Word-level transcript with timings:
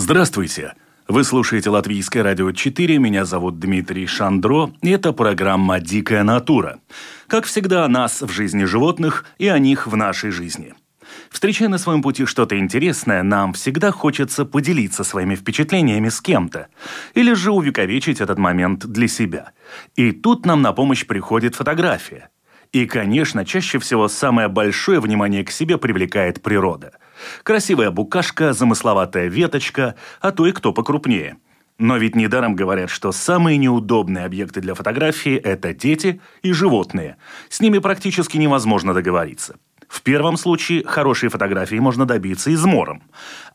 Здравствуйте! 0.00 0.74
Вы 1.08 1.24
слушаете 1.24 1.70
Латвийское 1.70 2.22
радио 2.22 2.52
4, 2.52 2.98
меня 2.98 3.24
зовут 3.24 3.58
Дмитрий 3.58 4.06
Шандро, 4.06 4.70
и 4.80 4.90
это 4.90 5.12
программа 5.12 5.80
«Дикая 5.80 6.22
натура». 6.22 6.78
Как 7.26 7.46
всегда, 7.46 7.84
о 7.84 7.88
нас 7.88 8.22
в 8.22 8.30
жизни 8.30 8.62
животных 8.62 9.24
и 9.38 9.48
о 9.48 9.58
них 9.58 9.88
в 9.88 9.96
нашей 9.96 10.30
жизни. 10.30 10.74
Встречая 11.30 11.68
на 11.68 11.78
своем 11.78 12.02
пути 12.02 12.26
что-то 12.26 12.56
интересное, 12.60 13.24
нам 13.24 13.54
всегда 13.54 13.90
хочется 13.90 14.44
поделиться 14.44 15.02
своими 15.02 15.34
впечатлениями 15.34 16.10
с 16.10 16.20
кем-то, 16.20 16.68
или 17.14 17.32
же 17.32 17.50
увековечить 17.50 18.20
этот 18.20 18.38
момент 18.38 18.86
для 18.86 19.08
себя. 19.08 19.50
И 19.96 20.12
тут 20.12 20.46
нам 20.46 20.62
на 20.62 20.72
помощь 20.72 21.06
приходит 21.06 21.56
фотография. 21.56 22.28
И, 22.70 22.86
конечно, 22.86 23.44
чаще 23.44 23.80
всего 23.80 24.06
самое 24.06 24.46
большое 24.46 25.00
внимание 25.00 25.44
к 25.44 25.50
себе 25.50 25.76
привлекает 25.76 26.40
природа– 26.40 26.92
Красивая 27.42 27.90
букашка, 27.90 28.52
замысловатая 28.52 29.28
веточка, 29.28 29.94
а 30.20 30.32
то 30.32 30.46
и 30.46 30.52
кто 30.52 30.72
покрупнее. 30.72 31.36
Но 31.78 31.96
ведь 31.96 32.16
недаром 32.16 32.56
говорят, 32.56 32.90
что 32.90 33.12
самые 33.12 33.56
неудобные 33.56 34.24
объекты 34.24 34.60
для 34.60 34.74
фотографии– 34.74 35.36
это 35.36 35.72
дети 35.72 36.20
и 36.42 36.52
животные. 36.52 37.16
С 37.48 37.60
ними 37.60 37.78
практически 37.78 38.36
невозможно 38.36 38.92
договориться. 38.92 39.56
В 39.88 40.02
первом 40.02 40.36
случае 40.36 40.84
хорошие 40.84 41.30
фотографии 41.30 41.76
можно 41.76 42.04
добиться 42.04 42.50
измором. 42.50 43.02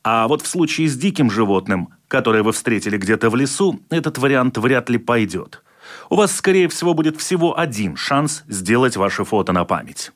А 0.04 0.28
вот 0.28 0.42
в 0.42 0.48
случае 0.48 0.88
с 0.88 0.98
диким 0.98 1.30
животным, 1.30 1.90
которое 2.08 2.44
вы 2.44 2.54
встретили 2.54 2.98
где-то 2.98 3.30
в 3.30 3.36
лесу, 3.36 3.82
этот 3.90 4.18
вариант 4.18 4.58
вряд 4.58 4.90
ли 4.90 4.98
пойдет. 4.98 5.62
У 6.10 6.16
вас, 6.16 6.36
скорее 6.36 6.70
всего, 6.70 6.94
будет 6.94 7.18
всего 7.18 7.60
один 7.60 7.96
шанс 7.98 8.44
сделать 8.48 8.98
ваше 8.98 9.26
фото 9.26 9.52
на 9.52 9.66
память. 9.66 10.12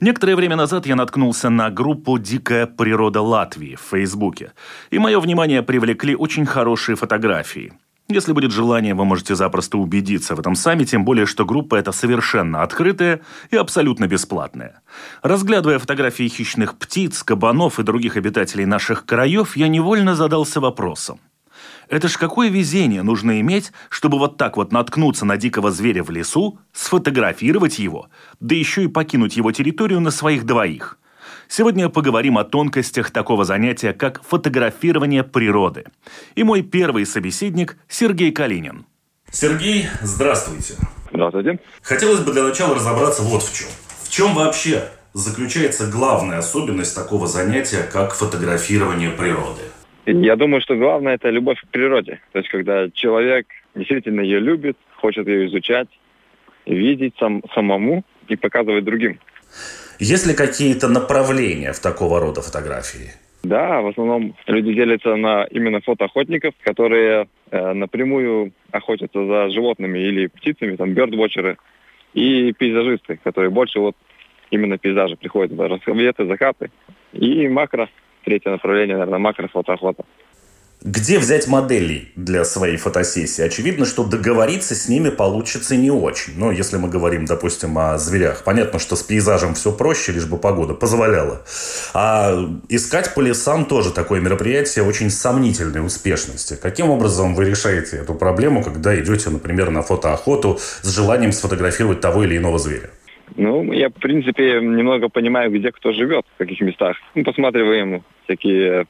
Некоторое 0.00 0.36
время 0.36 0.56
назад 0.56 0.86
я 0.86 0.96
наткнулся 0.96 1.50
на 1.50 1.70
группу 1.70 2.18
«Дикая 2.18 2.66
природа 2.66 3.20
Латвии» 3.20 3.76
в 3.76 3.90
Фейсбуке, 3.90 4.52
и 4.90 4.98
мое 4.98 5.20
внимание 5.20 5.62
привлекли 5.62 6.16
очень 6.16 6.46
хорошие 6.46 6.96
фотографии. 6.96 7.72
Если 8.10 8.32
будет 8.32 8.50
желание, 8.50 8.94
вы 8.94 9.04
можете 9.04 9.36
запросто 9.36 9.78
убедиться 9.78 10.34
в 10.34 10.40
этом 10.40 10.56
сами, 10.56 10.82
тем 10.82 11.04
более, 11.04 11.26
что 11.26 11.44
группа 11.44 11.76
эта 11.76 11.92
совершенно 11.92 12.62
открытая 12.62 13.20
и 13.52 13.56
абсолютно 13.56 14.08
бесплатная. 14.08 14.82
Разглядывая 15.22 15.78
фотографии 15.78 16.26
хищных 16.26 16.76
птиц, 16.76 17.22
кабанов 17.22 17.78
и 17.78 17.84
других 17.84 18.16
обитателей 18.16 18.64
наших 18.64 19.06
краев, 19.06 19.56
я 19.56 19.68
невольно 19.68 20.16
задался 20.16 20.60
вопросом. 20.60 21.20
Это 21.90 22.06
ж 22.06 22.18
какое 22.18 22.50
везение 22.50 23.02
нужно 23.02 23.40
иметь, 23.40 23.72
чтобы 23.88 24.16
вот 24.18 24.36
так 24.36 24.56
вот 24.56 24.70
наткнуться 24.70 25.24
на 25.24 25.36
дикого 25.36 25.72
зверя 25.72 26.04
в 26.04 26.10
лесу, 26.10 26.60
сфотографировать 26.72 27.80
его, 27.80 28.08
да 28.38 28.54
еще 28.54 28.84
и 28.84 28.86
покинуть 28.86 29.36
его 29.36 29.50
территорию 29.50 30.00
на 30.00 30.12
своих 30.12 30.46
двоих. 30.46 30.98
Сегодня 31.48 31.88
поговорим 31.88 32.38
о 32.38 32.44
тонкостях 32.44 33.10
такого 33.10 33.44
занятия, 33.44 33.92
как 33.92 34.22
фотографирование 34.22 35.24
природы. 35.24 35.84
И 36.36 36.44
мой 36.44 36.62
первый 36.62 37.04
собеседник 37.04 37.76
Сергей 37.88 38.30
Калинин. 38.30 38.86
Сергей, 39.32 39.88
здравствуйте. 40.00 40.74
Здравствуйте. 41.12 41.58
Хотелось 41.82 42.20
бы 42.20 42.32
для 42.32 42.44
начала 42.44 42.76
разобраться 42.76 43.22
вот 43.22 43.42
в 43.42 43.52
чем. 43.52 43.68
В 44.04 44.10
чем 44.10 44.34
вообще 44.34 44.88
заключается 45.12 45.88
главная 45.88 46.38
особенность 46.38 46.94
такого 46.94 47.26
занятия, 47.26 47.82
как 47.82 48.14
фотографирование 48.14 49.10
природы? 49.10 49.62
Я 50.12 50.36
думаю, 50.36 50.60
что 50.60 50.76
главное 50.76 51.14
это 51.14 51.30
любовь 51.30 51.60
к 51.60 51.68
природе. 51.68 52.20
То 52.32 52.38
есть, 52.38 52.50
когда 52.50 52.90
человек 52.90 53.46
действительно 53.74 54.20
ее 54.20 54.40
любит, 54.40 54.76
хочет 54.96 55.28
ее 55.28 55.46
изучать, 55.46 55.88
видеть 56.66 57.14
сам, 57.18 57.42
самому 57.54 58.04
и 58.28 58.36
показывать 58.36 58.84
другим. 58.84 59.20
Есть 59.98 60.26
ли 60.26 60.34
какие-то 60.34 60.88
направления 60.88 61.72
в 61.72 61.80
такого 61.80 62.20
рода 62.20 62.40
фотографии? 62.40 63.10
Да, 63.42 63.80
в 63.80 63.88
основном 63.88 64.34
люди 64.46 64.74
делятся 64.74 65.16
на 65.16 65.44
именно 65.44 65.80
фотоохотников, 65.80 66.54
которые 66.62 67.28
э, 67.50 67.72
напрямую 67.72 68.52
охотятся 68.70 69.24
за 69.24 69.48
животными 69.50 69.98
или 69.98 70.26
птицами, 70.26 70.76
там 70.76 70.92
бёрдвотчеры, 70.92 71.56
и 72.12 72.52
пейзажисты, 72.52 73.18
которые 73.22 73.50
больше 73.50 73.80
вот 73.80 73.96
именно 74.50 74.76
пейзажи 74.76 75.16
приходят, 75.16 75.58
рассветы, 75.58 76.26
закаты, 76.26 76.70
и 77.12 77.48
макро 77.48 77.88
третье 78.30 78.50
направление, 78.50 78.96
наверное, 78.96 79.18
макрофотоохота. 79.18 80.04
Где 80.82 81.18
взять 81.18 81.46
моделей 81.46 82.10
для 82.16 82.44
своей 82.44 82.78
фотосессии? 82.78 83.42
Очевидно, 83.42 83.84
что 83.84 84.02
договориться 84.02 84.74
с 84.74 84.88
ними 84.88 85.10
получится 85.10 85.76
не 85.76 85.90
очень. 85.90 86.38
Но 86.38 86.50
если 86.52 86.78
мы 86.78 86.88
говорим, 86.88 87.26
допустим, 87.26 87.76
о 87.76 87.98
зверях, 87.98 88.44
понятно, 88.44 88.78
что 88.78 88.96
с 88.96 89.02
пейзажем 89.02 89.54
все 89.54 89.72
проще, 89.72 90.12
лишь 90.12 90.24
бы 90.26 90.38
погода 90.38 90.72
позволяла. 90.72 91.42
А 91.92 92.34
искать 92.70 93.14
по 93.14 93.20
лесам 93.20 93.66
тоже 93.66 93.90
такое 93.90 94.20
мероприятие 94.20 94.84
очень 94.84 95.10
сомнительной 95.10 95.84
успешности. 95.84 96.54
Каким 96.54 96.88
образом 96.88 97.34
вы 97.34 97.44
решаете 97.44 97.96
эту 97.96 98.14
проблему, 98.14 98.62
когда 98.62 98.98
идете, 98.98 99.28
например, 99.28 99.70
на 99.70 99.82
фотоохоту 99.82 100.58
с 100.82 100.88
желанием 100.88 101.32
сфотографировать 101.32 102.00
того 102.00 102.24
или 102.24 102.38
иного 102.38 102.58
зверя? 102.58 102.90
Ну, 103.36 103.72
я, 103.72 103.88
в 103.88 103.94
принципе, 103.94 104.60
немного 104.60 105.08
понимаю, 105.08 105.50
где 105.50 105.70
кто 105.72 105.92
живет, 105.92 106.24
в 106.34 106.38
каких 106.38 106.60
местах. 106.60 106.96
Мы 107.14 107.24
посматриваем 107.24 108.02
всякие 108.24 108.86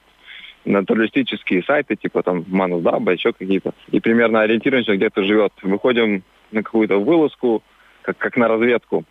натуралистические 0.65 1.63
сайты, 1.63 1.97
типа 1.97 2.23
там 2.23 2.45
Манусдаба, 2.49 3.13
еще 3.13 3.33
какие-то. 3.33 3.73
И 3.91 4.01
примерно 4.01 4.43
ориентируемся, 4.43 4.97
где 4.97 5.11
кто 5.11 5.23
живет. 5.23 5.53
Выходим 5.63 6.23
на 6.53 6.63
какую-то 6.63 6.99
вылазку, 6.99 7.63
как, 8.03 8.19
как 8.19 8.37
на 8.37 8.49
разведку. 8.49 9.05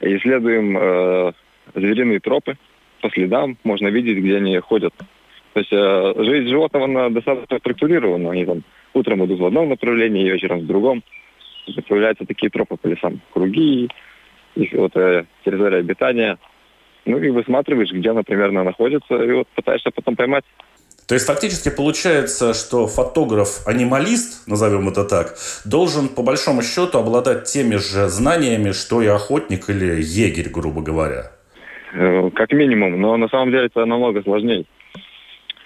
Исследуем 0.00 0.76
э, 0.76 1.32
звериные 1.74 2.20
тропы 2.20 2.56
по 3.00 3.10
следам. 3.10 3.56
Можно 3.62 3.88
видеть, 3.88 4.18
где 4.18 4.36
они 4.36 4.58
ходят. 4.58 4.94
То 5.52 5.60
есть 5.60 5.72
э, 5.72 6.14
жизнь 6.24 6.48
животного 6.48 6.86
она 6.86 7.08
достаточно 7.10 7.58
структурирована. 7.58 8.30
Они 8.30 8.44
там 8.44 8.62
утром 8.94 9.24
идут 9.24 9.38
в 9.38 9.46
одном 9.46 9.68
направлении, 9.68 10.30
вечером 10.30 10.60
в 10.60 10.66
другом. 10.66 11.02
Появляются 11.88 12.26
такие 12.26 12.50
тропы 12.50 12.76
по 12.76 12.88
лесам. 12.88 13.20
Круги, 13.32 13.88
их 14.54 14.72
вот 14.72 14.96
э, 14.96 15.24
территория 15.44 15.78
обитания. 15.78 16.38
Ну 17.04 17.18
и 17.18 17.30
высматриваешь, 17.30 17.90
где 17.90 18.10
она 18.10 18.22
примерно 18.22 18.62
находится, 18.62 19.14
и 19.14 19.32
вот 19.32 19.48
пытаешься 19.54 19.90
потом 19.90 20.14
поймать. 20.14 20.44
То 21.08 21.14
есть 21.14 21.26
фактически 21.26 21.68
получается, 21.68 22.54
что 22.54 22.86
фотограф-анималист, 22.86 24.46
назовем 24.46 24.88
это 24.88 25.04
так, 25.04 25.34
должен 25.64 26.08
по 26.08 26.22
большому 26.22 26.62
счету 26.62 26.98
обладать 26.98 27.44
теми 27.44 27.74
же 27.74 28.08
знаниями, 28.08 28.70
что 28.70 29.02
и 29.02 29.08
охотник 29.08 29.68
или 29.68 30.00
егерь, 30.00 30.48
грубо 30.48 30.80
говоря. 30.80 31.32
Э, 31.92 32.30
как 32.30 32.52
минимум, 32.52 33.00
но 33.00 33.16
на 33.16 33.28
самом 33.28 33.50
деле 33.50 33.66
это 33.66 33.84
намного 33.84 34.22
сложнее. 34.22 34.64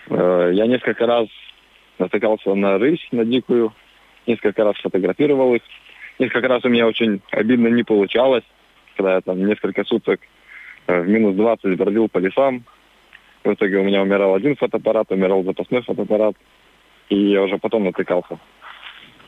Э, 0.09 0.51
я 0.55 0.67
несколько 0.67 1.07
раз 1.07 1.29
натыкался 1.99 2.55
на 2.55 2.79
рысь, 2.79 3.07
на 3.13 3.25
дикую, 3.25 3.75
несколько 4.27 4.65
раз 4.65 4.77
фотографировал 4.77 5.55
их. 5.55 5.63
Несколько 6.19 6.49
раз 6.49 6.65
у 6.65 6.71
меня 6.71 6.87
очень 6.87 7.21
обидно 7.31 7.69
не 7.69 7.83
получалось 7.83 8.45
когда 8.97 9.15
я 9.15 9.21
там 9.21 9.45
несколько 9.45 9.85
суток 9.85 10.21
э, 10.87 11.01
в 11.01 11.09
минус 11.09 11.37
20 11.37 11.77
бродил 11.77 12.09
по 12.09 12.19
лесам. 12.19 12.65
В 13.45 13.53
итоге 13.53 13.79
у 13.79 13.85
меня 13.85 14.03
умирал 14.03 14.35
один 14.35 14.57
фотоаппарат, 14.57 15.13
умирал 15.13 15.45
запасной 15.45 15.83
фотоаппарат, 15.83 16.35
и 17.09 17.17
я 17.31 17.43
уже 17.43 17.59
потом 17.59 17.85
натыкался. 17.85 18.39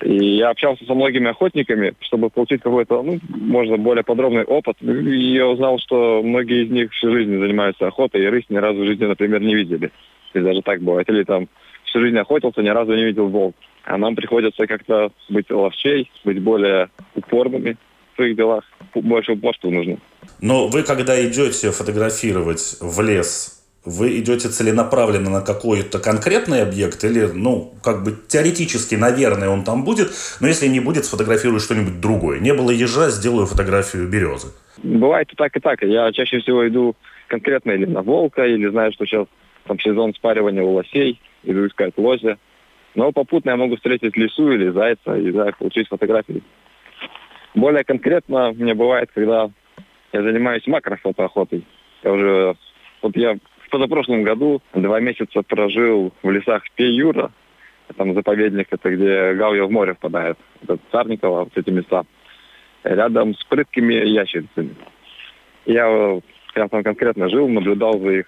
И 0.02 0.36
я 0.36 0.50
общался 0.50 0.84
со 0.84 0.94
многими 0.94 1.28
охотниками, 1.28 1.94
чтобы 2.00 2.30
получить 2.30 2.62
какой-то, 2.62 3.02
ну, 3.02 3.18
можно 3.28 3.76
более 3.76 4.04
подробный 4.04 4.44
опыт. 4.44 4.76
И 4.80 5.34
я 5.34 5.46
узнал, 5.46 5.78
что 5.78 6.22
многие 6.22 6.64
из 6.64 6.70
них 6.70 6.92
всю 6.92 7.10
жизнь 7.12 7.36
занимаются 7.38 7.86
охотой, 7.86 8.22
и 8.22 8.28
рысь 8.28 8.44
ни 8.48 8.56
разу 8.56 8.80
в 8.80 8.86
жизни, 8.86 9.06
например, 9.06 9.40
не 9.40 9.54
видели. 9.54 9.90
И 10.34 10.40
даже 10.40 10.62
так 10.62 10.82
бывает. 10.82 11.08
Или 11.08 11.24
там 11.24 11.48
всю 11.84 12.00
жизнь 12.00 12.16
охотился, 12.16 12.62
ни 12.62 12.68
разу 12.68 12.94
не 12.94 13.04
видел 13.04 13.28
волк. 13.28 13.56
А 13.84 13.98
нам 13.98 14.14
приходится 14.14 14.66
как-то 14.66 15.10
быть 15.28 15.50
ловчей, 15.50 16.10
быть 16.24 16.40
более 16.40 16.90
упорными, 17.14 17.76
своих 18.18 18.36
делах 18.36 18.64
больше 18.94 19.32
упорства 19.32 19.70
нужно. 19.70 19.98
Но 20.40 20.68
вы, 20.68 20.82
когда 20.82 21.14
идете 21.24 21.70
фотографировать 21.70 22.76
в 22.80 23.00
лес, 23.00 23.62
вы 23.84 24.18
идете 24.18 24.48
целенаправленно 24.48 25.30
на 25.30 25.40
какой-то 25.40 25.98
конкретный 25.98 26.62
объект 26.62 27.02
или, 27.04 27.26
ну, 27.32 27.72
как 27.82 28.04
бы 28.04 28.14
теоретически, 28.28 28.96
наверное, 28.96 29.48
он 29.48 29.64
там 29.64 29.84
будет, 29.84 30.10
но 30.40 30.48
если 30.48 30.66
не 30.66 30.80
будет, 30.80 31.04
сфотографирую 31.04 31.60
что-нибудь 31.60 32.00
другое. 32.00 32.40
Не 32.40 32.52
было 32.52 32.70
ежа, 32.70 33.10
сделаю 33.10 33.46
фотографию 33.46 34.08
березы. 34.08 34.48
Бывает 34.82 35.32
и 35.32 35.36
так, 35.36 35.56
и 35.56 35.60
так. 35.60 35.82
Я 35.82 36.12
чаще 36.12 36.40
всего 36.40 36.66
иду 36.68 36.96
конкретно 37.28 37.70
или 37.70 37.86
на 37.86 38.02
волка, 38.02 38.44
или 38.44 38.68
знаю, 38.68 38.92
что 38.92 39.06
сейчас 39.06 39.26
там 39.66 39.78
сезон 39.78 40.12
спаривания 40.14 40.62
у 40.62 40.72
лосей, 40.72 41.20
иду 41.44 41.66
искать 41.66 41.92
лося. 41.96 42.36
Но 42.94 43.12
попутно 43.12 43.50
я 43.50 43.56
могу 43.56 43.76
встретить 43.76 44.16
лису 44.16 44.50
или 44.50 44.70
зайца 44.70 45.16
и 45.16 45.30
да, 45.30 45.52
получить 45.58 45.88
фотографии. 45.88 46.42
Более 47.58 47.82
конкретно 47.82 48.52
мне 48.52 48.72
бывает, 48.72 49.10
когда 49.12 49.50
я 50.12 50.22
занимаюсь 50.22 50.64
макрофотоохотой. 50.68 51.66
Я 52.04 52.12
уже... 52.12 52.54
Вот 53.02 53.16
я 53.16 53.34
в 53.34 53.70
позапрошлом 53.70 54.22
году 54.22 54.62
два 54.74 55.00
месяца 55.00 55.42
прожил 55.42 56.12
в 56.22 56.30
лесах 56.30 56.62
Пей-Юра. 56.76 57.32
Там 57.96 58.14
заповедник, 58.14 58.68
это 58.70 58.94
где 58.94 59.34
Гауя 59.34 59.64
в 59.64 59.72
море 59.72 59.94
впадает. 59.94 60.38
Это 60.62 60.78
Царниково, 60.92 61.44
вот 61.44 61.52
эти 61.56 61.70
места. 61.70 62.04
Рядом 62.84 63.34
с 63.34 63.42
прыткими 63.44 63.94
ящерицами. 63.94 64.76
Я, 65.66 66.20
я 66.54 66.68
там 66.68 66.84
конкретно 66.84 67.28
жил, 67.28 67.48
наблюдал 67.48 67.98
за 67.98 68.10
их, 68.20 68.26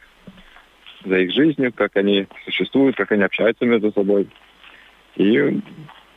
за 1.04 1.18
их 1.18 1.32
жизнью, 1.32 1.72
как 1.72 1.96
они 1.96 2.26
существуют, 2.46 2.96
как 2.96 3.12
они 3.12 3.22
общаются 3.22 3.64
между 3.64 3.92
собой. 3.92 4.28
И 5.14 5.60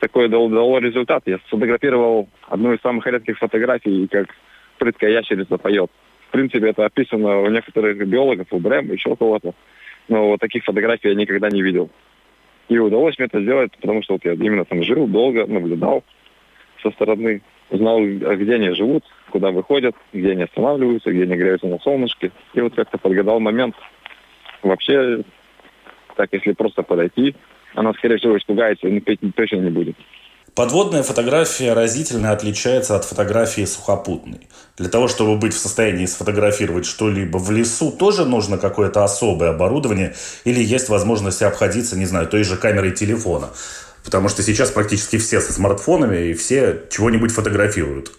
такое 0.04 0.28
дало, 0.28 0.50
дало 0.50 0.78
результат. 0.80 1.22
Я 1.24 1.38
сфотографировал 1.46 2.28
одну 2.48 2.74
из 2.74 2.80
самых 2.82 3.06
редких 3.06 3.38
фотографий, 3.38 4.06
как 4.08 4.26
прыткая 4.78 5.12
ящерица 5.12 5.56
поет. 5.56 5.90
В 6.28 6.32
принципе, 6.32 6.68
это 6.68 6.84
описано 6.84 7.40
у 7.40 7.48
некоторых 7.48 8.06
биологов, 8.06 8.48
у 8.50 8.58
Брэм, 8.58 8.92
еще 8.92 9.10
у 9.10 9.16
кого-то. 9.16 9.54
Но 10.08 10.28
вот 10.28 10.40
таких 10.40 10.64
фотографий 10.64 11.08
я 11.08 11.14
никогда 11.14 11.48
не 11.48 11.62
видел. 11.62 11.88
И 12.68 12.78
удалось 12.78 13.18
мне 13.18 13.28
это 13.28 13.40
сделать, 13.40 13.72
потому 13.80 14.02
что 14.02 14.14
вот 14.14 14.24
я 14.26 14.34
именно 14.34 14.66
там 14.66 14.82
жил, 14.82 15.06
долго 15.06 15.46
наблюдал 15.46 16.04
со 16.82 16.90
стороны, 16.90 17.40
узнал, 17.70 18.02
где 18.02 18.54
они 18.56 18.70
живут, 18.70 19.04
куда 19.30 19.52
выходят, 19.52 19.96
где 20.12 20.32
они 20.32 20.42
останавливаются, 20.42 21.12
где 21.12 21.22
они 21.22 21.36
греются 21.36 21.66
на 21.66 21.78
солнышке. 21.78 22.30
И 22.52 22.60
вот 22.60 22.74
как-то 22.74 22.98
подгадал 22.98 23.40
момент. 23.40 23.74
Вообще, 24.62 25.22
так, 26.16 26.28
если 26.32 26.52
просто 26.52 26.82
подойти, 26.82 27.34
она, 27.74 27.92
скорее 27.94 28.18
всего, 28.18 28.36
испугается 28.36 28.88
и 28.88 29.00
петь 29.00 29.20
точно 29.36 29.56
не 29.56 29.70
будет. 29.70 29.96
Подводная 30.54 31.02
фотография 31.02 31.72
разительно 31.72 32.30
отличается 32.30 32.94
от 32.94 33.04
фотографии 33.04 33.64
сухопутной. 33.64 34.46
Для 34.78 34.88
того, 34.88 35.08
чтобы 35.08 35.36
быть 35.36 35.52
в 35.52 35.58
состоянии 35.58 36.06
сфотографировать 36.06 36.86
что-либо 36.86 37.38
в 37.38 37.50
лесу, 37.50 37.90
тоже 37.90 38.24
нужно 38.24 38.56
какое-то 38.56 39.02
особое 39.02 39.50
оборудование 39.50 40.14
или 40.44 40.62
есть 40.62 40.88
возможность 40.88 41.42
обходиться, 41.42 41.98
не 41.98 42.04
знаю, 42.04 42.28
той 42.28 42.44
же 42.44 42.56
камерой 42.56 42.92
телефона. 42.92 43.48
Потому 44.04 44.28
что 44.28 44.42
сейчас 44.42 44.70
практически 44.70 45.16
все 45.16 45.40
со 45.40 45.52
смартфонами 45.52 46.28
и 46.28 46.34
все 46.34 46.82
чего-нибудь 46.88 47.32
фотографируют. 47.32 48.12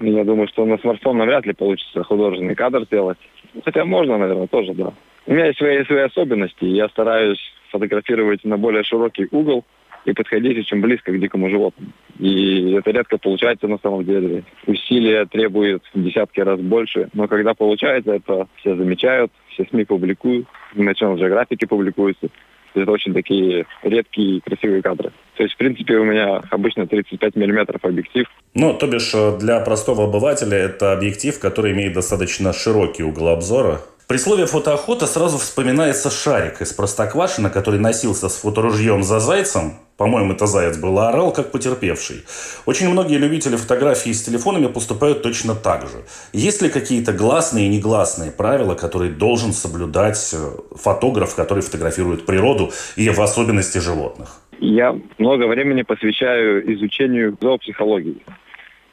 Я 0.00 0.24
думаю, 0.24 0.48
что 0.48 0.64
на 0.64 0.78
смартфон 0.78 1.18
навряд 1.18 1.44
ли 1.44 1.52
получится 1.52 2.02
художественный 2.02 2.54
кадр 2.54 2.84
сделать. 2.84 3.18
Хотя 3.62 3.84
можно, 3.84 4.16
наверное, 4.16 4.46
тоже, 4.46 4.72
да. 4.72 4.94
У 5.26 5.32
меня 5.32 5.46
есть 5.46 5.58
свои, 5.58 5.84
свои 5.84 6.02
особенности. 6.02 6.64
Я 6.64 6.88
стараюсь 6.88 7.40
фотографировать 7.70 8.44
на 8.44 8.56
более 8.56 8.84
широкий 8.84 9.26
угол 9.30 9.64
и 10.04 10.12
подходить 10.12 10.58
очень 10.58 10.80
близко 10.80 11.12
к 11.12 11.18
дикому 11.18 11.48
животному. 11.48 11.92
И 12.18 12.72
это 12.72 12.90
редко 12.90 13.18
получается 13.18 13.66
на 13.68 13.78
самом 13.78 14.04
деле. 14.04 14.44
Усилия 14.66 15.24
требует 15.26 15.82
в 15.94 16.02
десятки 16.02 16.40
раз 16.40 16.60
больше, 16.60 17.08
но 17.14 17.26
когда 17.26 17.54
получается, 17.54 18.12
это 18.12 18.46
все 18.56 18.76
замечают, 18.76 19.32
все 19.48 19.64
СМИ 19.64 19.84
публикуют, 19.84 20.46
в 20.74 20.80
National 20.80 21.16
Geographic 21.16 21.66
публикуются. 21.66 22.28
Это 22.74 22.90
очень 22.90 23.14
такие 23.14 23.66
редкие 23.82 24.38
и 24.38 24.40
красивые 24.40 24.82
кадры. 24.82 25.12
То 25.36 25.44
есть, 25.44 25.54
в 25.54 25.58
принципе, 25.58 25.96
у 25.96 26.04
меня 26.04 26.42
обычно 26.50 26.86
35 26.86 27.36
миллиметров 27.36 27.84
объектив. 27.84 28.26
Ну, 28.54 28.74
то 28.74 28.88
бишь, 28.88 29.14
э, 29.14 29.38
для 29.38 29.60
простого 29.60 30.04
обывателя 30.04 30.56
это 30.56 30.92
объектив, 30.92 31.38
который 31.38 31.72
имеет 31.72 31.92
достаточно 31.92 32.52
широкий 32.52 33.04
угол 33.04 33.28
обзора, 33.28 33.80
при 34.06 34.18
слове 34.18 34.44
фотоохота 34.44 35.06
сразу 35.06 35.38
вспоминается 35.38 36.10
шарик 36.10 36.60
из 36.60 36.74
Простоквашина, 36.74 37.48
который 37.48 37.80
носился 37.80 38.28
с 38.28 38.36
фоторужьем 38.36 39.02
за 39.02 39.18
зайцем. 39.18 39.78
По-моему, 39.96 40.34
это 40.34 40.46
заяц 40.46 40.76
был, 40.76 40.98
а 40.98 41.08
орал 41.08 41.32
как 41.32 41.50
потерпевший. 41.50 42.24
Очень 42.66 42.90
многие 42.90 43.16
любители 43.16 43.56
фотографий 43.56 44.12
с 44.12 44.22
телефонами 44.22 44.66
поступают 44.66 45.22
точно 45.22 45.54
так 45.54 45.82
же. 45.82 46.04
Есть 46.34 46.60
ли 46.60 46.68
какие-то 46.68 47.14
гласные 47.14 47.66
и 47.66 47.68
негласные 47.68 48.30
правила, 48.30 48.74
которые 48.74 49.10
должен 49.10 49.54
соблюдать 49.54 50.34
э, 50.34 50.50
фотограф, 50.76 51.34
который 51.34 51.62
фотографирует 51.62 52.26
природу 52.26 52.72
и 52.96 53.08
в 53.08 53.22
особенности 53.22 53.78
животных? 53.78 54.40
Я 54.60 54.94
много 55.16 55.46
времени 55.46 55.80
посвящаю 55.80 56.74
изучению 56.74 57.38
зоопсихологии. 57.40 58.22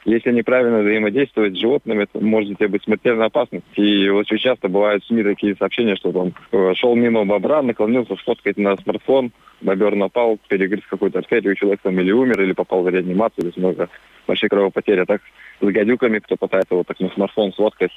Если 0.04 0.32
неправильно 0.32 0.80
взаимодействовать 0.80 1.54
с 1.54 1.60
животными, 1.60 2.04
это 2.04 2.18
может 2.18 2.58
быть 2.58 2.82
смертельно 2.82 3.26
опасно. 3.26 3.60
И 3.76 4.08
очень 4.08 4.38
часто 4.38 4.68
бывают 4.68 5.04
в 5.04 5.06
СМИ 5.06 5.22
такие 5.22 5.54
сообщения, 5.54 5.94
что 5.94 6.10
он 6.10 6.34
э, 6.50 6.74
шел 6.74 6.96
мимо 6.96 7.24
бобра, 7.24 7.62
наклонился 7.62 8.16
сфоткать 8.16 8.56
на 8.56 8.76
смартфон, 8.78 9.30
бобер 9.60 9.94
напал, 9.94 10.38
перегрыз 10.48 10.82
какую-то 10.90 11.20
артерию, 11.20 11.54
человек 11.54 11.80
там 11.82 12.00
или 12.00 12.10
умер, 12.10 12.42
или 12.42 12.52
попал 12.52 12.82
в 12.82 12.88
реанимацию, 12.88 13.42
то 13.42 13.46
есть 13.46 13.58
много 13.58 13.88
большие 14.26 14.50
кровопотери. 14.50 15.00
А 15.00 15.06
так 15.06 15.22
с 15.60 15.64
гадюками, 15.64 16.18
кто 16.18 16.36
пытается 16.36 16.74
вот 16.74 16.86
так 16.88 16.98
на 16.98 17.08
смартфон 17.10 17.52
сфоткать, 17.52 17.92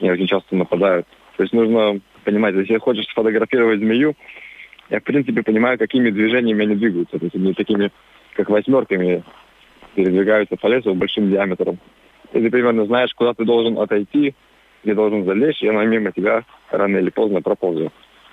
они 0.00 0.10
очень 0.10 0.26
часто 0.26 0.56
нападают. 0.56 1.06
То 1.36 1.44
есть 1.44 1.52
нужно 1.52 2.00
понимать, 2.24 2.56
если 2.56 2.78
хочешь 2.78 3.06
сфотографировать 3.06 3.78
змею, 3.78 4.14
я 4.90 4.98
в 4.98 5.04
принципе 5.04 5.42
понимаю, 5.42 5.78
какими 5.78 6.10
движениями 6.10 6.64
они 6.64 6.74
двигаются. 6.74 7.18
То 7.18 7.24
есть 7.24 7.36
не 7.36 7.54
такими, 7.54 7.92
как 8.34 8.50
восьмерками 8.50 9.22
передвигаются 9.96 10.56
по 10.56 10.68
лесу 10.68 10.94
большим 10.94 11.30
диаметром. 11.30 11.78
И 12.32 12.40
ты 12.40 12.50
примерно 12.50 12.86
знаешь, 12.86 13.14
куда 13.14 13.34
ты 13.34 13.44
должен 13.44 13.78
отойти, 13.78 14.34
где 14.84 14.94
должен 14.94 15.24
залезть, 15.24 15.62
и 15.62 15.68
она 15.68 15.84
мимо 15.84 16.12
тебя 16.12 16.44
рано 16.70 16.98
или 16.98 17.10
поздно 17.10 17.40
проползет, 17.40 17.92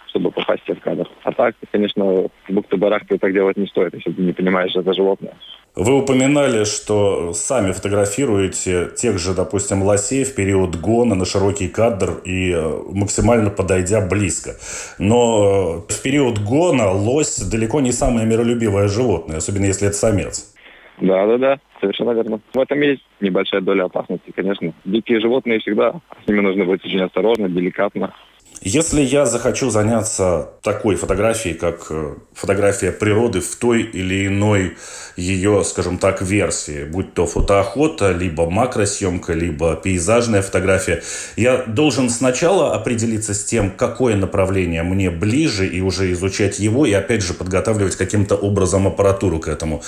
чтобы 0.09 0.31
попасть 0.31 0.67
в 0.67 0.79
кадр. 0.81 1.09
А 1.23 1.31
так, 1.31 1.55
конечно, 1.71 2.03
в 2.03 2.29
бухты-барахты 2.49 3.17
так 3.17 3.33
делать 3.33 3.57
не 3.57 3.67
стоит, 3.67 3.93
если 3.93 4.11
ты 4.11 4.21
не 4.21 4.33
понимаешь 4.33 4.75
это 4.75 4.93
животное. 4.93 5.33
Вы 5.75 5.97
упоминали, 5.97 6.65
что 6.65 7.33
сами 7.33 7.71
фотографируете 7.71 8.89
тех 8.95 9.17
же, 9.17 9.33
допустим, 9.33 9.81
лосей 9.81 10.23
в 10.23 10.35
период 10.35 10.75
гона 10.75 11.15
на 11.15 11.25
широкий 11.25 11.67
кадр 11.67 12.21
и 12.25 12.51
э, 12.51 12.79
максимально 12.91 13.49
подойдя 13.49 14.05
близко. 14.05 14.51
Но 14.99 15.83
э, 15.89 15.93
в 15.93 16.01
период 16.03 16.37
гона 16.37 16.91
лось 16.91 17.39
далеко 17.39 17.81
не 17.81 17.91
самое 17.91 18.27
миролюбивое 18.27 18.87
животное, 18.87 19.37
особенно 19.37 19.65
если 19.65 19.87
это 19.87 19.97
самец. 19.97 20.52
Да, 21.01 21.25
да, 21.25 21.37
да, 21.37 21.59
совершенно 21.79 22.11
верно. 22.11 22.39
В 22.53 22.59
этом 22.59 22.79
есть 22.81 23.03
небольшая 23.19 23.61
доля 23.61 23.85
опасности, 23.85 24.31
конечно. 24.35 24.73
Дикие 24.85 25.19
животные 25.19 25.59
всегда, 25.59 25.99
с 26.23 26.27
ними 26.27 26.41
нужно 26.41 26.65
быть 26.65 26.85
очень 26.85 27.01
осторожно, 27.01 27.49
деликатно. 27.49 28.13
Если 28.65 29.01
я 29.01 29.25
захочу 29.25 29.69
заняться 29.69 30.51
такой 30.61 30.95
фотографией, 30.95 31.53
как 31.53 31.87
э, 31.89 32.15
фотография 32.33 32.93
природы 32.93 33.41
в 33.41 33.55
той 33.57 33.81
или 33.81 34.27
иной 34.27 34.77
ее, 35.17 35.65
скажем 35.65 35.97
так, 35.97 36.21
версии, 36.21 36.85
будь 36.85 37.13
то 37.13 37.25
фотоохота, 37.25 38.13
либо 38.13 38.49
макросъемка, 38.49 39.33
либо 39.33 39.75
пейзажная 39.75 40.41
фотография, 40.41 41.03
я 41.35 41.63
должен 41.67 42.09
сначала 42.09 42.73
определиться 42.73 43.33
с 43.33 43.43
тем, 43.43 43.69
какое 43.69 44.15
направление 44.15 44.83
мне 44.83 45.09
ближе, 45.09 45.67
и 45.67 45.81
уже 45.81 46.13
изучать 46.13 46.59
его, 46.59 46.85
и 46.85 46.93
опять 46.93 47.21
же 47.21 47.33
подготавливать 47.33 47.97
каким-то 47.97 48.35
образом 48.37 48.87
аппаратуру 48.87 49.39
к 49.39 49.49
этому. 49.49 49.81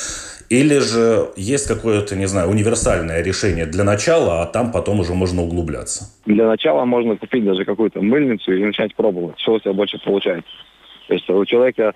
Или 0.49 0.79
же 0.79 1.29
есть 1.35 1.67
какое-то, 1.67 2.15
не 2.15 2.27
знаю, 2.27 2.49
универсальное 2.49 3.23
решение 3.23 3.65
для 3.65 3.83
начала, 3.83 4.41
а 4.41 4.45
там 4.45 4.71
потом 4.71 4.99
уже 4.99 5.13
можно 5.13 5.41
углубляться? 5.41 6.11
Для 6.25 6.47
начала 6.47 6.85
можно 6.85 7.17
купить 7.17 7.43
даже 7.43 7.65
какую-то 7.65 8.01
мыльницу 8.01 8.53
и 8.53 8.63
начать 8.63 8.95
пробовать, 8.95 9.39
что 9.39 9.53
у 9.53 9.59
тебя 9.59 9.73
больше 9.73 9.97
получается. 10.03 10.51
То 11.07 11.13
есть 11.13 11.29
у 11.29 11.45
человека 11.45 11.93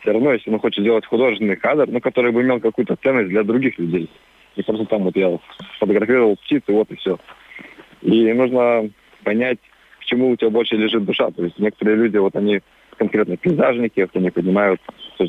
все 0.00 0.12
равно, 0.12 0.32
если 0.32 0.50
он 0.50 0.58
хочет 0.58 0.82
сделать 0.82 1.06
художественный 1.06 1.56
кадр, 1.56 1.86
ну, 1.88 2.00
который 2.00 2.32
бы 2.32 2.42
имел 2.42 2.60
какую-то 2.60 2.96
ценность 2.96 3.28
для 3.28 3.44
других 3.44 3.78
людей. 3.78 4.10
И 4.56 4.62
просто 4.62 4.84
там 4.86 5.04
вот 5.04 5.16
я 5.16 5.38
фотографировал 5.78 6.36
птицы, 6.36 6.72
вот 6.72 6.90
и 6.90 6.96
все. 6.96 7.18
И 8.02 8.32
нужно 8.32 8.90
понять, 9.22 9.58
к 10.00 10.04
чему 10.04 10.30
у 10.30 10.36
тебя 10.36 10.50
больше 10.50 10.76
лежит 10.76 11.04
душа. 11.04 11.30
То 11.30 11.44
есть 11.44 11.58
некоторые 11.58 11.96
люди, 11.96 12.16
вот 12.16 12.34
они 12.34 12.60
конкретно 12.96 13.36
пейзажники, 13.36 14.00
вот 14.00 14.10
они 14.14 14.30
поднимают 14.30 14.80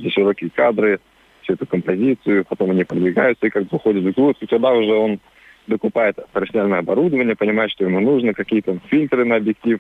широкие 0.10 0.50
кадры, 0.50 1.00
всю 1.44 1.54
эту 1.54 1.66
композицию, 1.66 2.46
потом 2.46 2.72
они 2.72 2.84
продвигаются 2.84 3.48
и 3.48 3.50
как 3.50 3.64
бы 3.64 3.78
уходят 3.78 4.04
в 4.04 4.12
груз, 4.14 4.36
и 4.40 4.46
тогда 4.46 4.74
уже 4.74 4.94
он 4.94 5.20
докупает 5.68 6.18
профессиональное 6.32 6.80
оборудование, 6.80 7.36
понимает, 7.36 7.72
что 7.72 7.86
ему 7.86 8.00
нужно, 8.00 8.34
какие-то 8.34 8.80
фильтры 8.90 9.26
на 9.26 9.38
объектив, 9.38 9.80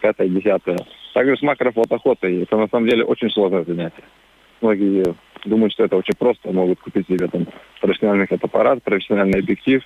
пятое, 0.00 0.28
десятое. 0.28 0.78
Также 1.14 1.36
с 1.36 1.42
макрофотоохотой. 1.42 2.42
Это 2.42 2.56
на 2.56 2.68
самом 2.68 2.88
деле 2.88 3.04
очень 3.04 3.30
сложное 3.30 3.64
занятие. 3.64 4.04
Многие 4.60 5.14
думают, 5.44 5.72
что 5.72 5.84
это 5.84 5.96
очень 5.96 6.14
просто, 6.18 6.52
могут 6.52 6.80
купить 6.80 7.06
себе 7.06 7.28
там 7.28 7.46
профессиональный 7.80 8.26
фотоаппарат, 8.26 8.82
профессиональный 8.82 9.40
объектив, 9.40 9.82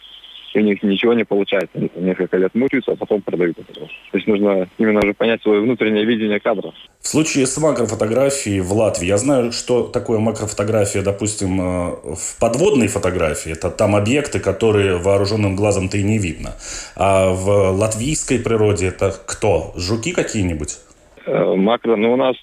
и 0.55 0.59
у 0.61 0.63
них 0.63 0.83
ничего 0.83 1.15
не 1.15 1.25
получается. 1.25 1.71
Они 1.75 1.91
несколько 1.97 2.37
лет 2.37 2.55
мучаются, 2.55 2.93
а 2.93 2.97
потом 2.97 3.23
продают 3.23 3.59
это. 3.59 3.73
То 3.81 3.89
есть 4.13 4.27
нужно 4.27 4.69
именно 4.79 5.01
уже 5.01 5.13
понять 5.15 5.43
свое 5.43 5.61
внутреннее 5.61 6.05
видение 6.05 6.41
кадра. 6.41 6.73
В 7.01 7.09
случае 7.09 7.47
с 7.47 7.59
макрофотографией 7.59 8.61
в 8.61 8.73
Латвии, 8.73 9.07
я 9.07 9.19
знаю, 9.19 9.53
что 9.53 9.83
такое 9.83 10.19
макрофотография, 10.19 11.03
допустим, 11.03 11.61
э, 11.61 11.91
в 12.15 12.39
подводной 12.41 12.89
фотографии. 12.89 13.53
Это 13.53 13.71
там 13.71 13.97
объекты, 13.97 14.39
которые 14.39 14.97
вооруженным 14.97 15.57
глазом-то 15.57 15.99
и 15.99 16.03
не 16.03 16.19
видно. 16.19 16.51
А 16.97 17.33
в 17.33 17.71
латвийской 17.73 18.39
природе 18.39 18.87
это 18.87 19.13
кто? 19.27 19.73
Жуки 19.77 20.13
какие-нибудь? 20.13 20.79
Э, 21.27 21.55
макро, 21.57 21.97
ну 21.97 22.13
у 22.13 22.17
нас 22.17 22.37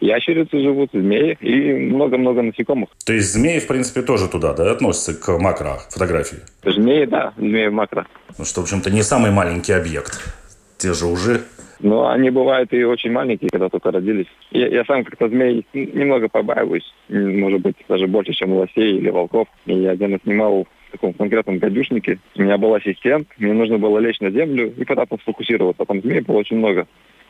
ящерицы 0.00 0.60
живут, 0.60 0.90
змеи 0.92 1.36
и 1.40 1.72
много-много 1.72 2.42
насекомых. 2.42 2.90
То 3.04 3.12
есть 3.12 3.32
змеи, 3.32 3.58
в 3.58 3.66
принципе, 3.66 4.02
тоже 4.02 4.28
туда, 4.28 4.54
да, 4.54 4.70
относятся 4.70 5.14
к 5.14 5.38
макро 5.38 5.78
фотографии? 5.90 6.38
Змеи, 6.64 7.04
да, 7.04 7.32
змеи 7.36 7.68
макро. 7.68 8.06
Ну, 8.38 8.44
что, 8.44 8.60
в 8.60 8.64
общем-то, 8.64 8.90
не 8.90 9.02
самый 9.02 9.30
маленький 9.30 9.72
объект. 9.72 10.34
Те 10.78 10.92
же 10.92 11.06
уже 11.06 11.40
но 11.80 12.08
они 12.08 12.30
бывают 12.30 12.72
и 12.72 12.84
очень 12.84 13.12
маленькие, 13.12 13.50
когда 13.50 13.68
только 13.68 13.90
родились. 13.90 14.26
Я, 14.50 14.68
я 14.68 14.84
сам 14.84 15.04
как-то 15.04 15.28
змей 15.28 15.66
немного 15.74 16.28
побаиваюсь, 16.28 16.90
может 17.08 17.60
быть, 17.60 17.76
даже 17.88 18.06
больше, 18.06 18.32
чем 18.32 18.52
лосей 18.54 18.96
или 18.96 19.10
волков. 19.10 19.48
И 19.66 19.74
я 19.74 19.90
один 19.90 20.18
снимал 20.22 20.66
в 20.88 20.92
таком 20.92 21.12
конкретном 21.12 21.58
гадюшнике. 21.58 22.18
У 22.36 22.42
меня 22.42 22.56
был 22.56 22.74
ассистент, 22.74 23.28
мне 23.38 23.52
нужно 23.52 23.78
было 23.78 23.98
лечь 23.98 24.20
на 24.20 24.30
землю 24.30 24.72
и 24.76 24.84
пытаться 24.84 25.16
сфокусироваться. 25.22 25.84
Там 25.84 26.00
змей 26.00 26.20
было 26.20 26.38
очень 26.38 26.56
много. 26.56 26.86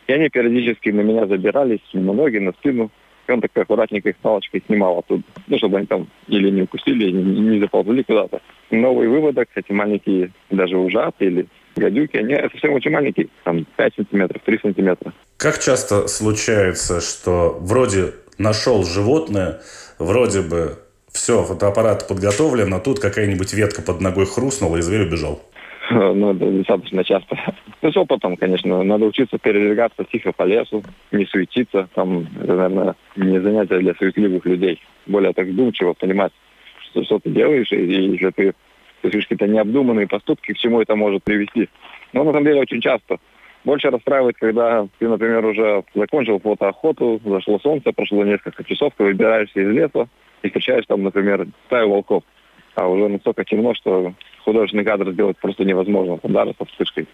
И 0.07 0.13
они 0.13 0.29
периодически 0.29 0.91
на 0.91 1.01
меня 1.01 1.27
забирались, 1.27 1.81
на 1.93 2.13
ноги, 2.13 2.39
на 2.39 2.53
спину. 2.53 2.91
И 3.29 3.33
он 3.33 3.41
так 3.41 3.51
аккуратненько 3.57 4.11
их 4.11 4.17
палочкой 4.19 4.63
снимал 4.67 5.01
оттуда. 5.01 5.25
Ну, 5.49 5.59
чтобы 5.59 5.79
они 5.79 5.87
там 5.87 6.07
или 6.29 6.49
не 6.51 6.63
укусили, 6.63 7.07
или 7.07 7.23
не 7.23 7.61
заползли 7.61 8.05
куда-то. 8.05 8.41
Новый 8.71 9.09
выводок, 9.09 9.49
эти 9.55 9.73
маленькие 9.73 10.31
даже 10.51 10.77
ужаты 10.77 11.25
или 11.25 11.47
гадюки, 11.75 12.17
они 12.17 12.37
совсем 12.53 12.73
очень 12.73 12.91
маленькие, 12.91 13.29
там 13.45 13.67
5 13.77 13.95
сантиметров, 13.97 14.43
3 14.45 14.59
сантиметра. 14.63 15.13
Как 15.37 15.59
часто 15.59 16.07
случается, 16.09 17.01
что 17.01 17.59
вроде 17.61 18.15
нашел 18.39 18.85
животное, 18.85 19.61
вроде 19.99 20.43
бы 20.43 20.79
все, 21.11 21.43
фотоаппарат 21.43 22.09
подготовлен, 22.09 22.73
а 22.75 22.81
тут 22.81 23.01
какая-нибудь 23.01 23.53
ветка 23.55 23.83
под 23.83 24.01
ногой 24.01 24.27
хрустнула, 24.27 24.77
и 24.77 24.83
зверь 24.83 25.07
убежал? 25.07 25.43
Ну, 25.91 26.33
достаточно 26.35 27.05
часто. 27.05 27.37
Ну, 27.83 27.93
с 27.93 27.97
опытом, 27.97 28.37
конечно. 28.37 28.83
Надо 28.83 29.07
учиться 29.07 29.39
передвигаться 29.39 30.05
тихо 30.05 30.33
по 30.33 30.45
лесу, 30.45 30.83
не 31.13 31.25
суетиться. 31.27 31.89
Там, 31.95 32.27
это, 32.43 32.55
наверное, 32.55 32.95
не 33.17 33.41
занятие 33.41 33.79
для 33.79 33.95
суетливых 33.95 34.45
людей. 34.47 34.81
Более 35.07 35.33
так 35.33 35.47
вдумчиво 35.47 35.93
понимать, 35.93 36.33
что, 36.91 37.05
что 37.05 37.19
ты 37.19 37.31
делаешь, 37.31 37.71
и, 37.73 37.77
и 37.77 38.13
если 38.13 38.31
ты 38.31 38.55
совершишь 39.01 39.29
какие-то 39.29 39.47
необдуманные 39.47 40.09
поступки, 40.09 40.53
к 40.53 40.59
чему 40.59 40.81
это 40.81 40.97
может 40.97 41.23
привести. 41.23 41.69
Но 42.13 42.25
на 42.25 42.33
самом 42.33 42.45
деле 42.45 42.61
очень 42.61 42.81
часто. 42.81 43.19
Больше 43.65 43.91
расстраивает, 43.91 44.37
когда 44.39 44.87
ты, 44.99 45.09
например, 45.09 45.45
уже 45.45 45.85
закончил 45.95 46.39
фотоохоту, 46.39 47.21
зашло 47.25 47.59
солнце, 47.59 47.93
прошло 47.93 48.25
несколько 48.25 48.63
часов, 48.63 48.93
ты 48.97 49.05
выбираешься 49.05 49.61
из 49.61 49.69
леса 49.69 50.09
и 50.43 50.49
встречаешь 50.49 50.87
там, 50.87 51.03
например, 51.03 51.47
стаю 51.67 51.91
волков. 51.91 52.23
А 52.77 52.87
уже 52.87 53.09
настолько 53.09 53.45
темно, 53.45 53.75
что 53.75 54.15
художественный 54.47 54.85
кадр 54.85 55.13
сделать 55.13 55.37
просто 55.39 55.65
невозможно, 55.65 56.19
там, 56.19 56.33
даже 56.33 56.55
со 56.57 56.65
вспышкой. 56.65 57.07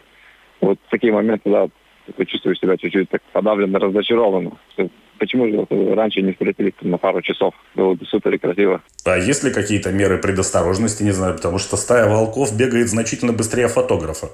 Вот 0.61 0.79
в 0.87 0.91
такие 0.91 1.13
моменты, 1.13 1.51
да, 1.51 1.69
ты 2.17 2.25
чувствуешь 2.27 2.59
себя 2.61 2.77
чуть-чуть 2.77 3.09
так 3.09 3.23
подавленно, 3.33 3.79
разочарованно. 3.79 4.53
Почему 5.19 5.49
же 5.49 5.95
раньше 5.95 6.21
не 6.21 6.33
встретились 6.33 6.75
на 6.83 6.99
пару 6.99 7.23
часов? 7.23 7.55
Было 7.75 7.95
бы 7.95 8.05
супер 8.07 8.35
и 8.35 8.39
красиво. 8.39 8.83
А 9.05 9.17
есть 9.17 9.45
ли 9.45 9.53
какие-то 9.53 9.93
меры 9.93 10.19
предосторожности, 10.19 11.03
не 11.03 11.13
знаю, 11.13 11.35
потому 11.35 11.59
что 11.59 11.77
стая 11.77 12.09
волков 12.09 12.57
бегает 12.57 12.89
значительно 12.89 13.33
быстрее 13.33 13.69
фотографа? 13.69 14.29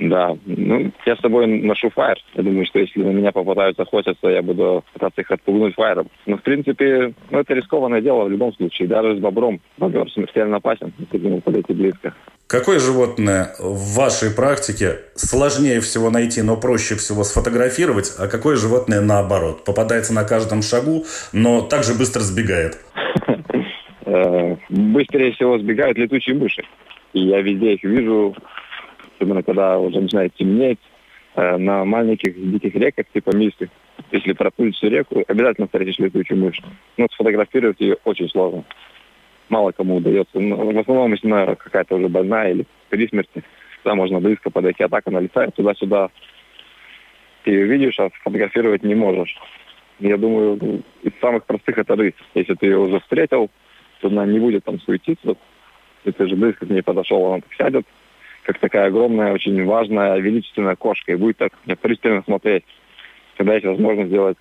Да, 0.00 0.36
ну, 0.46 0.92
я 1.06 1.16
с 1.16 1.20
собой 1.20 1.46
ношу 1.46 1.90
фаер. 1.90 2.18
Я 2.34 2.44
думаю, 2.44 2.66
что 2.66 2.78
если 2.78 3.02
на 3.02 3.10
меня 3.10 3.32
попытаются 3.32 3.82
охотиться, 3.82 4.28
я 4.28 4.42
буду 4.42 4.84
пытаться 4.92 5.20
их 5.20 5.30
отпугнуть 5.30 5.74
фаером. 5.74 6.08
Но, 6.26 6.36
в 6.36 6.42
принципе, 6.42 7.14
ну, 7.30 7.40
это 7.40 7.54
рискованное 7.54 8.00
дело 8.00 8.24
в 8.24 8.30
любом 8.30 8.54
случае. 8.54 8.86
Даже 8.86 9.16
с 9.16 9.18
бобром 9.18 9.60
бобер 9.76 10.08
смертельно 10.12 10.58
опасен, 10.58 10.92
если 10.98 11.18
к 11.18 11.22
нему 11.22 11.40
подойти 11.40 11.72
близко. 11.72 12.14
Какое 12.48 12.78
животное 12.78 13.50
в 13.58 13.94
вашей 13.94 14.34
практике 14.34 15.00
сложнее 15.16 15.80
всего 15.80 16.08
найти, 16.08 16.40
но 16.40 16.56
проще 16.56 16.94
всего 16.94 17.22
сфотографировать, 17.22 18.14
а 18.18 18.26
какое 18.26 18.56
животное 18.56 19.02
наоборот? 19.02 19.66
Попадается 19.66 20.14
на 20.14 20.24
каждом 20.24 20.62
шагу, 20.62 21.04
но 21.34 21.60
также 21.60 21.92
быстро 21.92 22.20
сбегает? 22.20 22.78
Э, 24.06 24.56
быстрее 24.70 25.32
всего 25.32 25.58
сбегают 25.58 25.98
летучие 25.98 26.36
мыши. 26.36 26.62
И 27.12 27.20
я 27.20 27.42
везде 27.42 27.74
их 27.74 27.84
вижу, 27.84 28.34
особенно 29.16 29.42
когда 29.42 29.78
уже 29.78 30.00
начинает 30.00 30.34
темнеть, 30.34 30.78
э, 31.36 31.58
на 31.58 31.84
маленьких 31.84 32.32
диких 32.34 32.74
реках, 32.76 33.04
типа 33.12 33.36
Мисли. 33.36 33.68
Если 34.10 34.32
проплыть 34.32 34.74
всю 34.74 34.88
реку, 34.88 35.22
обязательно 35.28 35.66
встретишь 35.66 35.98
летучую 35.98 36.40
мышь. 36.40 36.62
Но 36.96 37.08
сфотографировать 37.12 37.78
ее 37.78 37.98
очень 38.04 38.30
сложно. 38.30 38.64
Мало 39.48 39.72
кому 39.72 39.96
удается. 39.96 40.38
Но 40.38 40.56
в 40.56 40.78
основном, 40.78 41.12
если 41.12 41.26
она 41.26 41.54
какая-то 41.54 41.96
уже 41.96 42.08
больная 42.08 42.50
или 42.52 42.66
при 42.90 43.08
смерти, 43.08 43.42
тогда 43.82 43.94
можно 43.94 44.20
близко 44.20 44.50
подойти, 44.50 44.82
а 44.84 44.88
так 44.88 45.06
она 45.06 45.20
летает 45.20 45.54
туда-сюда. 45.54 46.10
Ты 47.44 47.52
ее 47.52 47.64
видишь, 47.64 47.98
а 47.98 48.10
сфотографировать 48.10 48.82
не 48.82 48.94
можешь. 48.94 49.36
Я 50.00 50.16
думаю, 50.16 50.82
из 51.02 51.12
самых 51.20 51.44
простых 51.44 51.78
это 51.78 51.96
рысь. 51.96 52.14
Если 52.34 52.54
ты 52.54 52.66
ее 52.66 52.78
уже 52.78 53.00
встретил, 53.00 53.50
то 54.00 54.08
она 54.08 54.26
не 54.26 54.38
будет 54.38 54.64
там 54.64 54.78
суетиться. 54.80 55.36
Если 56.04 56.18
ты 56.18 56.28
же 56.28 56.36
близко 56.36 56.66
к 56.66 56.70
ней 56.70 56.82
подошел, 56.82 57.26
она 57.26 57.40
так 57.40 57.54
сядет, 57.54 57.86
как 58.44 58.58
такая 58.58 58.86
огромная, 58.86 59.32
очень 59.32 59.64
важная, 59.64 60.18
величественная 60.18 60.76
кошка, 60.76 61.12
и 61.12 61.16
будет 61.16 61.38
так 61.38 61.52
пристально 61.80 62.22
смотреть, 62.22 62.64
когда 63.36 63.54
есть 63.54 63.66
возможность 63.66 64.08
сделать 64.08 64.38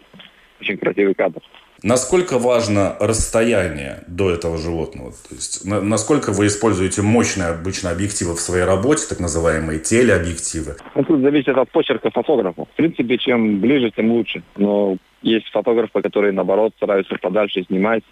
очень 0.61 0.77
красивый 0.77 1.15
кадр. 1.15 1.41
Насколько 1.83 2.39
важно 2.39 2.95
расстояние 2.99 4.03
до 4.07 4.31
этого 4.31 4.57
животного? 4.57 5.11
То 5.11 5.35
есть, 5.35 5.63
на, 5.65 5.79
насколько 5.81 6.31
вы 6.31 6.47
используете 6.47 7.03
мощные 7.03 7.49
обычно 7.49 7.91
объективы 7.91 8.33
в 8.33 8.39
своей 8.39 8.63
работе, 8.63 9.05
так 9.07 9.19
называемые 9.19 9.79
телеобъективы? 9.79 10.75
Ну, 10.95 11.03
тут 11.03 11.21
зависит 11.21 11.55
от 11.55 11.69
почерка 11.69 12.09
фотографа. 12.09 12.65
В 12.65 12.75
принципе, 12.75 13.17
чем 13.17 13.59
ближе, 13.59 13.91
тем 13.91 14.11
лучше. 14.11 14.41
Но 14.55 14.97
есть 15.21 15.49
фотографы, 15.51 16.01
которые, 16.01 16.33
наоборот, 16.33 16.73
стараются 16.77 17.15
подальше 17.21 17.63
снимать. 17.63 18.03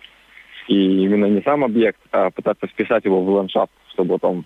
И 0.68 1.04
именно 1.04 1.26
не 1.26 1.42
сам 1.42 1.64
объект, 1.64 2.00
а 2.12 2.30
пытаться 2.30 2.68
вписать 2.68 3.06
его 3.06 3.24
в 3.24 3.30
ландшафт, 3.30 3.72
чтобы 3.94 4.20
там 4.20 4.46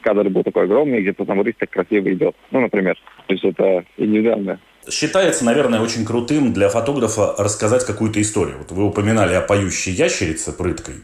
кадр 0.00 0.28
был 0.28 0.44
такой 0.44 0.64
огромный, 0.64 1.00
где-то 1.00 1.24
там 1.24 1.40
рысь 1.40 1.54
так 1.58 1.70
красиво 1.70 2.12
идет. 2.12 2.36
Ну, 2.50 2.60
например. 2.60 2.96
То 3.26 3.32
есть 3.32 3.44
это 3.44 3.84
индивидуально. 3.96 4.60
Считается, 4.90 5.44
наверное, 5.44 5.80
очень 5.80 6.04
крутым 6.04 6.52
для 6.52 6.68
фотографа 6.68 7.34
рассказать 7.38 7.86
какую-то 7.86 8.20
историю. 8.20 8.58
Вот 8.58 8.70
вы 8.72 8.84
упоминали 8.84 9.34
о 9.34 9.40
поющей 9.40 9.92
ящерице 9.92 10.52
прыткой. 10.52 10.96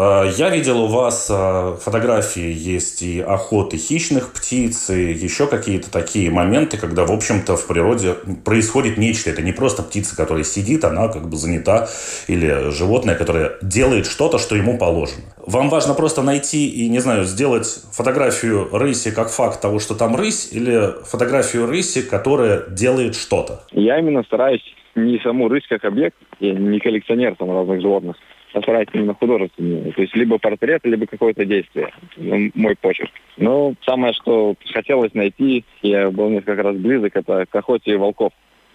А, 0.00 0.24
я 0.24 0.48
видел 0.50 0.84
у 0.84 0.86
вас 0.86 1.28
а, 1.28 1.74
фотографии, 1.74 2.52
есть 2.52 3.02
и 3.02 3.20
охоты 3.20 3.78
хищных 3.78 4.32
птиц, 4.32 4.90
и 4.90 5.10
еще 5.10 5.48
какие-то 5.48 5.90
такие 5.90 6.30
моменты, 6.30 6.78
когда, 6.78 7.04
в 7.04 7.10
общем-то, 7.10 7.56
в 7.56 7.66
природе 7.66 8.14
происходит 8.44 8.96
нечто. 8.96 9.30
Это 9.30 9.42
не 9.42 9.50
просто 9.50 9.82
птица, 9.82 10.16
которая 10.16 10.44
сидит, 10.44 10.84
она 10.84 11.08
как 11.08 11.28
бы 11.28 11.36
занята, 11.36 11.88
или 12.28 12.70
животное, 12.70 13.16
которое 13.16 13.56
делает 13.60 14.06
что-то, 14.06 14.38
что 14.38 14.54
ему 14.54 14.78
положено. 14.78 15.24
Вам 15.44 15.68
важно 15.68 15.94
просто 15.94 16.22
найти 16.22 16.68
и, 16.68 16.88
не 16.88 17.00
знаю, 17.00 17.24
сделать 17.24 17.66
фотографию 17.92 18.68
рыси 18.70 19.10
как 19.10 19.30
факт 19.30 19.60
того, 19.60 19.80
что 19.80 19.96
там 19.96 20.14
рысь, 20.14 20.50
или 20.52 20.92
фотографию 21.06 21.66
рыси, 21.66 22.02
которая 22.02 22.68
делает 22.70 23.16
что-то? 23.16 23.64
Я 23.72 23.98
именно 23.98 24.22
стараюсь 24.22 24.62
не 24.94 25.18
саму 25.24 25.48
рысь 25.48 25.66
как 25.68 25.84
объект, 25.84 26.16
я 26.38 26.54
не 26.54 26.78
коллекционер 26.78 27.34
там 27.34 27.50
разных 27.50 27.80
животных, 27.80 28.16
постараюсь 28.58 28.88
именно 28.92 29.14
художественную. 29.14 29.92
То 29.92 30.02
есть 30.02 30.14
либо 30.16 30.38
портрет, 30.38 30.80
либо 30.84 31.06
какое-то 31.06 31.44
действие. 31.44 31.90
Мой 32.16 32.74
почерк. 32.80 33.10
Но 33.36 33.74
самое, 33.84 34.12
что 34.12 34.56
хотелось 34.72 35.14
найти, 35.14 35.64
я 35.82 36.10
был 36.10 36.28
несколько 36.28 36.62
раз 36.62 36.76
близок, 36.76 37.16
это 37.16 37.46
к 37.46 37.54
охоте 37.54 37.96
волков. 37.96 38.32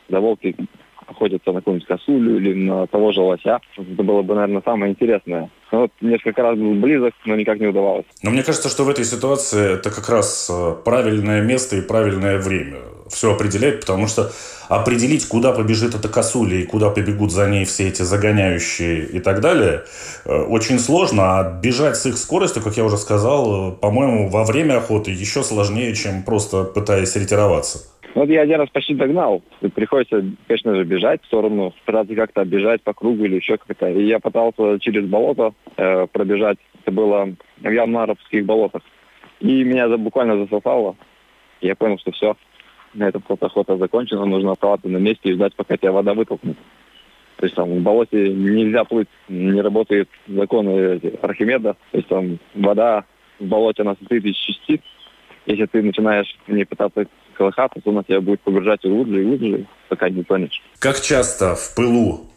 Да, 0.10 0.20
волки 0.20 0.56
охотятся 1.06 1.52
на 1.52 1.60
какую-нибудь 1.60 1.88
косулю 1.88 2.38
или 2.38 2.54
на 2.54 2.88
того 2.88 3.12
же 3.12 3.22
лося. 3.22 3.60
Это 3.78 4.04
было 4.04 4.22
бы, 4.22 4.36
наверное, 4.36 4.62
самое 4.64 4.92
интересное. 4.92 5.50
Но 5.74 5.80
вот 5.80 5.92
несколько 6.02 6.44
раз 6.44 6.56
был 6.56 6.76
близок, 6.76 7.16
но 7.26 7.36
никак 7.36 7.60
не 7.60 7.66
удавалось. 7.66 8.06
Но 8.22 8.30
мне 8.30 8.44
кажется, 8.44 8.70
что 8.70 8.84
в 8.84 8.90
этой 8.90 9.06
ситуации 9.06 9.74
это 9.74 9.90
как 9.90 10.08
раз 10.08 10.48
э, 10.48 10.76
правильное 10.86 11.42
место 11.42 11.78
и 11.78 11.82
правильное 11.82 12.38
время 12.38 12.78
все 13.10 13.34
определяет, 13.34 13.80
потому 13.80 14.06
что 14.06 14.32
определить, 14.70 15.28
куда 15.28 15.52
побежит 15.52 15.96
эта 15.96 16.10
косуля 16.10 16.58
и 16.58 16.66
куда 16.66 16.92
побегут 16.92 17.32
за 17.32 17.48
ней 17.48 17.66
все 17.66 17.88
эти 17.88 18.04
загоняющие 18.04 19.04
и 19.04 19.20
так 19.20 19.42
далее, 19.42 19.84
э, 20.26 20.44
очень 20.44 20.78
сложно. 20.78 21.40
А 21.40 21.60
бежать 21.60 21.98
с 21.98 22.06
их 22.06 22.20
скоростью, 22.20 22.62
как 22.62 22.78
я 22.78 22.86
уже 22.86 23.00
сказал, 23.00 23.72
э, 23.72 23.72
по-моему, 23.72 24.30
во 24.30 24.44
время 24.44 24.78
охоты 24.78 25.10
еще 25.10 25.44
сложнее, 25.44 25.96
чем 25.96 26.22
просто 26.22 26.66
пытаясь 26.66 27.16
ретироваться. 27.16 27.80
Вот 28.16 28.30
я 28.30 28.42
один 28.42 28.60
раз 28.60 28.70
почти 28.70 28.94
догнал. 28.94 29.42
И 29.62 29.68
приходится, 29.70 30.24
конечно 30.48 30.76
же, 30.76 30.84
бежать 30.84 31.24
в 31.24 31.26
сторону, 31.26 31.74
пытаться 31.86 32.14
как-то 32.16 32.42
оббежать 32.42 32.82
по 32.84 32.94
кругу 32.94 33.26
или 33.26 33.36
еще 33.36 33.58
как-то. 33.58 33.90
И 33.90 34.06
я 34.06 34.20
пытался 34.20 34.80
через 34.80 35.06
болото 35.06 35.54
э, 35.78 36.08
пробежать. 36.12 36.58
Это 36.84 36.92
было 36.92 37.34
в 37.60 37.70
Ямнаровских 37.70 38.46
болотах. 38.46 38.84
И 39.40 39.64
меня 39.64 39.90
буквально 39.98 40.38
засосало. 40.38 40.96
Я 41.62 41.76
понял, 41.76 41.98
что 41.98 42.12
все, 42.12 42.36
на 42.94 43.08
этом 43.08 43.24
охота 43.28 43.78
закончена, 43.78 44.26
нужно 44.26 44.52
оставаться 44.52 44.88
на 44.90 44.98
месте 44.98 45.30
и 45.30 45.34
ждать, 45.34 45.56
пока 45.56 45.78
тебя 45.78 45.92
вода 45.92 46.14
вытолкнет. 46.14 46.58
То 47.38 47.46
есть 47.46 47.56
там 47.56 47.70
в 47.70 47.82
болоте 47.82 48.30
нельзя 48.30 48.84
плыть, 48.84 49.10
не 49.28 49.60
работает 49.60 50.08
законы 50.28 51.02
Архимеда. 51.22 51.76
То 51.92 51.98
есть 51.98 52.08
там 52.08 52.38
вода 52.54 53.06
в 53.40 53.46
болоте, 53.46 53.82
она 53.82 53.96
состоит 53.96 54.24
из 54.26 54.36
частиц. 54.36 54.82
Если 55.46 55.66
ты 55.66 55.82
начинаешь 55.82 56.38
не 56.48 56.64
пытаться 56.64 57.08
колыхаться, 57.34 57.80
она 57.86 58.04
тебя 58.04 58.22
будет 58.22 58.42
погружать 58.42 58.82
глубже 58.84 59.22
и 59.22 59.26
глубже, 59.26 59.66
пока 59.90 60.10
не 60.10 60.24
тонешь. 60.24 60.62
Как 60.80 61.00
часто 61.02 61.56
в 61.56 61.76
пылу 61.76 62.28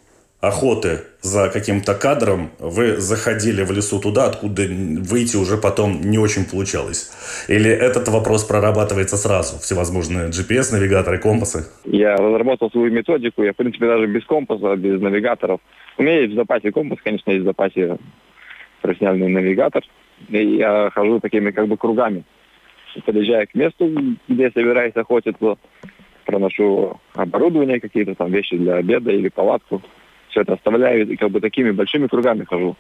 охоты 0.41 1.01
за 1.23 1.49
каким-то 1.49 1.95
кадром, 1.95 2.51
вы 2.59 2.97
заходили 2.97 3.63
в 3.65 3.73
лесу 3.73 4.01
туда, 4.01 4.27
откуда 4.27 4.63
выйти 4.63 5.37
уже 5.37 5.57
потом 5.57 6.01
не 6.03 6.19
очень 6.19 6.45
получалось? 6.45 7.11
Или 7.49 7.71
этот 7.71 8.09
вопрос 8.09 8.45
прорабатывается 8.45 9.17
сразу? 9.17 9.59
Всевозможные 9.59 10.29
GPS-навигаторы, 10.29 11.19
компасы? 11.19 11.67
Я 11.85 12.17
разработал 12.17 12.71
свою 12.71 12.93
методику. 12.93 13.43
Я, 13.43 13.53
в 13.53 13.57
принципе, 13.57 13.87
даже 13.87 14.07
без 14.07 14.25
компаса, 14.25 14.77
без 14.77 15.01
навигаторов. 15.01 15.61
У 15.99 16.03
меня 16.03 16.21
есть 16.21 16.33
в 16.33 16.37
запасе 16.37 16.71
компас, 16.71 16.99
конечно, 17.03 17.31
есть 17.31 17.43
в 17.43 17.47
запасе 17.47 17.97
профессиональный 18.83 19.29
навигатор. 19.29 19.83
И 20.29 20.57
я 20.57 20.91
хожу 20.95 21.21
такими 21.21 21.51
как 21.51 21.67
бы 21.67 21.77
кругами. 21.77 22.25
Подъезжая 23.05 23.47
к 23.47 23.55
месту, 23.55 23.91
где 24.29 24.51
собираюсь 24.51 24.95
охотиться, 24.95 25.57
проношу 26.25 27.01
оборудование, 27.15 27.81
какие-то 27.81 28.15
там 28.15 28.33
вещи 28.33 28.57
для 28.57 28.77
обеда 28.77 29.11
или 29.11 29.29
палатку. 29.29 29.83
Все 30.31 30.43
это 30.43 30.55
оставляю 30.55 31.09
и 31.09 31.17
как 31.17 31.31
бы 31.31 31.41
такими 31.41 31.71
большими 31.71 32.07
кругами 32.07 32.45
хожу. 32.45 32.77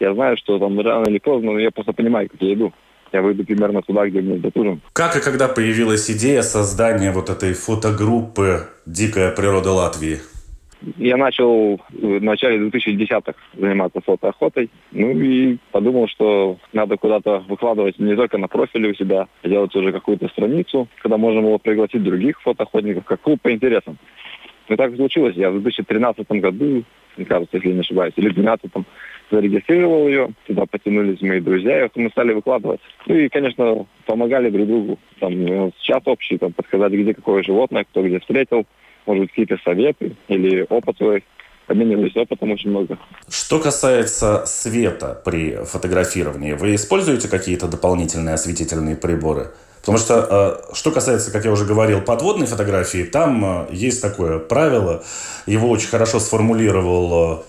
Я 0.00 0.14
знаю, 0.14 0.36
что 0.36 0.58
там 0.58 0.78
рано 0.80 1.08
или 1.08 1.18
поздно, 1.18 1.52
но 1.52 1.58
я 1.58 1.70
просто 1.70 1.92
понимаю, 1.92 2.28
как 2.28 2.40
я 2.40 2.54
иду. 2.54 2.72
Я 3.12 3.22
выйду 3.22 3.44
примерно 3.44 3.80
туда, 3.82 4.08
где 4.08 4.20
мне 4.20 4.38
идет 4.38 4.56
ужин. 4.56 4.80
Как 4.92 5.16
и 5.16 5.20
когда 5.20 5.46
появилась 5.46 6.10
идея 6.10 6.42
создания 6.42 7.12
вот 7.12 7.30
этой 7.30 7.52
фотогруппы 7.52 8.68
«Дикая 8.86 9.30
природа 9.30 9.70
Латвии»? 9.70 10.18
Я 10.96 11.16
начал 11.16 11.80
в 11.90 12.22
начале 12.22 12.68
2010-х 12.68 13.34
заниматься 13.54 14.00
фотоохотой. 14.00 14.70
Ну 14.92 15.10
и 15.10 15.56
подумал, 15.70 16.08
что 16.08 16.58
надо 16.72 16.96
куда-то 16.96 17.44
выкладывать 17.48 17.98
не 17.98 18.14
только 18.16 18.38
на 18.38 18.48
профиле 18.48 18.90
у 18.90 18.94
себя, 18.94 19.28
а 19.42 19.48
делать 19.48 19.74
уже 19.74 19.92
какую-то 19.92 20.28
страницу, 20.28 20.88
когда 21.02 21.16
можно 21.16 21.42
было 21.42 21.58
пригласить 21.58 22.02
других 22.02 22.40
фотоохотников, 22.42 23.04
как 23.04 23.20
клуб 23.20 23.40
по 23.40 23.52
интересам. 23.52 23.96
И 24.68 24.76
так 24.76 24.94
случилось. 24.96 25.36
Я 25.36 25.50
в 25.50 25.60
2013 25.60 26.26
году, 26.32 26.84
мне 27.16 27.26
кажется, 27.26 27.56
если 27.56 27.72
не 27.72 27.80
ошибаюсь, 27.80 28.14
или 28.16 28.28
в 28.28 28.34
2012 28.34 28.86
зарегистрировал 29.30 30.08
ее, 30.08 30.30
туда 30.46 30.66
потянулись 30.66 31.20
мои 31.22 31.40
друзья, 31.40 31.86
и 31.86 32.00
мы 32.00 32.10
стали 32.10 32.32
выкладывать. 32.32 32.80
Ну 33.06 33.14
и, 33.14 33.28
конечно, 33.28 33.86
помогали 34.06 34.50
друг 34.50 34.66
другу. 34.66 34.98
Там 35.18 35.72
чат 35.80 36.06
общий, 36.06 36.38
там, 36.38 36.52
подсказать, 36.52 36.92
где 36.92 37.14
какое 37.14 37.42
животное, 37.42 37.84
кто 37.84 38.02
где 38.02 38.20
встретил, 38.20 38.66
может 39.06 39.28
какие-то 39.28 39.56
советы 39.64 40.16
или 40.28 40.66
опыт 40.68 40.96
свой. 40.96 41.24
Обменивались 41.66 42.14
опытом 42.14 42.52
очень 42.52 42.68
много. 42.68 42.98
Что 43.26 43.58
касается 43.58 44.44
света 44.44 45.18
при 45.24 45.56
фотографировании, 45.64 46.52
вы 46.52 46.74
используете 46.74 47.26
какие-то 47.28 47.68
дополнительные 47.68 48.34
осветительные 48.34 48.96
приборы? 48.96 49.48
Потому 49.80 49.98
что, 49.98 50.62
э, 50.70 50.74
что 50.74 50.90
касается, 50.90 51.30
как 51.30 51.44
я 51.44 51.52
уже 51.52 51.64
говорил, 51.64 52.00
подводной 52.00 52.46
фотографии, 52.46 53.02
там 53.04 53.44
э, 53.44 53.66
есть 53.70 54.00
такое 54.00 54.38
правило, 54.38 55.04
его 55.46 55.68
очень 55.68 55.88
хорошо 55.88 56.20
сформулировал 56.20 57.38
э, 57.40 57.42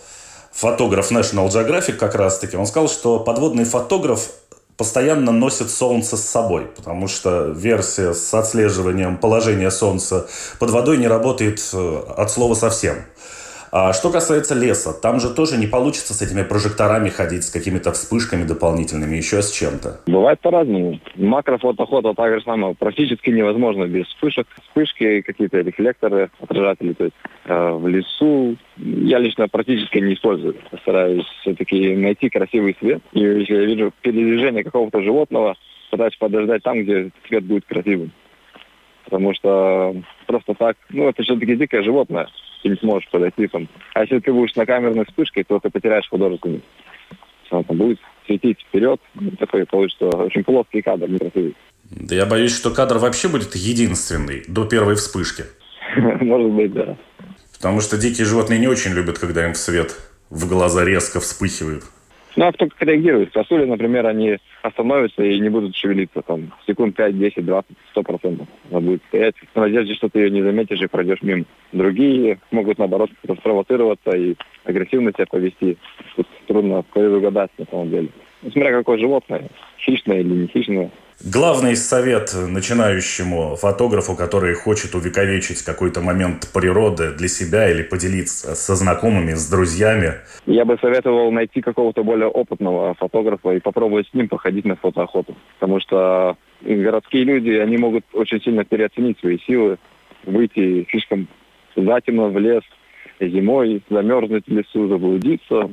фотограф 0.51 1.11
National 1.11 1.47
Geographic 1.47 1.93
как 1.93 2.15
раз-таки. 2.15 2.57
Он 2.57 2.67
сказал, 2.67 2.89
что 2.89 3.19
подводный 3.19 3.63
фотограф 3.63 4.31
постоянно 4.77 5.31
носит 5.31 5.71
Солнце 5.71 6.17
с 6.17 6.25
собой, 6.25 6.65
потому 6.75 7.07
что 7.07 7.45
версия 7.45 8.13
с 8.13 8.33
отслеживанием 8.33 9.17
положения 9.17 9.71
Солнца 9.71 10.27
под 10.59 10.69
водой 10.71 10.97
не 10.97 11.07
работает 11.07 11.61
э, 11.73 12.03
от 12.17 12.31
слова 12.31 12.55
совсем. 12.55 12.97
А 13.77 13.91
что 13.91 14.09
касается 14.09 14.55
леса, 14.55 14.93
там 14.93 15.19
же 15.19 15.35
тоже 15.35 15.57
не 15.57 15.67
получится 15.67 16.13
с 16.13 16.21
этими 16.21 16.43
прожекторами 16.43 17.09
ходить, 17.09 17.43
с 17.43 17.51
какими-то 17.51 17.91
вспышками 17.91 18.45
дополнительными, 18.45 19.17
еще 19.17 19.41
с 19.41 19.51
чем-то. 19.51 19.99
Бывает 20.07 20.39
по-разному. 20.39 21.01
Макрофотоохота 21.17 22.13
так 22.13 22.35
же 22.35 22.41
самое 22.45 22.73
практически 22.73 23.31
невозможно 23.31 23.85
без 23.85 24.07
вспышек. 24.07 24.47
Вспышки, 24.69 25.19
какие-то 25.19 25.57
рефлекторы, 25.57 26.29
отражатели. 26.39 26.93
То 26.93 27.03
есть 27.03 27.15
э, 27.43 27.71
в 27.73 27.85
лесу 27.89 28.55
я 28.77 29.19
лично 29.19 29.49
практически 29.49 29.97
не 29.97 30.13
использую. 30.13 30.55
Стараюсь 30.83 31.25
все-таки 31.41 31.97
найти 31.97 32.29
красивый 32.29 32.77
свет. 32.79 33.01
И 33.11 33.19
если 33.19 33.55
я 33.55 33.65
вижу 33.65 33.91
передвижение 34.01 34.63
какого-то 34.63 35.01
животного, 35.01 35.57
пытаюсь 35.91 36.15
подождать 36.15 36.63
там, 36.63 36.81
где 36.81 37.11
цвет 37.27 37.43
будет 37.43 37.65
красивым. 37.65 38.13
Потому 39.05 39.33
что 39.33 39.95
просто 40.27 40.53
так, 40.55 40.77
ну, 40.89 41.07
это 41.07 41.23
все-таки 41.23 41.55
дикое 41.55 41.83
животное 41.83 42.27
ты 42.65 42.69
не 42.69 42.77
сможешь 42.77 43.07
подойти 43.11 43.47
там. 43.47 43.69
А 43.93 44.01
если 44.01 44.17
ты 44.17 44.33
будешь 44.33 44.55
на 44.55 44.65
камерной 44.65 45.05
вспышке, 45.05 45.43
то 45.43 45.59
ты 45.59 45.69
потеряешь 45.69 46.09
художественность. 46.09 46.65
Она 47.51 47.61
там 47.61 47.77
будет 47.77 47.99
светить 48.25 48.59
вперед, 48.67 48.99
такой 49.37 49.67
получится 49.67 50.07
очень 50.07 50.43
плоский 50.43 50.81
кадр, 50.81 51.07
некрасивый. 51.07 51.55
Да 51.91 52.15
я 52.15 52.25
боюсь, 52.25 52.55
что 52.55 52.71
кадр 52.71 52.97
вообще 52.97 53.27
будет 53.27 53.55
единственный 53.55 54.43
до 54.47 54.65
первой 54.65 54.95
вспышки. 54.95 55.43
Может 55.95 56.51
быть, 56.51 56.73
да. 56.73 56.97
Потому 57.53 57.81
что 57.81 57.97
дикие 57.97 58.25
животные 58.25 58.59
не 58.59 58.67
очень 58.67 58.93
любят, 58.93 59.19
когда 59.19 59.45
им 59.45 59.53
в 59.53 59.57
свет 59.57 59.95
в 60.31 60.49
глаза 60.49 60.83
резко 60.83 61.19
вспыхивает. 61.19 61.83
Ну, 62.35 62.45
а 62.45 62.51
кто 62.51 62.67
как 62.67 62.81
реагирует? 62.81 63.31
Сосули, 63.33 63.65
например, 63.65 64.05
они 64.05 64.37
остановятся 64.61 65.23
и 65.23 65.39
не 65.39 65.49
будут 65.49 65.75
шевелиться 65.75 66.21
там 66.21 66.51
секунд 66.67 66.95
5, 66.95 67.17
10, 67.17 67.45
20, 67.45 67.71
100 67.91 68.03
процентов. 68.03 68.47
Она 68.69 68.81
будет 68.81 69.01
стоять 69.07 69.35
в 69.53 69.59
надежде, 69.59 69.95
что 69.95 70.09
ты 70.09 70.19
ее 70.19 70.31
не 70.31 70.41
заметишь 70.41 70.81
и 70.81 70.87
пройдешь 70.87 71.21
мимо. 71.21 71.45
Другие 71.71 72.39
могут, 72.51 72.77
наоборот, 72.77 73.09
спровоцироваться 73.39 74.11
и 74.11 74.35
агрессивно 74.65 75.11
себя 75.11 75.25
повести. 75.27 75.77
Тут 76.17 76.27
трудно 76.47 76.83
предугадать 76.93 77.51
на 77.57 77.65
самом 77.65 77.89
деле. 77.89 78.09
Смотря 78.51 78.71
какое 78.71 78.97
животное, 78.97 79.49
хищное 79.79 80.19
или 80.19 80.33
не 80.33 80.47
хищное. 80.47 80.91
Главный 81.23 81.75
совет 81.77 82.35
начинающему 82.35 83.55
фотографу, 83.55 84.15
который 84.15 84.53
хочет 84.53 84.93
увековечить 84.95 85.63
какой-то 85.63 86.01
момент 86.01 86.49
природы 86.53 87.13
для 87.13 87.29
себя 87.29 87.69
или 87.71 87.83
поделиться 87.83 88.53
со 88.53 88.75
знакомыми, 88.75 89.31
с 89.31 89.49
друзьями. 89.49 90.15
Я 90.45 90.65
бы 90.65 90.77
советовал 90.81 91.31
найти 91.31 91.61
какого-то 91.61 92.03
более 92.03 92.27
опытного 92.27 92.93
фотографа 92.95 93.51
и 93.51 93.61
попробовать 93.61 94.07
с 94.09 94.13
ним 94.13 94.27
походить 94.27 94.65
на 94.65 94.75
фотоохоту. 94.75 95.35
Потому 95.57 95.79
что 95.79 96.35
городские 96.61 97.23
люди, 97.23 97.51
они 97.51 97.77
могут 97.77 98.03
очень 98.13 98.41
сильно 98.41 98.65
переоценить 98.65 99.17
свои 99.19 99.39
силы, 99.39 99.77
выйти 100.25 100.85
слишком 100.91 101.29
затемно 101.77 102.27
в 102.27 102.37
лес 102.37 102.63
зимой, 103.21 103.81
замерзнуть 103.89 104.47
в 104.47 104.51
лесу, 104.51 104.87
заблудиться, 104.89 105.69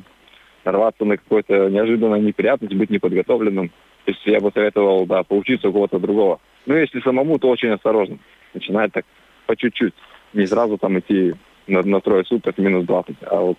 нарваться 0.65 1.05
на 1.05 1.17
какую-то 1.17 1.69
неожиданную 1.69 2.23
неприятность, 2.23 2.75
быть 2.75 2.91
неподготовленным. 2.91 3.69
То 3.69 4.11
есть 4.11 4.21
я 4.27 4.41
бы 4.41 4.51
советовал, 4.53 5.07
да, 5.07 5.23
поучиться 5.23 5.69
у 5.69 5.73
кого-то 5.73 5.99
другого. 5.99 6.41
Ну, 6.67 6.77
если 6.77 7.01
самому, 7.01 7.39
то 7.39 7.49
очень 7.49 7.71
осторожно. 7.71 8.19
Начинать 8.55 8.93
так 8.93 9.05
по 9.47 9.57
чуть-чуть. 9.57 9.95
Не 10.33 10.47
сразу 10.47 10.79
там 10.79 10.99
идти 10.99 11.35
на, 11.67 11.83
на 11.83 12.01
трое 12.01 12.25
суток 12.25 12.59
минус 12.59 12.85
20, 12.87 13.17
а 13.23 13.41
вот 13.41 13.59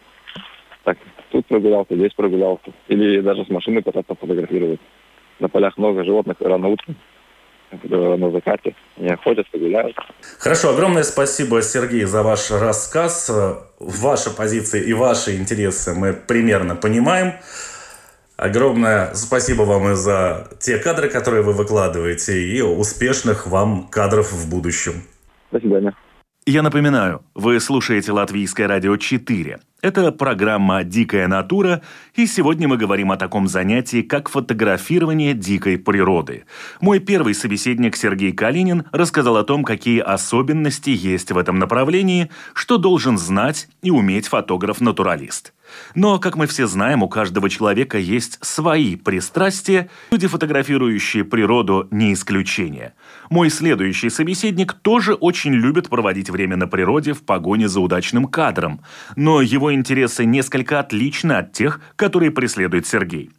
так, 0.84 0.98
тут 1.32 1.46
прогулялся, 1.46 1.96
здесь 1.96 2.14
прогулялся. 2.14 2.72
Или 2.88 3.22
даже 3.22 3.46
с 3.46 3.50
машины 3.50 3.82
пытаться 3.82 4.16
фотографировать. 4.16 4.82
На 5.40 5.48
полях 5.48 5.78
много 5.78 6.04
животных 6.04 6.38
рано 6.42 6.68
утром 6.68 6.96
на 7.84 8.32
закате. 8.32 8.76
Они 8.98 9.10
охотятся, 9.10 9.58
гуляют. 9.58 9.96
Хорошо, 10.40 10.70
огромное 10.70 11.04
спасибо, 11.04 11.62
Сергей, 11.62 12.06
за 12.06 12.24
ваш 12.24 12.52
рассказ. 12.52 13.32
Ваши 13.80 14.30
позиции 14.36 14.84
и 14.84 14.94
ваши 14.94 15.36
интересы 15.38 15.94
мы 15.94 16.14
примерно 16.14 16.76
понимаем. 16.76 17.34
Огромное 18.38 19.14
спасибо 19.14 19.64
вам 19.64 19.92
и 19.92 19.96
за 19.96 20.50
те 20.60 20.78
кадры, 20.78 21.10
которые 21.10 21.44
вы 21.44 21.54
выкладываете, 21.54 22.42
и 22.42 22.62
успешных 22.62 23.48
вам 23.48 23.88
кадров 23.90 24.32
в 24.32 24.50
будущем. 24.50 25.04
До 25.52 25.60
свидания. 25.60 25.94
Я 26.46 26.62
напоминаю, 26.62 27.24
вы 27.36 27.60
слушаете 27.60 28.12
Латвийское 28.12 28.68
радио 28.68 28.98
4. 28.98 29.60
Это 29.84 30.14
программа 30.14 30.86
«Дикая 30.86 31.28
натура», 31.28 31.82
и 32.16 32.26
сегодня 32.26 32.70
мы 32.70 32.78
говорим 32.78 33.12
о 33.12 33.18
таком 33.18 33.50
занятии, 33.50 34.02
как 34.02 34.30
фотографирование 34.30 35.34
дикой 35.34 35.78
природы. 35.78 36.46
Мой 36.80 37.00
первый 37.00 37.34
собеседник 37.34 37.98
Сергей 37.98 38.32
Калинин 38.32 38.86
рассказал 38.94 39.36
о 39.36 39.44
том, 39.44 39.66
какие 39.66 40.00
особенности 40.00 40.90
есть 40.92 41.34
в 41.34 41.38
этом 41.38 41.60
направлении, 41.60 42.30
что 42.54 42.78
должен 42.78 43.18
знать 43.18 43.68
и 43.82 43.92
уметь 43.92 44.28
фотограф-натуралист– 44.28 45.54
но, 45.96 46.20
как 46.20 46.36
мы 46.36 46.48
все 46.48 46.68
знаем, 46.68 47.04
у 47.04 47.10
каждого 47.10 47.50
человека 47.50 47.98
есть 47.98 48.40
свои 48.42 48.96
пристрастия, 48.96 49.90
люди, 50.12 50.28
фотографирующие 50.28 51.24
природу, 51.24 51.88
не 51.92 52.14
исключение. 52.14 52.94
Мой 53.30 53.50
следующий 53.50 54.10
собеседник 54.10 54.74
тоже 54.74 55.14
очень 55.14 55.54
любит 55.54 55.90
проводить 55.90 56.30
время 56.30 56.58
на 56.58 56.68
природе 56.68 57.14
в 57.14 57.24
погоне 57.24 57.68
за 57.68 57.80
удачным 57.80 58.26
кадром, 58.26 58.82
но 59.16 59.42
его 59.42 59.73
интересы 59.74 60.26
несколько 60.26 60.80
отличны 60.80 61.34
от 61.34 61.54
тех, 61.54 61.82
которые 61.96 62.32
преследует 62.32 62.88
Сергей. 62.88 63.32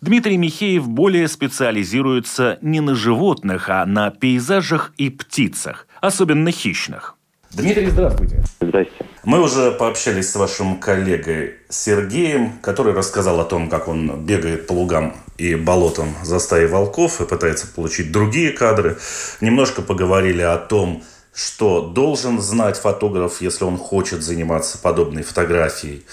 Дмитрий 0.00 0.36
Михеев 0.36 0.88
более 0.88 1.28
специализируется 1.28 2.58
не 2.62 2.80
на 2.80 2.94
животных, 2.94 3.68
а 3.68 3.84
на 3.86 4.10
пейзажах 4.10 4.92
и 4.96 5.10
птицах, 5.10 5.86
особенно 6.00 6.50
хищных. 6.50 7.16
Дмитрий, 7.52 7.90
здравствуйте. 7.90 8.44
Здрасте. 8.60 8.94
Мы 9.24 9.42
уже 9.42 9.72
пообщались 9.72 10.30
с 10.30 10.36
вашим 10.36 10.78
коллегой 10.78 11.56
Сергеем, 11.68 12.52
который 12.62 12.94
рассказал 12.94 13.40
о 13.40 13.44
том, 13.44 13.68
как 13.68 13.88
он 13.88 14.24
бегает 14.24 14.66
по 14.66 14.72
лугам 14.72 15.14
и 15.36 15.56
болотам 15.56 16.14
за 16.22 16.38
стаей 16.38 16.68
волков 16.68 17.20
и 17.20 17.26
пытается 17.26 17.66
получить 17.66 18.12
другие 18.12 18.52
кадры. 18.52 18.98
Немножко 19.40 19.82
поговорили 19.82 20.42
о 20.42 20.56
том, 20.56 21.02
что 21.34 21.82
должен 21.82 22.40
знать 22.40 22.76
фотограф, 22.76 23.40
если 23.40 23.64
он 23.64 23.76
хочет 23.76 24.22
заниматься 24.22 24.78
подобной 24.78 25.22
фотографией. 25.22 26.04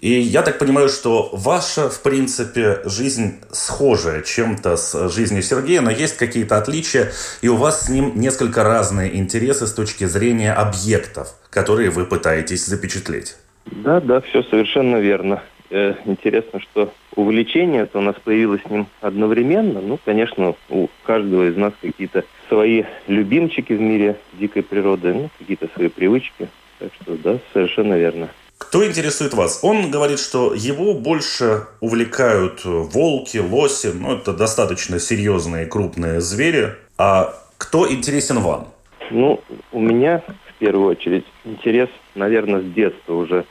И 0.00 0.18
я 0.18 0.40
так 0.42 0.58
понимаю, 0.58 0.88
что 0.88 1.28
ваша, 1.32 1.90
в 1.90 2.02
принципе, 2.02 2.80
жизнь 2.86 3.40
схожая 3.50 4.22
чем-то 4.22 4.76
с 4.76 5.10
жизнью 5.10 5.42
Сергея, 5.42 5.82
но 5.82 5.90
есть 5.90 6.16
какие-то 6.16 6.56
отличия, 6.56 7.12
и 7.42 7.48
у 7.48 7.56
вас 7.56 7.82
с 7.82 7.88
ним 7.90 8.12
несколько 8.14 8.64
разные 8.64 9.14
интересы 9.16 9.66
с 9.66 9.74
точки 9.74 10.04
зрения 10.04 10.54
объектов, 10.54 11.34
которые 11.50 11.90
вы 11.90 12.06
пытаетесь 12.06 12.64
запечатлеть. 12.64 13.36
Да, 13.66 14.00
да, 14.00 14.22
все 14.22 14.42
совершенно 14.44 14.96
верно. 14.96 15.42
Э, 15.70 15.94
интересно, 16.04 16.60
что 16.60 16.92
увлечение 17.14 17.82
это 17.82 17.98
у 17.98 18.02
нас 18.02 18.16
появилось 18.22 18.62
с 18.62 18.70
ним 18.70 18.88
одновременно. 19.00 19.80
Ну, 19.80 19.98
конечно, 20.04 20.54
у 20.68 20.88
каждого 21.04 21.48
из 21.48 21.56
нас 21.56 21.72
какие-то 21.80 22.24
свои 22.48 22.82
любимчики 23.06 23.72
в 23.72 23.80
мире 23.80 24.16
дикой 24.32 24.64
природы, 24.64 25.14
ну, 25.14 25.30
какие-то 25.38 25.68
свои 25.74 25.88
привычки. 25.88 26.48
Так 26.80 26.90
что, 27.00 27.16
да, 27.16 27.38
совершенно 27.52 27.94
верно. 27.94 28.30
Кто 28.58 28.84
интересует 28.84 29.32
вас? 29.32 29.60
Он 29.62 29.90
говорит, 29.90 30.18
что 30.18 30.54
его 30.54 30.94
больше 30.94 31.66
увлекают 31.80 32.64
волки, 32.64 33.38
лоси, 33.38 33.92
ну, 33.94 34.16
это 34.16 34.32
достаточно 34.32 34.98
серьезные 34.98 35.66
крупные 35.66 36.20
звери. 36.20 36.74
А 36.98 37.32
кто 37.58 37.90
интересен 37.90 38.40
вам? 38.40 38.68
Ну, 39.10 39.40
у 39.70 39.80
меня 39.80 40.22
в 40.48 40.54
первую 40.58 40.88
очередь 40.88 41.24
интерес, 41.44 41.88
наверное, 42.16 42.60
с 42.60 42.64
детства 42.64 43.14
уже 43.14 43.44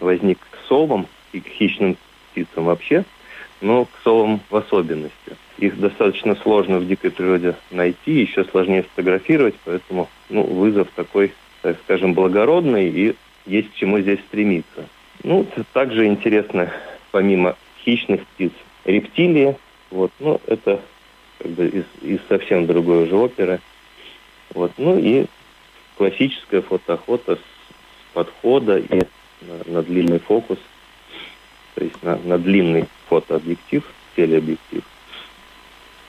возник 0.00 0.38
к 0.38 0.66
совам 0.68 1.06
и 1.32 1.40
к 1.40 1.46
хищным 1.46 1.96
птицам 2.30 2.64
вообще, 2.64 3.04
но 3.60 3.84
к 3.84 3.90
совам 4.04 4.40
в 4.50 4.56
особенности. 4.56 5.36
Их 5.58 5.78
достаточно 5.78 6.36
сложно 6.36 6.78
в 6.78 6.86
дикой 6.86 7.10
природе 7.10 7.56
найти, 7.70 8.12
еще 8.12 8.44
сложнее 8.44 8.84
сфотографировать, 8.84 9.56
поэтому 9.64 10.08
ну, 10.30 10.42
вызов 10.42 10.88
такой, 10.94 11.32
так 11.62 11.76
скажем, 11.84 12.14
благородный 12.14 12.88
и 12.88 13.16
есть 13.46 13.72
к 13.72 13.74
чему 13.74 13.98
здесь 14.00 14.20
стремиться. 14.28 14.88
Ну, 15.24 15.46
также 15.72 16.06
интересно, 16.06 16.70
помимо 17.10 17.56
хищных 17.84 18.24
птиц, 18.26 18.52
рептилии. 18.84 19.56
Вот, 19.90 20.12
ну, 20.20 20.40
это 20.46 20.80
как 21.38 21.50
бы 21.52 21.66
из, 21.66 21.84
из 22.02 22.20
совсем 22.28 22.66
другой 22.66 23.04
уже 23.04 23.16
оперы. 23.16 23.60
Вот, 24.54 24.72
ну 24.76 24.98
и 24.98 25.26
классическая 25.96 26.62
фотоохота 26.62 27.36
с 27.36 28.14
подхода 28.14 28.78
и 28.78 29.02
на, 29.42 29.72
на 29.72 29.82
длинный 29.82 30.18
фокус, 30.18 30.58
то 31.78 31.84
есть 31.84 32.02
на, 32.02 32.16
на 32.24 32.38
длинный 32.38 32.86
фотообъектив, 33.08 33.84
телеобъектив. 34.16 34.82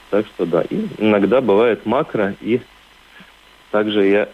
Так 0.10 0.26
что 0.26 0.48
да, 0.48 0.64
и 0.68 0.88
иногда 0.98 1.42
бывает 1.42 1.86
макро, 1.86 2.34
и 2.42 2.62
также 3.70 4.08
я 4.08 4.30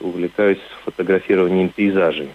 увлекаюсь 0.00 0.58
фотографированием 0.84 1.68
пейзажей. 1.68 2.30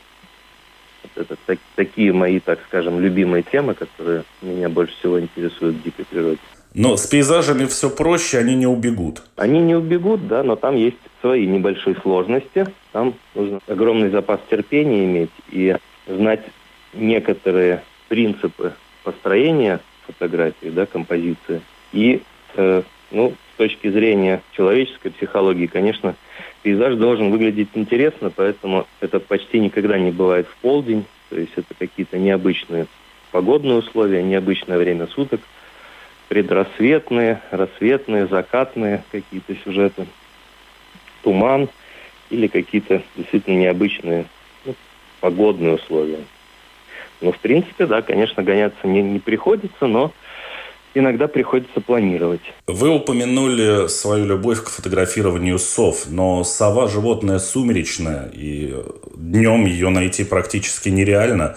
Это 1.16 1.36
так, 1.46 1.60
такие 1.76 2.14
мои, 2.14 2.40
так 2.40 2.60
скажем, 2.68 3.02
любимые 3.02 3.44
темы, 3.44 3.74
которые 3.74 4.24
меня 4.42 4.70
больше 4.70 4.96
всего 5.00 5.20
интересуют 5.20 5.76
в 5.76 5.84
дикой 5.84 6.06
природе. 6.06 6.40
Но 6.74 6.96
с 6.96 7.06
пейзажами 7.06 7.66
все 7.66 7.90
проще, 7.90 8.38
они 8.38 8.56
не 8.56 8.68
убегут. 8.68 9.24
Они 9.36 9.60
не 9.60 9.76
убегут, 9.76 10.26
да, 10.30 10.44
но 10.44 10.56
там 10.56 10.78
есть 10.78 10.96
свои 11.20 11.46
небольшие 11.46 11.98
сложности. 11.98 12.68
Там 12.94 13.16
нужно 13.36 13.60
огромный 13.68 14.10
запас 14.10 14.40
терпения 14.50 15.04
иметь 15.04 15.32
и 15.50 15.76
знать 16.08 16.46
некоторые 16.94 17.84
принципы 18.10 18.74
построения 19.04 19.80
фотографии, 20.06 20.68
да, 20.70 20.86
композиции. 20.86 21.62
И, 21.94 22.22
э, 22.56 22.84
ну, 23.12 23.34
с 23.54 23.58
точки 23.58 23.90
зрения 23.90 24.42
человеческой 24.54 25.12
психологии, 25.12 25.68
конечно, 25.68 26.16
Пейзаж 26.64 26.96
должен 26.96 27.32
выглядеть 27.32 27.70
интересно, 27.74 28.32
поэтому 28.36 28.88
это 29.00 29.20
почти 29.20 29.60
никогда 29.60 29.98
не 29.98 30.12
бывает 30.12 30.48
в 30.48 30.56
полдень. 30.58 31.06
То 31.30 31.40
есть 31.40 31.54
это 31.56 31.74
какие-то 31.78 32.18
необычные 32.18 32.88
погодные 33.32 33.78
условия, 33.78 34.22
необычное 34.22 34.78
время 34.78 35.08
суток, 35.08 35.42
предрассветные, 36.28 37.42
рассветные, 37.52 38.28
закатные 38.28 39.04
какие-то 39.12 39.56
сюжеты, 39.64 40.06
туман 41.24 41.70
или 42.30 42.48
какие-то 42.48 43.02
действительно 43.16 43.58
необычные 43.58 44.26
ну, 44.66 44.76
погодные 45.20 45.76
условия. 45.76 46.20
Ну, 47.22 47.32
в 47.32 47.40
принципе, 47.40 47.86
да, 47.86 48.02
конечно, 48.02 48.44
гоняться 48.44 48.88
не, 48.88 49.02
не 49.02 49.20
приходится, 49.20 49.86
но 49.88 50.12
иногда 50.94 51.28
приходится 51.28 51.80
планировать. 51.82 52.42
Вы 52.68 52.90
упомянули 52.90 53.88
свою 53.88 54.26
любовь 54.26 54.64
к 54.64 54.70
фотографированию 54.70 55.58
сов, 55.60 56.06
но 56.10 56.44
сова 56.44 56.88
животное 56.88 57.40
сумеречное, 57.40 58.30
и 58.34 58.76
днем 59.16 59.66
ее 59.66 59.90
найти 59.90 60.24
практически 60.24 60.90
нереально. 60.90 61.56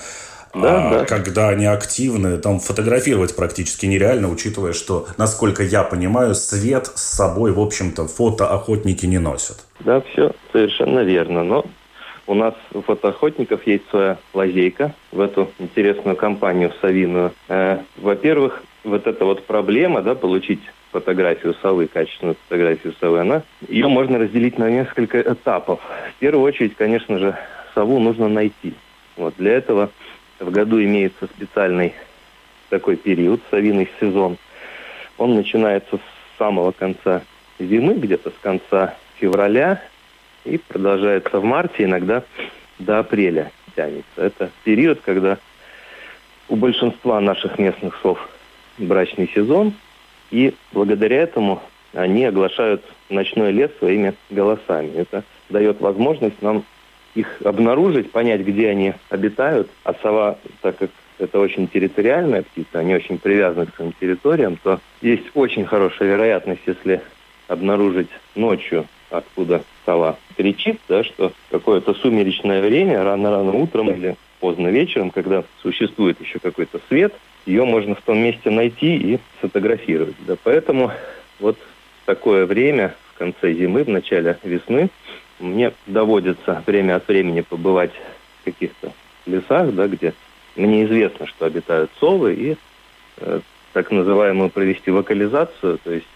Да, 0.55 0.88
а 0.88 0.98
да. 1.00 1.05
когда 1.05 1.48
они 1.48 1.66
активны, 1.66 2.38
там 2.38 2.61
фотографировать 2.61 3.35
практически 3.35 3.87
нереально, 3.87 4.31
учитывая, 4.31 4.72
что, 4.72 5.09
насколько 5.16 5.64
я 5.64 5.83
понимаю, 5.83 6.37
свет 6.37 6.92
с 6.94 7.03
собой, 7.03 7.50
в 7.50 7.59
общем-то, 7.59 8.07
фотоохотники 8.07 9.05
не 9.07 9.18
носят. 9.18 9.57
Да, 9.81 10.00
все 10.12 10.31
совершенно 10.53 11.00
верно. 11.00 11.42
Но 11.42 11.64
у 12.26 12.34
нас 12.34 12.54
у 12.72 12.80
фотоохотников 12.80 13.66
есть 13.66 13.88
своя 13.90 14.18
лазейка 14.32 14.94
в 15.12 15.20
эту 15.20 15.50
интересную 15.58 16.16
компанию 16.16 16.72
совиную. 16.80 17.32
Э, 17.48 17.78
во-первых, 17.96 18.62
вот 18.82 19.06
эта 19.06 19.24
вот 19.24 19.44
проблема, 19.44 20.02
да, 20.02 20.14
получить 20.14 20.60
фотографию 20.90 21.54
совы, 21.60 21.87
качественную 21.87 22.37
фотографию 22.48 22.94
совы, 23.00 23.20
она, 23.20 23.42
ее 23.68 23.88
можно 23.88 24.18
разделить 24.18 24.58
на 24.58 24.70
несколько 24.70 25.20
этапов. 25.20 25.80
В 26.16 26.20
первую 26.20 26.44
очередь, 26.44 26.76
конечно 26.76 27.18
же, 27.18 27.37
сову 27.74 27.98
нужно 27.98 28.28
найти. 28.28 28.74
Вот 29.16 29.34
для 29.37 29.52
этого 29.52 29.90
в 30.38 30.50
году 30.50 30.82
имеется 30.82 31.26
специальный 31.26 31.94
такой 32.68 32.96
период, 32.96 33.40
совиный 33.50 33.88
сезон. 34.00 34.37
Он 35.18 35.34
начинается 35.34 35.96
с 35.96 36.38
самого 36.38 36.72
конца 36.72 37.22
зимы, 37.58 37.94
где-то 37.94 38.30
с 38.30 38.42
конца 38.42 38.94
февраля, 39.18 39.82
и 40.44 40.59
продолжается 40.59 41.40
в 41.40 41.44
марте, 41.44 41.85
иногда 41.85 42.22
до 42.78 42.98
апреля 42.98 43.50
тянется. 43.76 44.04
Это 44.16 44.50
период, 44.64 45.00
когда 45.04 45.38
у 46.48 46.57
большинства 46.57 47.20
наших 47.20 47.59
местных 47.59 47.98
сов 48.02 48.28
брачный 48.78 49.30
сезон, 49.35 49.72
и 50.30 50.54
благодаря 50.72 51.22
этому 51.22 51.62
они 51.92 52.24
оглашают 52.24 52.83
ночной 53.09 53.52
лес 53.52 53.70
своими 53.78 54.14
голосами. 54.30 54.92
Это 54.96 55.24
дает 55.48 55.80
возможность 55.80 56.42
нам 56.42 56.64
их 57.14 57.40
обнаружить, 57.44 58.11
понять, 58.11 58.40
где 58.40 58.68
они 58.68 58.94
обитают. 59.09 59.70
А 59.85 59.94
сова, 60.02 60.38
так 60.61 60.76
как 60.78 60.90
это 61.18 61.38
очень 61.38 61.68
территориальная 61.68 62.42
птица, 62.42 62.80
они 62.80 62.94
очень 62.94 63.18
привязаны 63.18 63.66
к 63.66 63.76
своим 63.76 63.92
территориям, 64.00 64.59
то 64.62 64.80
есть 65.00 65.24
очень 65.35 65.64
хорошая 65.64 66.09
вероятность, 66.09 66.62
если 66.66 67.00
обнаружить 67.46 68.09
ночью, 68.35 68.87
откуда 69.10 69.62
сова 69.84 70.18
кричит, 70.36 70.80
да, 70.88 71.04
что 71.04 71.32
какое-то 71.50 71.94
сумеречное 71.94 72.60
время, 72.60 73.04
рано-рано 73.04 73.52
утром 73.52 73.90
или 73.90 74.16
поздно 74.40 74.68
вечером, 74.68 75.10
когда 75.10 75.44
существует 75.62 76.20
еще 76.20 76.38
какой-то 76.38 76.80
свет, 76.88 77.14
ее 77.46 77.64
можно 77.64 77.94
в 77.94 78.02
том 78.02 78.18
месте 78.18 78.50
найти 78.50 78.96
и 78.96 79.18
сфотографировать. 79.38 80.16
Да, 80.26 80.36
поэтому 80.42 80.90
вот 81.40 81.56
такое 82.06 82.46
время 82.46 82.94
в 83.14 83.18
конце 83.18 83.52
зимы, 83.52 83.84
в 83.84 83.88
начале 83.88 84.38
весны 84.42 84.90
мне 85.38 85.72
доводится 85.86 86.62
время 86.66 86.96
от 86.96 87.08
времени 87.08 87.42
побывать 87.42 87.92
в 88.40 88.44
каких-то 88.44 88.92
лесах, 89.26 89.72
да, 89.74 89.88
где 89.88 90.14
мне 90.56 90.84
известно, 90.84 91.26
что 91.26 91.46
обитают 91.46 91.90
совы, 91.98 92.34
и 92.34 92.56
э, 93.18 93.40
так 93.72 93.90
называемую 93.90 94.50
провести 94.50 94.90
вокализацию, 94.90 95.78
то 95.82 95.92
есть 95.92 96.06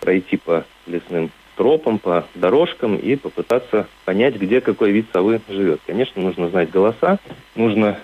пройти 0.00 0.36
по 0.36 0.64
лесным 0.86 1.30
тропам, 1.56 1.98
по 1.98 2.26
дорожкам 2.34 2.96
и 2.96 3.16
попытаться 3.16 3.86
понять, 4.04 4.36
где 4.36 4.60
какой 4.60 4.92
вид 4.92 5.06
совы 5.12 5.40
живет. 5.48 5.80
Конечно, 5.86 6.22
нужно 6.22 6.48
знать 6.48 6.70
голоса, 6.70 7.18
нужно 7.54 7.98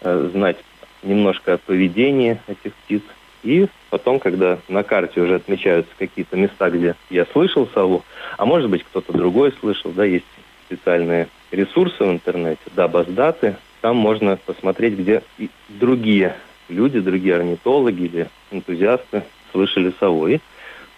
э, 0.00 0.30
знать 0.32 0.56
немножко 1.02 1.54
о 1.54 1.58
поведении 1.58 2.38
этих 2.46 2.74
птиц. 2.74 3.02
И 3.42 3.68
потом, 3.90 4.18
когда 4.18 4.58
на 4.68 4.82
карте 4.82 5.20
уже 5.20 5.36
отмечаются 5.36 5.92
какие-то 5.98 6.36
места, 6.36 6.68
где 6.70 6.96
я 7.10 7.26
слышал 7.26 7.68
сову, 7.72 8.02
а 8.36 8.44
может 8.44 8.68
быть 8.68 8.82
кто-то 8.82 9.12
другой 9.12 9.52
слышал, 9.60 9.92
да, 9.92 10.04
есть 10.04 10.26
специальные 10.66 11.28
ресурсы 11.52 12.02
в 12.02 12.10
интернете, 12.10 12.62
да, 12.74 12.88
баздаты, 12.88 13.56
там 13.80 13.96
можно 13.96 14.36
посмотреть, 14.36 14.94
где 14.94 15.22
и 15.38 15.48
другие 15.68 16.34
люди, 16.68 16.98
другие 16.98 17.36
орнитологи 17.36 18.02
или 18.02 18.28
энтузиасты 18.50 19.22
слышали 19.52 19.92
сову, 20.00 20.26
и 20.26 20.40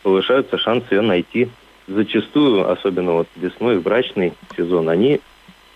повышаются 0.03 0.57
шансы 0.57 0.95
ее 0.95 1.03
найти. 1.03 1.51
Зачастую, 1.89 2.71
особенно 2.71 3.13
вот 3.13 3.29
весной, 3.35 3.79
в 3.79 3.83
брачный 3.83 4.35
сезон, 4.57 4.89
они 4.89 5.21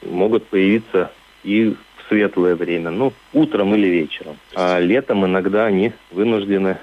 могут 0.02 0.46
появиться 0.46 1.10
и 1.42 1.74
светлое 2.08 2.54
время, 2.54 2.90
ну, 2.90 3.12
утром 3.32 3.74
или 3.74 3.86
вечером. 3.86 4.36
А 4.54 4.78
летом 4.78 5.24
иногда 5.24 5.64
они 5.64 5.92
вынуждены 6.10 6.76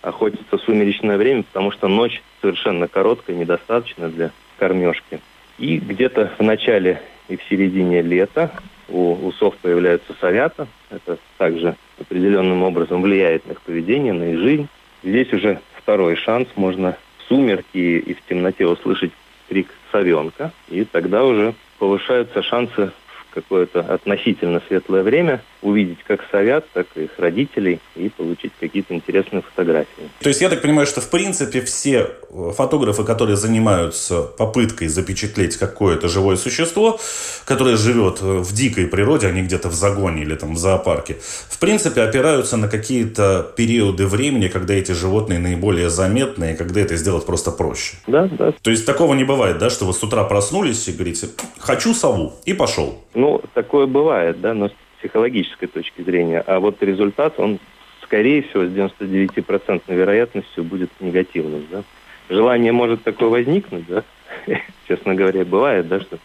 охотиться 0.00 0.56
в 0.56 0.62
сумеречное 0.62 1.18
время, 1.18 1.42
потому 1.42 1.70
что 1.72 1.88
ночь 1.88 2.22
совершенно 2.40 2.88
короткая, 2.88 3.36
недостаточно 3.36 4.08
для 4.08 4.30
кормежки. 4.58 5.20
И 5.58 5.78
где-то 5.78 6.32
в 6.38 6.42
начале 6.42 7.00
и 7.28 7.36
в 7.36 7.42
середине 7.44 8.02
лета 8.02 8.50
у 8.88 9.12
усов 9.26 9.56
появляются 9.56 10.14
совята. 10.20 10.66
Это 10.90 11.18
также 11.38 11.76
определенным 12.00 12.62
образом 12.62 13.02
влияет 13.02 13.46
на 13.46 13.52
их 13.52 13.60
поведение, 13.62 14.12
на 14.12 14.32
их 14.32 14.38
жизнь. 14.38 14.68
Здесь 15.02 15.32
уже 15.32 15.60
второй 15.76 16.16
шанс. 16.16 16.48
Можно 16.56 16.96
в 17.13 17.13
сумерки 17.28 17.78
и 17.78 18.14
в 18.14 18.22
темноте 18.28 18.66
услышать 18.66 19.12
крик 19.48 19.68
совенка. 19.92 20.52
И 20.68 20.84
тогда 20.84 21.24
уже 21.24 21.54
повышаются 21.78 22.42
шансы 22.42 22.92
какое-то 23.30 23.80
относительно 23.80 24.62
светлое 24.68 25.02
время, 25.02 25.42
увидеть 25.64 25.98
как 26.06 26.20
совят, 26.30 26.66
так 26.72 26.86
и 26.94 27.04
их 27.04 27.18
родителей 27.18 27.80
и 27.96 28.10
получить 28.10 28.52
какие-то 28.60 28.94
интересные 28.94 29.42
фотографии. 29.42 30.10
То 30.20 30.28
есть 30.28 30.40
я 30.40 30.50
так 30.50 30.62
понимаю, 30.62 30.86
что 30.86 31.00
в 31.00 31.10
принципе 31.10 31.62
все 31.62 32.10
э, 32.30 32.50
фотографы, 32.54 33.02
которые 33.02 33.36
занимаются 33.36 34.22
попыткой 34.22 34.88
запечатлеть 34.88 35.56
какое-то 35.56 36.08
живое 36.08 36.36
существо, 36.36 37.00
которое 37.46 37.76
живет 37.76 38.18
э, 38.20 38.38
в 38.38 38.52
дикой 38.52 38.86
природе, 38.86 39.26
а 39.26 39.32
не 39.32 39.42
где-то 39.42 39.68
в 39.68 39.74
загоне 39.74 40.22
или 40.22 40.34
там 40.34 40.54
в 40.54 40.58
зоопарке, 40.58 41.16
в 41.48 41.58
принципе 41.58 42.02
опираются 42.02 42.56
на 42.56 42.68
какие-то 42.68 43.50
периоды 43.56 44.06
времени, 44.06 44.48
когда 44.48 44.74
эти 44.74 44.92
животные 44.92 45.38
наиболее 45.38 45.88
заметны, 45.88 46.52
и 46.52 46.56
когда 46.56 46.80
это 46.80 46.96
сделать 46.96 47.24
просто 47.24 47.50
проще. 47.50 47.96
Да, 48.06 48.28
да. 48.28 48.52
То 48.62 48.70
есть 48.70 48.84
такого 48.84 49.14
не 49.14 49.24
бывает, 49.24 49.58
да, 49.58 49.70
что 49.70 49.86
вы 49.86 49.94
с 49.94 50.02
утра 50.02 50.24
проснулись 50.24 50.86
и 50.88 50.92
говорите, 50.92 51.28
хочу 51.58 51.94
сову, 51.94 52.34
и 52.44 52.52
пошел. 52.52 52.98
Ну, 53.14 53.40
такое 53.54 53.86
бывает, 53.86 54.40
да, 54.40 54.52
но 54.52 54.70
психологической 55.04 55.68
точки 55.68 56.00
зрения. 56.00 56.42
А 56.46 56.60
вот 56.60 56.82
результат, 56.82 57.38
он, 57.38 57.58
скорее 58.02 58.42
всего, 58.42 58.64
с 58.64 58.68
99% 58.68 59.82
вероятностью 59.88 60.64
будет 60.64 60.90
негативным, 61.00 61.66
да. 61.70 61.82
Желание 62.30 62.72
может 62.72 63.02
такое 63.02 63.28
возникнуть, 63.28 63.84
да, 63.86 64.02
честно 64.88 65.14
говоря, 65.14 65.44
бывает, 65.44 65.88
да, 65.88 66.00
что 66.00 66.18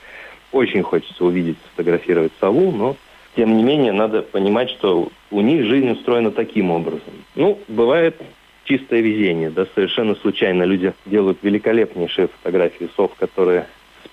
очень 0.54 0.82
хочется 0.82 1.26
увидеть, 1.26 1.58
сфотографировать 1.66 2.32
сову, 2.40 2.72
но 2.72 2.96
тем 3.36 3.58
не 3.58 3.64
менее 3.64 3.92
надо 3.92 4.22
понимать, 4.22 4.70
что 4.70 5.10
у 5.30 5.42
них 5.42 5.66
жизнь 5.66 5.90
устроена 5.92 6.32
таким 6.32 6.72
образом. 6.72 7.14
Ну, 7.36 7.60
бывает 7.68 8.16
чистое 8.64 9.02
везение, 9.02 9.50
да, 9.50 9.68
совершенно 9.76 10.16
случайно 10.16 10.64
люди 10.64 10.94
делают 11.06 11.40
великолепнейшие 11.42 12.30
фотографии 12.30 12.90
сов, 12.96 13.14
которые 13.20 13.68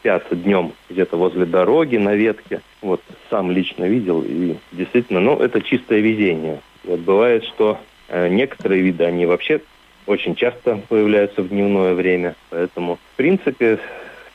спят 0.07 0.25
днем 0.31 0.73
где-то 0.89 1.17
возле 1.17 1.47
дороги 1.47 1.97
на 1.97 2.15
ветке. 2.15 2.61
Вот 2.81 3.03
сам 3.29 3.51
лично 3.51 3.85
видел 3.85 4.23
и 4.23 4.55
действительно, 4.71 5.21
ну, 5.21 5.39
это 5.39 5.61
чистое 5.61 5.99
везение. 5.99 6.61
Вот 6.85 7.01
бывает, 7.01 7.45
что 7.45 7.79
э, 8.09 8.29
некоторые 8.29 8.83
виды, 8.83 9.05
они 9.05 9.27
вообще 9.27 9.61
очень 10.07 10.37
часто 10.37 10.81
появляются 10.89 11.43
в 11.43 11.49
дневное 11.49 11.95
время. 11.95 12.37
Поэтому, 12.51 12.97
в 12.97 13.17
принципе, 13.17 13.81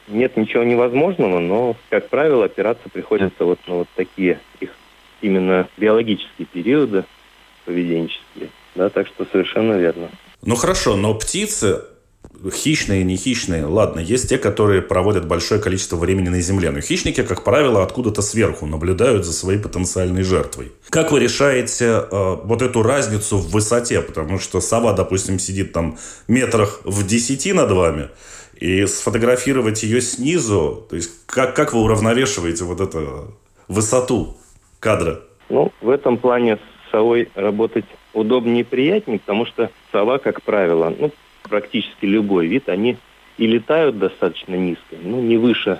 нет 0.10 0.36
ничего 0.36 0.64
невозможного, 0.64 1.40
но, 1.40 1.78
как 1.90 2.10
правило, 2.10 2.46
опираться 2.46 2.90
приходится 2.90 3.46
вот 3.46 3.60
на 3.68 3.76
вот 3.76 3.88
такие 3.96 4.40
их 4.60 4.72
именно 5.22 5.70
биологические 5.78 6.48
периоды 6.52 7.06
поведенческие. 7.64 8.50
Да, 8.76 8.90
так 8.90 9.08
что 9.08 9.26
совершенно 9.32 9.74
верно. 9.74 10.10
Ну 10.42 10.56
хорошо, 10.56 10.98
но 10.98 11.14
птицы, 11.14 11.84
хищные, 12.50 13.04
не 13.04 13.18
хищные, 13.18 13.66
ладно, 13.66 14.00
есть 14.00 14.30
те, 14.30 14.38
которые 14.38 14.82
проводят 14.82 15.28
большое 15.28 15.62
количество 15.62 15.96
времени 15.96 16.30
на 16.30 16.42
земле, 16.42 16.72
но 16.72 16.82
хищники, 16.82 17.24
как 17.24 17.44
правило, 17.44 17.84
откуда-то 17.84 18.22
сверху 18.22 18.66
наблюдают 18.66 19.26
за 19.26 19.34
своей 19.34 19.60
потенциальной 19.60 20.24
жертвой. 20.24 20.72
Как 20.90 21.12
вы 21.12 21.20
решаете 21.20 21.86
э, 21.86 22.38
вот 22.44 22.62
эту 22.62 22.82
разницу 22.82 23.38
в 23.38 23.52
высоте? 23.52 24.02
Потому 24.02 24.40
что 24.40 24.60
сова, 24.62 24.94
допустим, 24.94 25.40
сидит 25.40 25.72
там 25.74 25.98
метрах 26.28 26.82
в 26.84 27.06
десяти 27.06 27.54
над 27.54 27.72
вами, 27.72 28.10
и 28.56 28.86
сфотографировать 28.86 29.82
ее 29.84 30.02
снизу, 30.02 30.86
то 30.90 30.96
есть 30.96 31.26
как, 31.26 31.56
как 31.56 31.74
вы 31.74 31.82
уравновешиваете 31.82 32.64
вот 32.64 32.80
эту 32.80 33.36
высоту 33.68 34.38
кадра? 34.80 35.22
Ну, 35.50 35.72
в 35.82 35.90
этом 35.90 36.18
плане 36.18 36.58
с 36.58 36.92
совой 36.92 37.30
работать 37.36 37.86
удобнее 38.14 38.62
и 38.62 38.64
приятнее, 38.64 39.20
потому 39.20 39.46
что 39.46 39.72
сова, 39.92 40.20
как 40.20 40.44
правило, 40.44 40.94
ну, 40.98 41.12
практически 41.52 42.06
любой 42.06 42.48
вид, 42.48 42.70
они 42.70 42.98
и 43.38 43.46
летают 43.46 44.00
достаточно 44.00 44.56
низко, 44.56 44.96
ну, 45.04 45.22
не 45.22 45.36
выше 45.38 45.80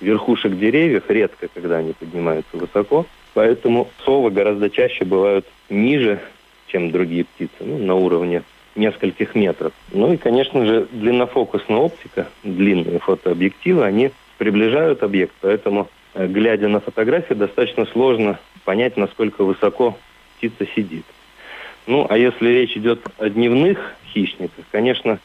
верхушек 0.00 0.58
деревьев, 0.58 1.04
редко, 1.08 1.48
когда 1.52 1.76
они 1.76 1.92
поднимаются 1.92 2.56
высоко. 2.56 3.04
Поэтому 3.34 3.88
совы 4.04 4.30
гораздо 4.30 4.70
чаще 4.70 5.04
бывают 5.04 5.46
ниже, 5.68 6.20
чем 6.68 6.90
другие 6.90 7.24
птицы, 7.24 7.52
ну, 7.60 7.76
на 7.78 7.94
уровне 7.94 8.42
нескольких 8.74 9.34
метров. 9.34 9.72
Ну 9.92 10.14
и, 10.14 10.16
конечно 10.16 10.64
же, 10.64 10.88
длиннофокусная 10.90 11.76
оптика, 11.76 12.28
длинные 12.42 12.98
фотообъективы, 12.98 13.84
они 13.84 14.10
приближают 14.38 15.02
объект, 15.02 15.34
поэтому, 15.42 15.88
э, 16.14 16.26
глядя 16.26 16.68
на 16.68 16.80
фотографии, 16.80 17.34
достаточно 17.34 17.84
сложно 17.86 18.38
понять, 18.64 18.96
насколько 18.96 19.44
высоко 19.44 19.98
птица 20.38 20.66
сидит. 20.74 21.04
Ну, 21.90 22.06
а 22.08 22.16
если 22.16 22.48
речь 22.50 22.76
идет 22.76 23.00
о 23.18 23.28
дневных 23.28 23.96
хищниках, 24.12 24.64
конечно, 24.70 25.18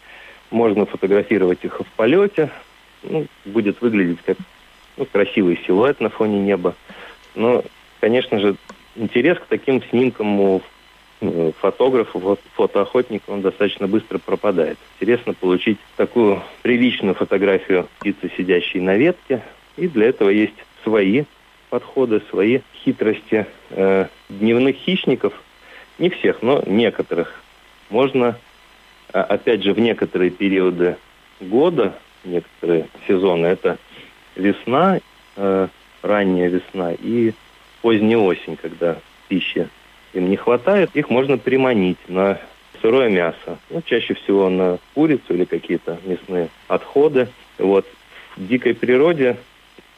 можно 0.49 0.87
фотографировать 0.87 1.63
их 1.63 1.79
в 1.79 1.85
полете. 1.95 2.49
Ну, 3.03 3.27
будет 3.45 3.81
выглядеть 3.81 4.17
как 4.25 4.37
ну, 4.97 5.05
красивый 5.05 5.59
силуэт 5.67 5.99
на 5.99 6.09
фоне 6.09 6.39
неба. 6.39 6.73
Но, 7.35 7.63
конечно 7.99 8.39
же, 8.39 8.55
интерес 8.95 9.37
к 9.37 9.45
таким 9.45 9.83
снимкам 9.91 10.39
у 10.39 10.61
э, 11.21 11.51
фотографа, 11.59 12.17
вот, 12.17 12.39
фотоохотника, 12.55 13.29
он 13.29 13.41
достаточно 13.41 13.87
быстро 13.87 14.17
пропадает. 14.17 14.79
Интересно 14.99 15.35
получить 15.35 15.77
такую 15.97 16.41
приличную 16.63 17.13
фотографию 17.13 17.87
птицы, 17.99 18.31
сидящей 18.35 18.79
на 18.79 18.95
ветке. 18.95 19.43
И 19.77 19.87
для 19.87 20.07
этого 20.07 20.29
есть 20.29 20.55
свои 20.83 21.25
подходы, 21.69 22.23
свои 22.31 22.61
хитрости. 22.83 23.45
Э, 23.69 24.07
дневных 24.29 24.77
хищников 24.77 25.33
не 25.99 26.09
всех, 26.09 26.41
но 26.41 26.63
некоторых, 26.65 27.41
можно, 27.89 28.37
а, 29.13 29.23
опять 29.23 29.63
же, 29.63 29.73
в 29.73 29.79
некоторые 29.79 30.31
периоды 30.31 30.97
года, 31.39 31.93
некоторые 32.23 32.87
сезоны, 33.07 33.47
это 33.47 33.77
весна, 34.35 34.99
э, 35.35 35.67
ранняя 36.01 36.49
весна 36.49 36.93
и 36.93 37.33
поздняя 37.81 38.17
осень, 38.17 38.57
когда 38.57 38.97
пищи 39.27 39.69
им 40.13 40.29
не 40.29 40.37
хватает, 40.37 40.91
их 40.93 41.09
можно 41.09 41.37
приманить 41.37 41.97
на 42.07 42.39
сырое 42.81 43.09
мясо. 43.09 43.59
Ну, 43.69 43.81
чаще 43.85 44.13
всего 44.13 44.49
на 44.49 44.79
курицу 44.93 45.33
или 45.33 45.45
какие-то 45.45 45.99
мясные 46.05 46.49
отходы. 46.67 47.27
Вот. 47.57 47.85
В 48.35 48.47
дикой 48.47 48.73
природе 48.73 49.37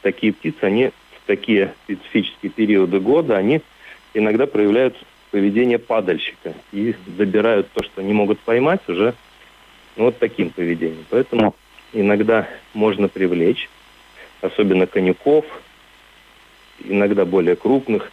такие 0.02 0.32
птицы, 0.32 0.62
они 0.62 0.88
в 0.88 1.26
такие 1.26 1.74
специфические 1.84 2.50
периоды 2.50 3.00
года, 3.00 3.36
они 3.36 3.60
иногда 4.14 4.46
проявляют 4.46 4.96
поведение 5.30 5.78
падальщика 5.78 6.54
и 6.72 6.94
забирают 7.16 7.68
то, 7.72 7.82
что 7.84 8.02
не 8.02 8.12
могут 8.12 8.38
поймать 8.40 8.80
уже 8.88 9.14
ну, 9.96 10.04
вот 10.04 10.18
таким 10.18 10.50
поведением. 10.50 11.04
Поэтому 11.10 11.54
иногда 11.92 12.48
можно 12.74 13.08
привлечь, 13.08 13.68
особенно 14.40 14.86
конюков, 14.86 15.44
иногда 16.84 17.24
более 17.24 17.56
крупных, 17.56 18.12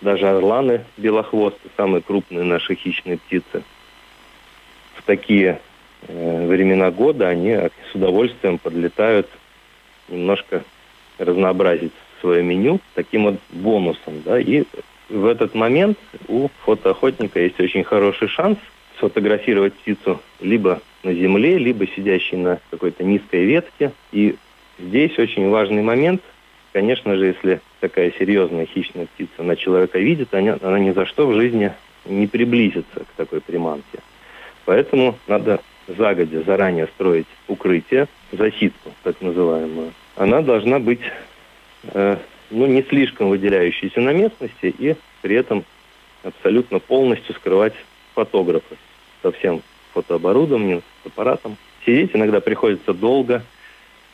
даже 0.00 0.28
орланы 0.28 0.84
белохвосты, 0.96 1.68
самые 1.76 2.02
крупные 2.02 2.44
наши 2.44 2.74
хищные 2.74 3.18
птицы. 3.18 3.62
В 4.94 5.02
такие 5.02 5.60
э, 6.06 6.46
времена 6.46 6.90
года 6.90 7.28
они 7.28 7.50
с 7.50 7.94
удовольствием 7.94 8.58
подлетают 8.58 9.28
немножко 10.08 10.62
разнообразить 11.18 11.92
свое 12.20 12.42
меню 12.42 12.80
таким 12.94 13.24
вот 13.24 13.40
бонусом, 13.50 14.22
да, 14.24 14.38
и 14.38 14.64
в 15.08 15.26
этот 15.26 15.54
момент 15.54 15.98
у 16.28 16.48
фотоохотника 16.64 17.40
есть 17.40 17.60
очень 17.60 17.84
хороший 17.84 18.28
шанс 18.28 18.58
сфотографировать 18.96 19.74
птицу 19.74 20.20
либо 20.40 20.80
на 21.02 21.12
земле, 21.12 21.58
либо 21.58 21.86
сидящей 21.86 22.38
на 22.38 22.60
какой-то 22.70 23.04
низкой 23.04 23.44
ветке. 23.44 23.92
И 24.12 24.36
здесь 24.78 25.18
очень 25.18 25.48
важный 25.50 25.82
момент. 25.82 26.22
Конечно 26.72 27.16
же, 27.16 27.26
если 27.26 27.60
такая 27.80 28.12
серьезная 28.18 28.66
хищная 28.66 29.06
птица 29.06 29.42
на 29.42 29.56
человека 29.56 29.98
видит, 29.98 30.34
она, 30.34 30.58
она 30.62 30.78
ни 30.78 30.90
за 30.92 31.06
что 31.06 31.26
в 31.26 31.34
жизни 31.34 31.72
не 32.04 32.26
приблизится 32.26 33.00
к 33.00 33.16
такой 33.16 33.40
приманке. 33.40 33.98
Поэтому 34.64 35.16
надо 35.26 35.60
загодя, 35.86 36.42
заранее 36.42 36.86
строить 36.88 37.26
укрытие, 37.46 38.08
засидку 38.32 38.92
так 39.02 39.20
называемую. 39.20 39.92
Она 40.16 40.40
должна 40.40 40.78
быть 40.78 41.00
э, 41.92 42.16
ну, 42.50 42.66
не 42.66 42.82
слишком 42.82 43.28
выделяющиеся 43.28 44.00
на 44.00 44.12
местности 44.12 44.74
и 44.78 44.96
при 45.22 45.36
этом 45.36 45.64
абсолютно 46.22 46.78
полностью 46.78 47.34
скрывать 47.34 47.74
фотографа 48.14 48.76
со 49.22 49.32
всем 49.32 49.62
фотооборудованием, 49.92 50.82
с 51.02 51.06
аппаратом. 51.06 51.56
Сидеть 51.84 52.10
иногда 52.14 52.40
приходится 52.40 52.92
долго. 52.92 53.42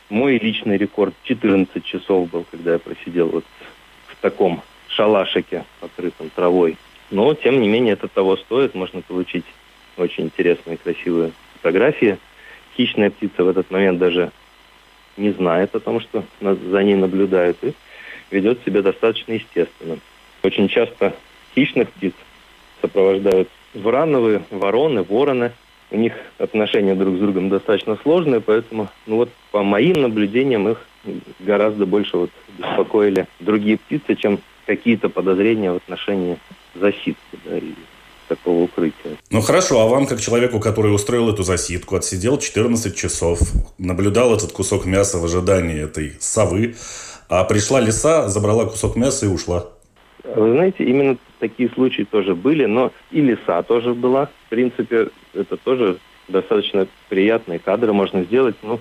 Мой 0.08 0.38
личный 0.38 0.76
рекорд 0.76 1.14
14 1.24 1.84
часов 1.84 2.30
был, 2.30 2.44
когда 2.50 2.74
я 2.74 2.78
просидел 2.78 3.28
вот 3.28 3.44
в 4.08 4.16
таком 4.20 4.62
шалашике, 4.88 5.64
покрытом 5.80 6.30
травой. 6.30 6.76
Но, 7.10 7.34
тем 7.34 7.60
не 7.60 7.68
менее, 7.68 7.94
это 7.94 8.08
того 8.08 8.36
стоит. 8.36 8.74
Можно 8.74 9.02
получить 9.02 9.44
очень 9.96 10.24
интересные, 10.24 10.76
красивые 10.76 11.32
фотографии. 11.54 12.18
Хищная 12.76 13.10
птица 13.10 13.44
в 13.44 13.48
этот 13.48 13.70
момент 13.70 13.98
даже 13.98 14.30
не 15.16 15.30
знает 15.30 15.74
о 15.74 15.80
том, 15.80 16.00
что 16.00 16.24
за 16.40 16.82
ней 16.82 16.94
наблюдают, 16.94 17.58
и 17.62 17.74
ведет 18.30 18.60
себя 18.64 18.82
достаточно 18.82 19.32
естественно. 19.32 19.98
Очень 20.42 20.68
часто 20.68 21.14
хищных 21.54 21.90
птиц 21.90 22.14
сопровождают 22.80 23.48
врановые, 23.74 24.42
вороны, 24.50 25.02
вороны. 25.02 25.52
У 25.90 25.96
них 25.96 26.12
отношения 26.38 26.94
друг 26.94 27.16
с 27.16 27.18
другом 27.18 27.48
достаточно 27.48 27.96
сложные, 28.02 28.40
поэтому, 28.40 28.88
ну 29.06 29.16
вот, 29.16 29.30
по 29.50 29.62
моим 29.62 30.02
наблюдениям, 30.02 30.68
их 30.68 30.86
гораздо 31.40 31.84
больше 31.84 32.16
вот 32.16 32.30
беспокоили 32.58 33.26
другие 33.40 33.78
птицы, 33.78 34.14
чем 34.14 34.40
какие-то 34.66 35.08
подозрения 35.08 35.72
в 35.72 35.76
отношении 35.76 36.38
засидки, 36.74 37.38
да, 37.44 37.56
или 37.56 37.74
такого 38.28 38.62
укрытия. 38.62 39.16
Ну 39.30 39.40
хорошо, 39.40 39.80
а 39.80 39.86
вам, 39.86 40.06
как 40.06 40.20
человеку, 40.20 40.60
который 40.60 40.94
устроил 40.94 41.30
эту 41.30 41.42
засидку, 41.42 41.96
отсидел 41.96 42.38
14 42.38 42.96
часов, 42.96 43.40
наблюдал 43.78 44.34
этот 44.34 44.52
кусок 44.52 44.86
мяса 44.86 45.18
в 45.18 45.24
ожидании 45.24 45.82
этой 45.82 46.12
совы, 46.20 46.76
а 47.30 47.44
пришла 47.44 47.80
лиса, 47.80 48.28
забрала 48.28 48.66
кусок 48.66 48.96
мяса 48.96 49.26
и 49.26 49.28
ушла. 49.28 49.68
Вы 50.24 50.52
знаете, 50.52 50.84
именно 50.84 51.16
такие 51.38 51.70
случаи 51.70 52.02
тоже 52.02 52.34
были, 52.34 52.66
но 52.66 52.92
и 53.10 53.20
лиса 53.20 53.62
тоже 53.62 53.94
была. 53.94 54.26
В 54.26 54.50
принципе, 54.50 55.08
это 55.32 55.56
тоже 55.56 55.98
достаточно 56.28 56.86
приятные 57.08 57.58
кадры 57.58 57.92
можно 57.92 58.24
сделать. 58.24 58.56
Ну, 58.62 58.80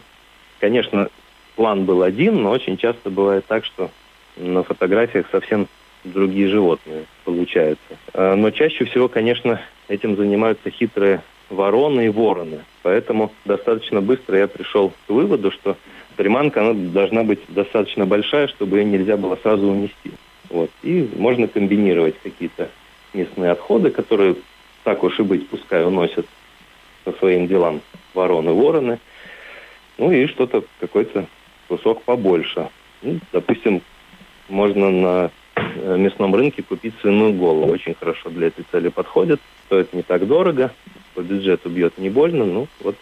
конечно, 0.60 1.10
план 1.56 1.86
был 1.86 2.02
один, 2.02 2.42
но 2.42 2.50
очень 2.50 2.76
часто 2.76 3.10
бывает 3.10 3.46
так, 3.46 3.66
что 3.66 3.92
на 4.36 4.64
фотографиях 4.64 5.28
совсем 5.32 5.68
другие 6.04 6.48
животные 6.48 7.06
получаются. 7.26 7.98
А, 8.14 8.36
но 8.36 8.50
чаще 8.50 8.86
всего, 8.86 9.08
конечно, 9.08 9.62
этим 9.88 10.18
занимаются 10.18 10.72
хитрые 10.72 11.22
вороны 11.50 12.08
и 12.08 12.10
вороны. 12.10 12.60
Поэтому 12.82 13.32
достаточно 13.46 14.02
быстро 14.02 14.38
я 14.38 14.48
пришел 14.48 14.90
к 14.90 15.10
выводу, 15.10 15.52
что 15.52 15.78
приманка 16.20 16.60
она 16.60 16.74
должна 16.74 17.24
быть 17.24 17.40
достаточно 17.48 18.06
большая, 18.06 18.50
чтобы 18.50 18.80
ее 18.80 18.84
нельзя 18.84 19.16
было 19.16 19.38
сразу 19.38 19.68
унести. 19.68 20.12
Вот. 20.50 20.70
И 20.84 21.10
можно 21.16 21.48
комбинировать 21.48 22.16
какие-то 22.22 22.70
местные 23.14 23.52
отходы, 23.52 23.90
которые 23.90 24.36
так 24.84 25.02
уж 25.06 25.18
и 25.22 25.24
быть, 25.24 25.48
пускай 25.48 25.86
уносят 25.86 26.26
по 27.06 27.14
своим 27.14 27.48
делам 27.48 27.80
вороны-вороны. 28.14 29.00
Ну 29.98 30.12
и 30.12 30.28
что-то, 30.28 30.66
какой-то 30.82 31.26
кусок 31.70 32.02
побольше. 32.02 32.68
Ну, 33.02 33.22
допустим, 33.32 33.82
можно 34.50 34.90
на 34.90 35.32
э, 35.56 35.96
мясном 35.98 36.36
рынке 36.36 36.64
купить 36.64 36.96
свиную 37.00 37.32
голову. 37.32 37.72
Очень 37.72 37.94
хорошо 37.94 38.30
для 38.30 38.48
этой 38.48 38.66
цели 38.70 38.90
подходит. 38.90 39.40
Стоит 39.68 39.94
не 39.94 40.02
так 40.02 40.28
дорого, 40.28 40.74
по 41.16 41.22
бюджету 41.22 41.70
бьет 41.70 41.98
не 41.98 42.10
больно. 42.10 42.44
Ну, 42.44 42.68
вот 42.82 42.98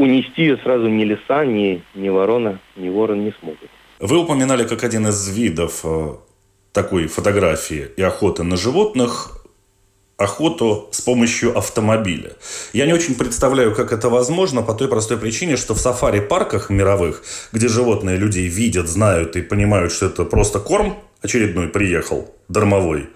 унести 0.00 0.42
ее 0.42 0.56
сразу 0.58 0.88
ни 0.88 1.04
лиса, 1.04 1.44
ни, 1.44 1.82
ни 1.94 2.08
ворона, 2.08 2.58
ни 2.76 2.88
ворон 2.88 3.24
не 3.24 3.32
смогут. 3.40 3.70
Вы 3.98 4.18
упоминали 4.18 4.64
как 4.64 4.82
один 4.82 5.06
из 5.06 5.28
видов 5.28 5.80
э, 5.84 6.14
такой 6.72 7.06
фотографии 7.06 7.88
и 7.96 8.02
охоты 8.02 8.42
на 8.42 8.56
животных 8.56 9.36
охоту 10.16 10.88
с 10.90 11.00
помощью 11.00 11.56
автомобиля. 11.56 12.32
Я 12.74 12.86
не 12.86 12.92
очень 12.92 13.14
представляю, 13.14 13.74
как 13.74 13.92
это 13.92 14.10
возможно, 14.10 14.62
по 14.62 14.74
той 14.74 14.88
простой 14.88 15.16
причине, 15.16 15.56
что 15.56 15.74
в 15.74 15.78
сафари-парках 15.78 16.70
мировых, 16.70 17.22
где 17.52 17.68
животные 17.68 18.16
людей 18.16 18.46
видят, 18.46 18.86
знают 18.86 19.36
и 19.36 19.42
понимают, 19.42 19.92
что 19.92 20.06
это 20.06 20.24
просто 20.24 20.60
корм 20.60 20.98
очередной 21.22 21.68
приехал, 21.68 22.34
дармовой, 22.48 23.08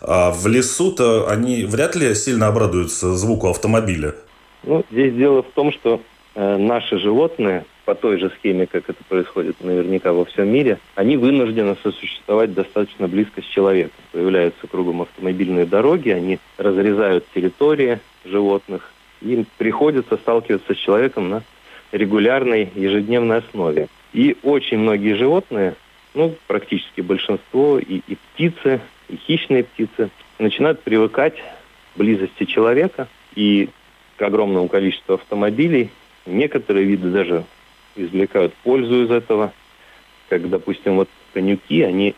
а 0.00 0.30
в 0.30 0.46
лесу-то 0.46 1.28
они 1.28 1.64
вряд 1.64 1.96
ли 1.96 2.14
сильно 2.14 2.46
обрадуются 2.46 3.14
звуку 3.14 3.48
автомобиля. 3.48 4.14
Ну, 4.62 4.84
здесь 4.90 5.14
дело 5.14 5.42
в 5.42 5.50
том, 5.54 5.72
что 5.72 6.00
наши 6.34 6.98
животные 6.98 7.64
по 7.84 7.94
той 7.94 8.18
же 8.18 8.30
схеме, 8.30 8.66
как 8.66 8.88
это 8.88 9.02
происходит 9.04 9.62
наверняка 9.62 10.12
во 10.12 10.24
всем 10.24 10.48
мире, 10.48 10.78
они 10.94 11.16
вынуждены 11.16 11.76
сосуществовать 11.82 12.54
достаточно 12.54 13.08
близко 13.08 13.42
с 13.42 13.44
человеком. 13.44 13.92
Появляются 14.12 14.66
кругом 14.66 15.02
автомобильные 15.02 15.66
дороги, 15.66 16.10
они 16.10 16.38
разрезают 16.56 17.24
территории 17.34 18.00
животных, 18.24 18.92
им 19.20 19.46
приходится 19.58 20.16
сталкиваться 20.16 20.74
с 20.74 20.78
человеком 20.78 21.28
на 21.28 21.42
регулярной 21.92 22.70
ежедневной 22.74 23.38
основе. 23.38 23.88
И 24.12 24.36
очень 24.42 24.78
многие 24.78 25.14
животные, 25.14 25.74
ну, 26.14 26.34
практически 26.46 27.00
большинство, 27.00 27.78
и, 27.78 28.00
и 28.06 28.16
птицы, 28.16 28.80
и 29.08 29.16
хищные 29.16 29.64
птицы, 29.64 30.10
начинают 30.38 30.82
привыкать 30.82 31.36
к 31.36 31.98
близости 31.98 32.44
человека 32.44 33.08
и 33.34 33.68
к 34.16 34.22
огромному 34.22 34.68
количеству 34.68 35.14
автомобилей. 35.14 35.90
Некоторые 36.26 36.86
виды 36.86 37.10
даже 37.10 37.44
извлекают 37.96 38.54
пользу 38.54 39.04
из 39.04 39.10
этого. 39.10 39.52
Как, 40.28 40.48
допустим, 40.48 40.96
вот 40.96 41.08
конюки, 41.32 41.82
они 41.82 42.14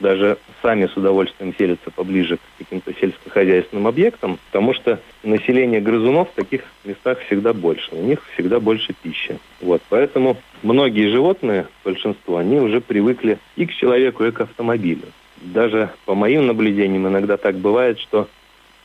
даже 0.00 0.38
сами 0.62 0.86
с 0.86 0.96
удовольствием 0.96 1.54
селятся 1.58 1.90
поближе 1.90 2.36
к 2.38 2.40
каким-то 2.58 2.92
сельскохозяйственным 2.94 3.86
объектам, 3.86 4.38
потому 4.50 4.72
что 4.72 5.00
население 5.22 5.80
грызунов 5.80 6.30
в 6.30 6.34
таких 6.34 6.62
местах 6.84 7.18
всегда 7.26 7.52
больше, 7.52 7.88
у 7.92 8.02
них 8.02 8.22
всегда 8.32 8.60
больше 8.60 8.94
пищи. 9.02 9.38
Вот, 9.60 9.82
поэтому 9.88 10.38
многие 10.62 11.10
животные, 11.10 11.66
большинство, 11.84 12.38
они 12.38 12.58
уже 12.58 12.80
привыкли 12.80 13.38
и 13.56 13.66
к 13.66 13.74
человеку, 13.74 14.24
и 14.24 14.30
к 14.30 14.40
автомобилю. 14.40 15.08
Даже 15.36 15.90
по 16.04 16.14
моим 16.14 16.46
наблюдениям 16.46 17.06
иногда 17.06 17.36
так 17.36 17.56
бывает, 17.56 17.98
что 18.00 18.28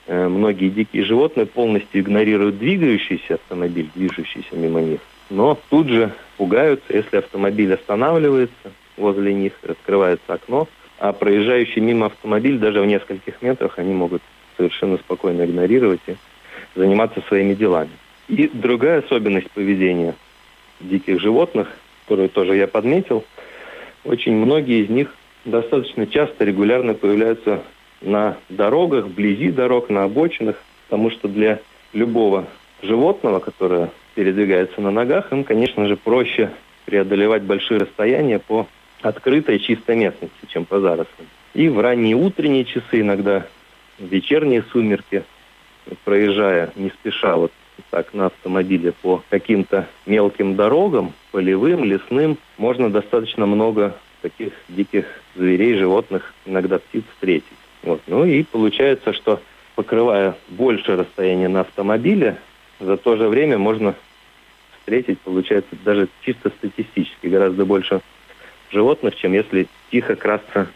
многие 0.08 0.70
дикие 0.70 1.06
животные 1.06 1.46
полностью 1.46 2.02
игнорируют 2.02 2.58
двигающийся 2.60 3.36
автомобиль, 3.36 3.90
движущийся 3.96 4.56
мимо 4.56 4.82
них, 4.82 5.00
но 5.30 5.58
тут 5.70 5.88
же 5.88 6.12
пугаются, 6.38 6.94
если 6.94 7.18
автомобиль 7.18 7.74
останавливается 7.74 8.72
возле 8.98 9.34
них, 9.34 9.54
открывается 9.68 10.34
окно, 10.34 10.68
а 11.00 11.14
проезжающий 11.14 11.82
мимо 11.82 12.08
автомобиль 12.08 12.58
даже 12.58 12.82
в 12.82 12.86
нескольких 12.86 13.42
метрах 13.42 13.80
они 13.80 13.94
могут 13.94 14.22
совершенно 14.58 14.98
спокойно 14.98 15.46
игнорировать 15.46 16.02
и 16.08 16.16
заниматься 16.76 17.22
своими 17.28 17.54
делами. 17.54 17.90
И 18.28 18.50
другая 18.54 19.00
особенность 19.00 19.52
поведения 19.52 20.16
диких 20.80 21.20
животных, 21.20 21.68
которую 22.04 22.30
тоже 22.30 22.56
я 22.56 22.68
подметил, 22.68 23.26
очень 24.06 24.34
многие 24.34 24.84
из 24.84 24.90
них 24.90 25.14
достаточно 25.46 26.08
часто, 26.08 26.46
регулярно 26.46 26.94
появляются 26.94 27.64
на 28.04 28.38
дорогах, 28.50 29.06
вблизи 29.06 29.52
дорог, 29.52 29.90
на 29.90 30.04
обочинах, 30.04 30.62
потому 30.86 31.10
что 31.10 31.28
для 31.28 31.60
любого 31.94 32.46
животного, 32.82 33.40
которое 33.40 33.90
передвигается 34.16 34.82
на 34.82 34.92
ногах, 34.92 35.32
им, 35.32 35.44
конечно 35.44 35.88
же, 35.88 35.96
проще 35.96 36.52
преодолевать 36.86 37.44
большие 37.44 37.80
расстояния 37.80 38.40
по 38.40 38.68
открытой 39.02 39.60
чистой 39.60 39.96
местности, 39.96 40.48
чем 40.50 40.66
по 40.66 40.80
зарослям. 40.80 41.28
И 41.54 41.70
в 41.70 41.80
ранние 41.80 42.16
утренние 42.16 42.66
часы, 42.66 43.02
иногда 43.02 43.46
в 44.00 44.06
вечерние 44.06 44.64
сумерки, 44.72 45.24
проезжая 46.04 46.72
не 46.76 46.90
спеша 46.90 47.36
вот 47.36 47.52
так 47.90 48.14
на 48.14 48.28
автомобиле 48.28 48.92
по 48.92 49.24
каким-то 49.30 49.88
мелким 50.06 50.56
дорогам, 50.56 51.14
полевым, 51.32 51.84
лесным, 51.84 52.38
можно 52.58 52.90
достаточно 52.90 53.46
много 53.46 53.96
таких 54.22 54.54
диких 54.70 55.06
зверей, 55.36 55.76
животных, 55.76 56.34
иногда 56.46 56.80
птиц 56.80 57.04
встретить. 57.14 57.44
Вот. 57.84 58.02
Ну 58.08 58.26
и 58.26 58.44
получается, 58.44 59.14
что 59.14 59.42
покрывая 59.76 60.36
больше 60.50 60.96
расстояния 60.96 61.48
на 61.48 61.62
автомобиле, 61.62 62.38
за 62.80 62.98
то 62.98 63.16
же 63.18 63.28
время 63.28 63.58
можно 63.58 63.96
встретить, 64.80 65.20
получается, 65.20 65.76
даже 65.84 66.08
чисто 66.22 66.50
статистически 66.50 67.28
гораздо 67.28 67.66
больше 67.66 68.02
животных, 68.72 69.16
чем 69.16 69.34
если 69.34 69.68
тихо 69.92 70.16
красться 70.16 70.68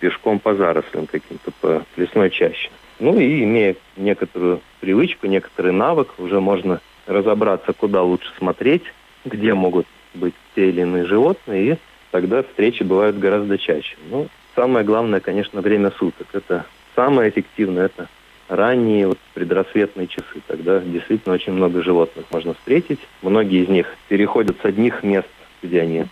пешком 0.00 0.38
по 0.38 0.54
зарослям 0.54 1.06
каким-то, 1.06 1.52
по 1.60 1.84
лесной 1.96 2.30
чаще. 2.30 2.70
Ну 2.98 3.18
и 3.18 3.44
имея 3.44 3.76
некоторую 3.96 4.60
привычку, 4.80 5.26
некоторый 5.26 5.72
навык, 5.72 6.14
уже 6.18 6.40
можно 6.40 6.80
разобраться, 7.06 7.72
куда 7.72 8.02
лучше 8.02 8.30
смотреть, 8.38 8.82
где 9.24 9.54
могут 9.54 9.86
быть 10.14 10.34
те 10.54 10.68
или 10.68 10.82
иные 10.82 11.04
животные, 11.04 11.72
и 11.72 11.76
тогда 12.10 12.42
встречи 12.42 12.82
бывают 12.82 13.18
гораздо 13.18 13.58
чаще. 13.58 13.96
Ну, 14.10 14.28
самое 14.54 14.84
главное, 14.84 15.20
конечно, 15.20 15.60
время 15.60 15.92
суток. 15.98 16.26
Это 16.32 16.64
самое 16.94 17.30
эффективное, 17.30 17.86
это 17.86 18.08
ранние 18.48 19.08
вот, 19.08 19.18
предрассветные 19.34 20.06
часы. 20.06 20.42
Тогда 20.46 20.80
действительно 20.80 21.34
очень 21.34 21.52
много 21.52 21.82
животных 21.82 22.26
можно 22.30 22.54
встретить. 22.54 23.00
Многие 23.22 23.64
из 23.64 23.68
них 23.68 23.86
переходят 24.08 24.56
с 24.60 24.64
одних 24.64 25.02
мест, 25.02 25.28
где 25.62 25.82
они, 25.82 26.06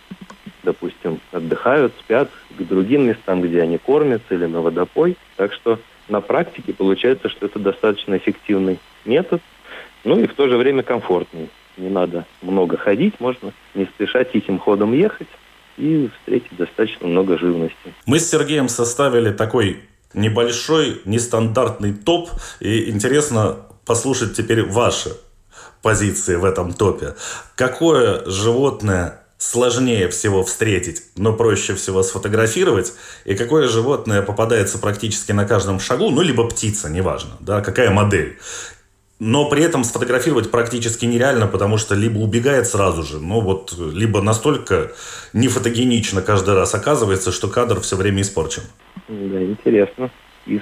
допустим, 0.63 1.19
отдыхают, 1.31 1.93
спят, 1.99 2.29
к 2.57 2.61
другим 2.63 3.07
местам, 3.07 3.41
где 3.41 3.61
они 3.61 3.77
кормятся 3.77 4.33
или 4.33 4.45
на 4.45 4.61
водопой. 4.61 5.17
Так 5.35 5.53
что 5.53 5.79
на 6.07 6.21
практике 6.21 6.73
получается, 6.73 7.29
что 7.29 7.45
это 7.45 7.59
достаточно 7.59 8.17
эффективный 8.17 8.79
метод, 9.05 9.41
ну 10.03 10.19
и 10.19 10.25
в 10.25 10.33
то 10.33 10.47
же 10.47 10.57
время 10.57 10.83
комфортный. 10.83 11.49
Не 11.77 11.89
надо 11.89 12.25
много 12.41 12.75
ходить, 12.75 13.19
можно 13.19 13.53
не 13.75 13.85
спеша 13.85 14.23
тихим 14.23 14.59
ходом 14.59 14.93
ехать 14.93 15.27
и 15.81 16.09
встретить 16.19 16.55
достаточно 16.57 17.07
много 17.07 17.37
живности. 17.37 17.93
Мы 18.05 18.19
с 18.19 18.29
Сергеем 18.29 18.69
составили 18.69 19.31
такой 19.31 19.79
небольшой, 20.13 21.01
нестандартный 21.05 21.93
топ. 21.93 22.29
И 22.59 22.89
интересно 22.89 23.57
послушать 23.85 24.33
теперь 24.35 24.63
ваши 24.63 25.11
позиции 25.81 26.35
в 26.35 26.45
этом 26.45 26.73
топе. 26.73 27.15
Какое 27.55 28.23
животное 28.29 29.21
сложнее 29.39 30.07
всего 30.09 30.43
встретить, 30.43 31.01
но 31.17 31.33
проще 31.33 31.73
всего 31.73 32.03
сфотографировать, 32.03 32.93
и 33.25 33.33
какое 33.33 33.67
животное 33.67 34.21
попадается 34.21 34.77
практически 34.77 35.31
на 35.31 35.45
каждом 35.45 35.79
шагу, 35.79 36.11
ну, 36.11 36.21
либо 36.21 36.47
птица, 36.47 36.89
неважно, 36.89 37.31
да, 37.39 37.61
какая 37.61 37.89
модель. 37.89 38.37
Но 39.23 39.47
при 39.47 39.61
этом 39.61 39.83
сфотографировать 39.83 40.49
практически 40.49 41.05
нереально, 41.05 41.45
потому 41.45 41.77
что 41.77 41.93
либо 41.93 42.17
убегает 42.17 42.65
сразу 42.65 43.03
же, 43.03 43.19
ну 43.19 43.39
вот, 43.39 43.71
либо 43.77 44.19
настолько 44.19 44.93
нефотогенично 45.31 46.23
каждый 46.23 46.55
раз 46.55 46.73
оказывается, 46.73 47.31
что 47.31 47.47
кадр 47.47 47.81
все 47.81 47.97
время 47.97 48.23
испорчен. 48.23 48.63
Да, 49.07 49.43
интересно. 49.43 50.09
Из 50.47 50.61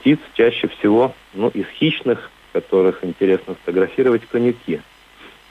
птиц 0.00 0.18
чаще 0.32 0.66
всего, 0.66 1.14
ну, 1.34 1.50
из 1.50 1.66
хищных, 1.68 2.32
которых 2.52 3.04
интересно 3.04 3.54
фотографировать, 3.64 4.26
конюки. 4.26 4.80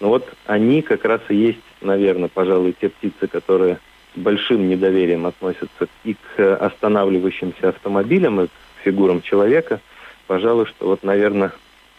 Но 0.02 0.10
вот 0.10 0.28
они 0.46 0.82
как 0.82 1.06
раз 1.06 1.22
и 1.30 1.36
есть, 1.36 1.64
наверное, 1.80 2.28
пожалуй, 2.28 2.76
те 2.78 2.90
птицы, 2.90 3.28
которые 3.28 3.80
с 4.18 4.20
большим 4.20 4.68
недоверием 4.68 5.26
относятся 5.28 5.88
и 6.04 6.18
к 6.36 6.58
останавливающимся 6.58 7.70
автомобилям, 7.70 8.42
и 8.42 8.48
к 8.48 8.52
фигурам 8.84 9.22
человека. 9.22 9.80
Пожалуй, 10.28 10.66
что 10.66 10.88
вот, 10.88 11.04
наверное, 11.04 11.54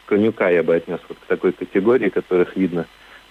конюка 0.06 0.50
я 0.50 0.62
бы 0.62 0.74
отнес 0.74 1.00
вот 1.08 1.18
к 1.18 1.26
такой 1.26 1.52
категории, 1.52 2.08
которых 2.08 2.56
видно 2.56 2.86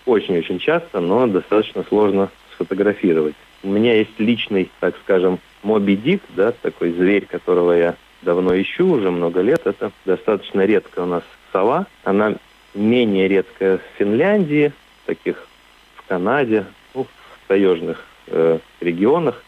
очень-очень 0.06 0.60
часто, 0.60 1.00
но 1.00 1.28
достаточно 1.28 1.84
сложно 1.84 2.30
сфотографировать. 2.54 3.36
У 3.64 3.70
меня 3.70 3.96
есть 3.96 4.20
личный, 4.20 4.70
так 4.80 4.96
скажем, 5.04 5.40
Моби 5.64 5.96
Дик, 5.96 6.22
да, 6.30 6.52
такой 6.52 6.92
зверь, 6.92 7.26
которого 7.26 7.72
я 7.72 7.96
давно 8.22 8.60
ищу, 8.60 8.88
уже 8.88 9.12
много 9.12 9.42
лет. 9.42 9.62
Это 9.66 9.92
достаточно 10.06 10.66
редко 10.66 11.02
у 11.02 11.06
нас 11.06 11.24
сова. 11.52 11.88
Она 12.04 12.36
менее 12.74 13.28
редкая 13.28 13.78
в 13.78 13.82
Финляндии, 13.98 14.74
таких 15.06 15.48
в 15.96 16.08
Канаде, 16.08 16.66
ну, 16.94 17.04
в 17.06 17.48
таежных 17.48 18.04
э, 18.28 18.60
регионах. 18.82 19.44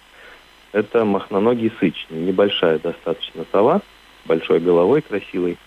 Это 0.71 1.05
махноногий 1.05 1.71
сыч, 1.79 2.07
небольшая 2.09 2.79
достаточно 2.79 3.45
сова, 3.51 3.81
большой 4.25 4.59
головой 4.59 5.01
красивой. 5.01 5.57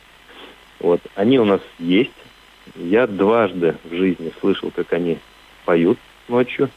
Вот. 0.80 1.00
Они 1.14 1.38
у 1.38 1.44
нас 1.44 1.60
есть. 1.78 2.10
Я 2.76 3.06
дважды 3.06 3.76
в 3.84 3.94
жизни 3.94 4.32
слышал, 4.40 4.70
как 4.70 4.92
они 4.92 5.18
поют 5.64 5.98
ночью, 6.28 6.70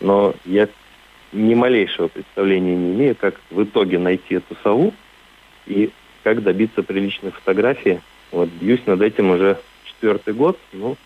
но 0.00 0.34
я 0.44 0.68
ни 1.32 1.54
малейшего 1.54 2.08
представления 2.08 2.74
не 2.74 2.92
имею, 2.94 3.14
как 3.14 3.40
в 3.50 3.62
итоге 3.62 3.98
найти 3.98 4.36
эту 4.36 4.56
сову 4.62 4.94
и 5.66 5.90
как 6.22 6.42
добиться 6.42 6.82
приличной 6.82 7.30
фотографии. 7.30 8.00
Вот 8.32 8.48
бьюсь 8.48 8.84
над 8.86 9.02
этим 9.02 9.30
уже 9.30 9.58
четвертый 9.84 10.34
год, 10.34 10.58
ну, 10.72 10.96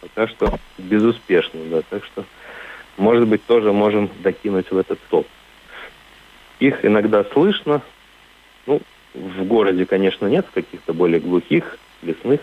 пока 0.00 0.26
что 0.28 0.58
безуспешно, 0.78 1.60
да, 1.70 1.82
так 1.88 2.04
что, 2.04 2.24
может 2.96 3.26
быть, 3.28 3.44
тоже 3.44 3.72
можем 3.72 4.10
докинуть 4.22 4.70
в 4.70 4.76
этот 4.76 4.98
топ. 5.08 5.26
Их 6.58 6.84
иногда 6.84 7.24
слышно, 7.24 7.80
ну, 8.66 8.82
в 9.14 9.44
городе, 9.44 9.86
конечно, 9.86 10.26
нет, 10.26 10.46
в 10.46 10.54
каких-то 10.54 10.92
более 10.92 11.20
глухих, 11.20 11.78
лесных 12.02 12.40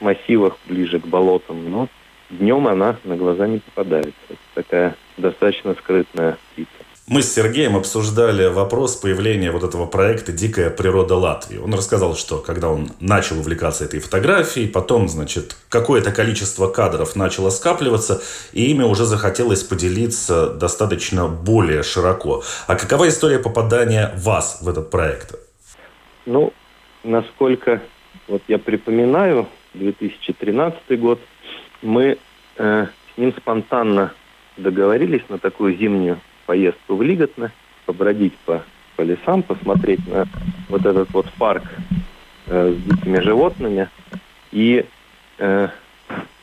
массивах, 0.00 0.56
ближе 0.66 1.00
к 1.00 1.06
болотам, 1.06 1.70
но 1.70 1.88
днем 2.30 2.68
она 2.68 2.96
на 3.04 3.16
глаза 3.16 3.46
не 3.46 3.58
попадается. 3.58 4.14
Это 4.28 4.38
такая 4.54 4.96
достаточно 5.16 5.74
скрытная 5.74 6.38
птица. 6.52 6.70
Мы 7.06 7.22
с 7.22 7.34
Сергеем 7.34 7.74
обсуждали 7.74 8.46
вопрос 8.46 8.94
появления 8.94 9.50
вот 9.50 9.64
этого 9.64 9.86
проекта 9.86 10.30
«Дикая 10.30 10.70
природа 10.70 11.16
Латвии». 11.16 11.58
Он 11.58 11.74
рассказал, 11.74 12.14
что 12.14 12.38
когда 12.38 12.68
он 12.68 12.92
начал 13.00 13.40
увлекаться 13.40 13.84
этой 13.84 13.98
фотографией, 13.98 14.68
потом, 14.68 15.08
значит, 15.08 15.56
какое-то 15.68 16.12
количество 16.12 16.68
кадров 16.68 17.16
начало 17.16 17.50
скапливаться, 17.50 18.22
и 18.52 18.70
ими 18.70 18.84
уже 18.84 19.06
захотелось 19.06 19.64
поделиться 19.64 20.50
достаточно 20.50 21.26
более 21.26 21.82
широко. 21.82 22.44
А 22.68 22.76
какова 22.76 23.08
история 23.08 23.40
попадания 23.40 24.14
вас 24.16 24.58
в 24.60 24.68
этот 24.68 24.90
проект? 24.90 25.34
Ну, 26.26 26.52
насколько 27.02 27.82
вот 28.28 28.42
я 28.48 28.58
припоминаю, 28.58 29.46
2013 29.74 30.98
год, 30.98 31.20
мы 31.82 32.18
э, 32.56 32.86
с 32.86 33.18
ним 33.18 33.32
спонтанно 33.36 34.12
договорились 34.56 35.22
на 35.28 35.38
такую 35.38 35.76
зимнюю 35.76 36.20
поездку 36.46 36.96
в 36.96 37.02
Лиготно, 37.02 37.52
побродить 37.86 38.36
по, 38.38 38.62
по 38.96 39.02
лесам, 39.02 39.42
посмотреть 39.42 40.06
на 40.08 40.26
вот 40.68 40.84
этот 40.84 41.10
вот 41.12 41.26
парк 41.38 41.64
э, 42.46 42.72
с 42.72 42.82
дикими 42.82 43.20
животными. 43.20 43.88
И 44.52 44.84
э, 45.38 45.68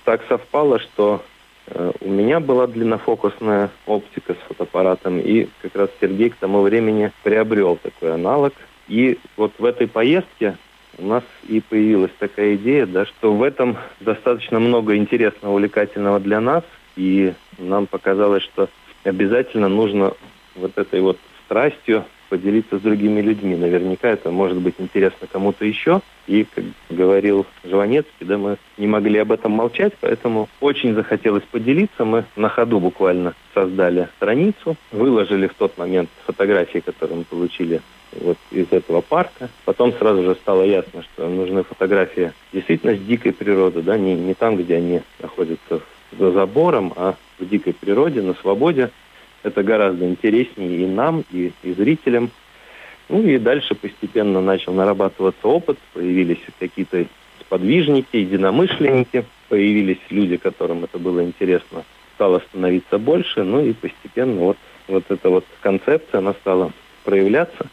так 0.06 0.22
совпало, 0.28 0.80
что 0.80 1.24
э, 1.68 1.92
у 2.00 2.10
меня 2.10 2.40
была 2.40 2.68
длиннофокусная 2.68 3.70
оптика 3.86 4.34
с 4.34 4.48
фотоаппаратом, 4.48 5.20
и 5.20 5.50
как 5.62 5.76
раз 5.76 5.90
Сергей 6.00 6.30
к 6.30 6.38
тому 6.38 6.62
времени 6.62 7.12
приобрел 7.24 7.76
такой 7.76 8.14
аналог. 8.14 8.54
И 8.88 9.20
вот 9.36 9.54
в 9.58 9.66
этой 9.66 9.88
поездке 9.88 10.58
у 10.98 11.06
нас 11.06 11.24
и 11.48 11.62
появилась 11.62 12.12
такая 12.18 12.56
идея, 12.56 12.86
да, 12.86 13.06
что 13.06 13.34
в 13.34 13.44
этом 13.44 13.78
достаточно 14.00 14.60
много 14.60 14.96
интересного, 14.96 15.54
увлекательного 15.54 16.20
для 16.20 16.40
нас, 16.40 16.64
и 16.96 17.34
нам 17.58 17.86
показалось, 17.86 18.44
что 18.44 18.70
обязательно 19.04 19.68
нужно 19.68 20.14
вот 20.56 20.78
этой 20.78 21.02
вот 21.02 21.18
страстью 21.46 22.06
поделиться 22.30 22.78
с 22.78 22.82
другими 22.82 23.22
людьми. 23.22 23.56
Наверняка 23.56 24.10
это 24.10 24.32
может 24.32 24.58
быть 24.58 24.76
интересно 24.80 25.28
кому-то 25.32 25.66
еще. 25.66 26.02
И, 26.28 26.46
как 26.54 26.66
говорил 26.90 27.46
Жванецкий, 27.64 28.26
да, 28.26 28.38
мы 28.38 28.58
не 28.78 28.88
могли 28.88 29.20
об 29.20 29.32
этом 29.32 29.54
молчать, 29.54 29.94
поэтому 30.02 30.50
очень 30.60 30.94
захотелось 30.94 31.44
поделиться. 31.44 32.04
Мы 32.04 32.26
на 32.36 32.50
ходу 32.50 32.80
буквально 32.80 33.34
создали 33.54 34.10
страницу, 34.18 34.76
выложили 34.92 35.48
в 35.48 35.54
тот 35.54 35.78
момент 35.78 36.10
фотографии, 36.26 36.80
которые 36.80 37.20
мы 37.20 37.24
получили 37.24 37.82
вот 38.14 38.38
из 38.52 38.72
этого 38.72 39.02
парка. 39.02 39.50
Потом 39.66 39.94
сразу 39.94 40.24
же 40.24 40.36
стало 40.36 40.64
ясно, 40.64 41.04
что 41.04 41.28
нужны 41.28 41.64
фотографии 41.64 42.34
действительно 42.54 42.96
с 42.96 43.00
дикой 43.00 43.34
природы, 43.34 43.82
да, 43.82 43.98
не, 43.98 44.16
не 44.16 44.34
там, 44.34 44.58
где 44.58 44.76
они 44.76 45.02
находятся 45.20 45.82
за 46.18 46.32
забором, 46.32 46.94
а 46.96 47.16
в 47.40 47.48
дикой 47.48 47.74
природе, 47.74 48.22
на 48.22 48.34
свободе. 48.36 48.92
Это 49.44 49.64
гораздо 49.64 50.06
интереснее 50.06 50.84
и 50.84 50.86
нам, 50.88 51.24
и, 51.32 51.52
и 51.64 51.74
зрителям. 51.74 52.32
Ну 53.10 53.22
и 53.22 53.38
дальше 53.38 53.76
постепенно 53.76 54.42
начал 54.42 54.74
нарабатываться 54.74 55.48
опыт, 55.48 55.78
появились 55.94 56.42
какие-то 56.60 57.06
сподвижники, 57.40 58.18
единомышленники, 58.18 59.26
появились 59.48 60.00
люди, 60.10 60.38
которым 60.38 60.84
это 60.84 61.00
было 61.00 61.24
интересно, 61.24 61.86
стало 62.16 62.40
становиться 62.50 62.98
больше, 62.98 63.44
ну 63.44 63.64
и 63.64 63.74
постепенно 63.74 64.42
вот, 64.42 64.58
вот 64.88 65.06
эта 65.10 65.30
вот 65.30 65.46
концепция, 65.62 66.18
она 66.18 66.34
стала 66.34 66.74
проявляться. 67.06 67.68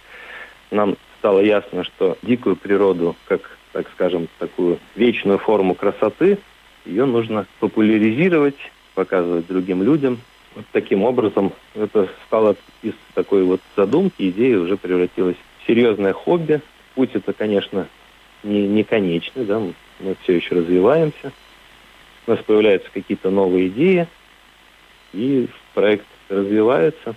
Нам 0.75 0.97
стало 1.20 1.39
ясно, 1.39 1.85
что 1.85 2.18
дикую 2.22 2.57
природу, 2.57 3.14
как, 3.27 3.57
так 3.70 3.89
скажем, 3.93 4.27
такую 4.41 4.81
вечную 4.97 5.39
форму 5.39 5.77
красоты, 5.77 6.39
ее 6.85 7.05
нужно 7.05 7.47
популяризировать, 7.61 8.57
показывать 8.97 9.47
другим 9.47 9.85
людям. 9.85 10.18
Вот 10.57 10.64
таким 10.72 11.05
образом 11.05 11.53
это 11.77 12.09
стало 12.27 12.57
из 12.83 12.95
такой 13.14 13.45
вот 13.45 13.61
задумки, 13.77 14.29
идеи 14.31 14.55
уже 14.55 14.77
превратилось 14.77 15.37
в 15.62 15.66
серьезное 15.68 16.12
хобби. 16.12 16.61
Путь 16.97 17.11
это, 17.14 17.33
конечно, 17.33 17.87
не, 18.43 18.66
не 18.66 18.83
конечный, 18.83 19.45
да, 19.45 19.61
мы 20.01 20.16
все 20.25 20.35
еще 20.35 20.57
развиваемся. 20.57 21.31
У 22.27 22.33
нас 22.33 22.41
появляются 22.41 22.91
какие-то 22.93 23.31
новые 23.31 23.68
идеи, 23.68 24.09
и 25.12 25.47
проект 25.72 26.07
развивается. 26.29 27.14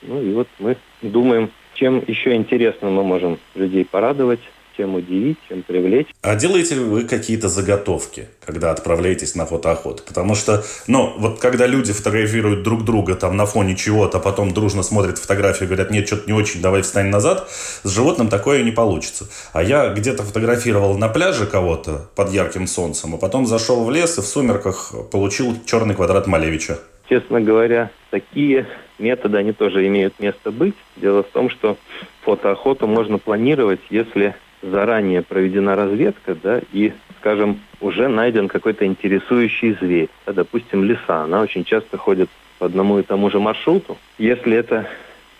Ну 0.00 0.22
и 0.22 0.32
вот 0.32 0.48
мы 0.58 0.78
думаем, 1.02 1.50
чем 1.80 2.04
еще 2.06 2.36
интересно 2.36 2.90
мы 2.90 3.02
можем 3.02 3.38
людей 3.54 3.84
порадовать, 3.84 4.40
чем 4.76 4.94
удивить, 4.94 5.38
чем 5.48 5.62
привлечь. 5.62 6.06
А 6.22 6.36
делаете 6.36 6.74
ли 6.76 6.80
вы 6.80 7.04
какие-то 7.04 7.48
заготовки, 7.48 8.28
когда 8.44 8.70
отправляетесь 8.70 9.34
на 9.34 9.46
фотоохоту? 9.46 10.02
Потому 10.06 10.34
что, 10.34 10.62
ну, 10.86 11.12
вот 11.18 11.40
когда 11.40 11.66
люди 11.66 11.92
фотографируют 11.92 12.62
друг 12.62 12.84
друга 12.84 13.14
там 13.14 13.36
на 13.36 13.46
фоне 13.46 13.76
чего-то, 13.76 14.18
а 14.18 14.20
потом 14.20 14.52
дружно 14.52 14.82
смотрят 14.82 15.18
фотографию 15.18 15.64
и 15.64 15.66
говорят, 15.66 15.90
нет, 15.90 16.06
что-то 16.06 16.26
не 16.26 16.32
очень, 16.32 16.62
давай 16.62 16.82
встань 16.82 17.08
назад, 17.08 17.48
с 17.50 17.90
животным 17.90 18.28
такое 18.28 18.62
не 18.62 18.70
получится. 18.70 19.26
А 19.52 19.62
я 19.62 19.88
где-то 19.88 20.22
фотографировал 20.22 20.96
на 20.96 21.08
пляже 21.08 21.46
кого-то 21.46 22.08
под 22.14 22.30
ярким 22.30 22.66
солнцем, 22.66 23.14
а 23.14 23.18
потом 23.18 23.46
зашел 23.46 23.84
в 23.84 23.90
лес 23.90 24.18
и 24.18 24.20
в 24.20 24.26
сумерках 24.26 24.94
получил 25.10 25.56
черный 25.66 25.94
квадрат 25.94 26.26
Малевича. 26.26 26.78
Честно 27.08 27.40
говоря, 27.40 27.90
такие 28.10 28.66
методы, 29.00 29.38
они 29.38 29.52
тоже 29.52 29.86
имеют 29.86 30.20
место 30.20 30.50
быть. 30.50 30.74
Дело 30.96 31.22
в 31.22 31.28
том, 31.28 31.50
что 31.50 31.76
фотоохоту 32.22 32.86
можно 32.86 33.18
планировать, 33.18 33.80
если 33.90 34.34
заранее 34.62 35.22
проведена 35.22 35.74
разведка, 35.74 36.34
да, 36.34 36.60
и, 36.72 36.92
скажем, 37.18 37.60
уже 37.80 38.08
найден 38.08 38.48
какой-то 38.48 38.84
интересующий 38.84 39.76
зверь. 39.80 40.08
Да, 40.26 40.32
допустим, 40.32 40.84
лиса. 40.84 41.22
Она 41.22 41.40
очень 41.40 41.64
часто 41.64 41.96
ходит 41.96 42.28
по 42.58 42.66
одному 42.66 42.98
и 42.98 43.02
тому 43.02 43.30
же 43.30 43.40
маршруту. 43.40 43.96
Если 44.18 44.56
это 44.56 44.86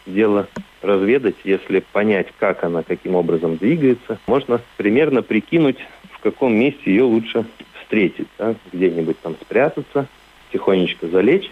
дело 0.06 0.48
разведать, 0.82 1.36
если 1.44 1.84
понять, 1.92 2.28
как 2.38 2.64
она, 2.64 2.82
каким 2.82 3.14
образом 3.14 3.56
двигается, 3.56 4.18
можно 4.26 4.60
примерно 4.76 5.22
прикинуть, 5.22 5.78
в 6.12 6.20
каком 6.20 6.54
месте 6.54 6.90
ее 6.90 7.02
лучше 7.02 7.44
встретить. 7.82 8.28
Да? 8.38 8.54
Где-нибудь 8.72 9.20
там 9.20 9.36
спрятаться, 9.42 10.06
тихонечко 10.52 11.06
залечь 11.08 11.50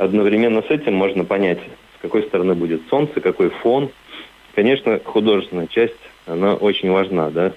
одновременно 0.00 0.62
с 0.62 0.70
этим 0.70 0.94
можно 0.94 1.24
понять, 1.24 1.58
с 1.98 2.02
какой 2.02 2.22
стороны 2.22 2.54
будет 2.54 2.80
солнце, 2.88 3.20
какой 3.20 3.50
фон. 3.50 3.90
Конечно, 4.54 4.98
художественная 5.04 5.66
часть, 5.66 6.00
она 6.26 6.54
очень 6.54 6.90
важна, 6.90 7.30
да. 7.30 7.52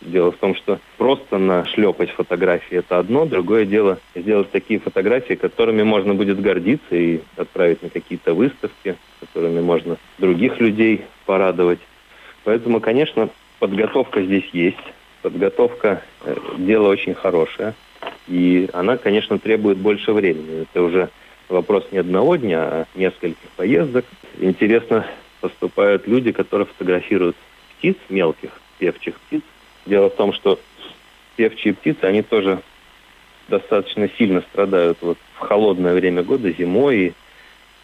Дело 0.00 0.30
в 0.30 0.36
том, 0.36 0.54
что 0.54 0.78
просто 0.96 1.38
нашлепать 1.38 2.10
фотографии– 2.10 2.78
это 2.78 3.00
одно, 3.00 3.26
другое 3.26 3.64
дело 3.64 3.98
сделать 4.14 4.48
такие 4.52 4.78
фотографии, 4.78 5.34
которыми 5.34 5.82
можно 5.82 6.14
будет 6.14 6.40
гордиться 6.40 6.94
и 6.94 7.20
отправить 7.36 7.82
на 7.82 7.90
какие-то 7.90 8.32
выставки, 8.32 8.94
которыми 9.18 9.60
можно 9.60 9.96
других 10.18 10.60
людей 10.60 11.02
порадовать. 11.26 11.80
Поэтому, 12.44 12.78
конечно, 12.78 13.28
подготовка 13.58 14.22
здесь 14.22 14.48
есть. 14.52 14.76
Подготовка 15.22 16.02
э,– 16.24 16.36
дело 16.58 16.88
очень 16.88 17.14
хорошее. 17.14 17.74
И 18.28 18.70
она, 18.72 18.98
конечно, 18.98 19.40
требует 19.40 19.78
больше 19.78 20.12
времени. 20.12 20.62
Это 20.62 20.82
уже 20.82 21.08
вопрос 21.48 21.86
не 21.92 21.98
одного 21.98 22.36
дня, 22.36 22.60
а 22.62 22.86
нескольких 22.94 23.48
поездок. 23.56 24.04
Интересно 24.38 25.06
поступают 25.40 26.06
люди, 26.06 26.32
которые 26.32 26.66
фотографируют 26.66 27.36
птиц 27.78 27.96
мелких, 28.08 28.50
певчих 28.78 29.14
птиц. 29.20 29.42
Дело 29.86 30.10
в 30.10 30.14
том, 30.14 30.32
что 30.32 30.58
певчие 31.36 31.74
птицы, 31.74 32.04
они 32.04 32.22
тоже 32.22 32.60
достаточно 33.48 34.08
сильно 34.18 34.42
страдают 34.42 34.98
вот 35.00 35.18
в 35.34 35.38
холодное 35.38 35.94
время 35.94 36.22
года, 36.22 36.50
зимой 36.50 36.96
и 36.98 37.12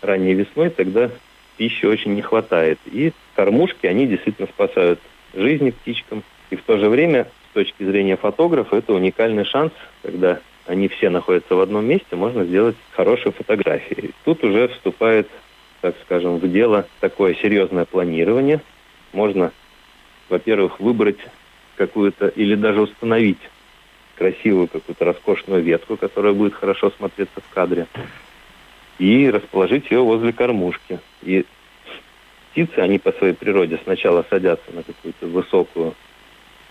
ранней 0.03 0.35
весной, 0.35 0.71
тогда 0.71 1.11
пищи 1.57 1.87
очень 1.87 2.15
не 2.15 2.23
хватает. 2.23 2.79
И 2.87 3.13
кормушки, 3.35 3.87
они 3.87 4.07
действительно 4.07 4.49
спасают 4.49 5.01
жизни 5.35 5.71
птичкам. 5.71 6.23
И 6.51 6.57
в 6.57 6.63
то 6.63 6.79
же 6.79 6.89
время, 6.89 7.29
с 7.51 7.55
точки 7.55 7.85
зрения 7.85 8.17
фотографа, 8.17 8.77
это 8.77 8.93
уникальный 8.93 9.45
шанс, 9.45 9.73
когда 10.03 10.41
они 10.67 10.89
все 10.89 11.11
находятся 11.11 11.55
в 11.55 11.61
одном 11.61 11.85
месте, 11.85 12.17
можно 12.17 12.45
сделать 12.45 12.77
хорошие 12.93 13.33
фотографии. 13.33 14.13
Тут 14.25 14.43
уже 14.45 14.69
вступает, 14.69 15.29
так 15.81 15.95
скажем, 16.05 16.39
в 16.39 16.51
дело 16.51 16.87
такое 17.01 17.35
серьезное 17.35 17.85
планирование. 17.85 18.61
Можно, 19.13 19.53
во-первых, 20.29 20.81
выбрать 20.81 21.19
какую-то 21.77 22.29
или 22.29 22.55
даже 22.55 22.81
установить 22.83 23.39
красивую 24.17 24.69
какую-то 24.69 25.05
роскошную 25.05 25.63
ветку, 25.63 25.97
которая 25.97 26.33
будет 26.33 26.55
хорошо 26.55 26.91
смотреться 26.91 27.41
в 27.41 27.55
кадре, 27.55 27.87
и 28.99 29.29
расположить 29.29 29.91
ее 29.91 30.01
возле 30.01 30.33
кормушки. 30.33 31.01
И 31.23 31.45
птицы, 32.51 32.79
они 32.79 32.99
по 32.99 33.13
своей 33.13 33.35
природе 33.35 33.81
сначала 33.83 34.25
садятся 34.31 34.71
на 34.73 34.83
какую-то 34.83 35.27
высокую 35.27 35.95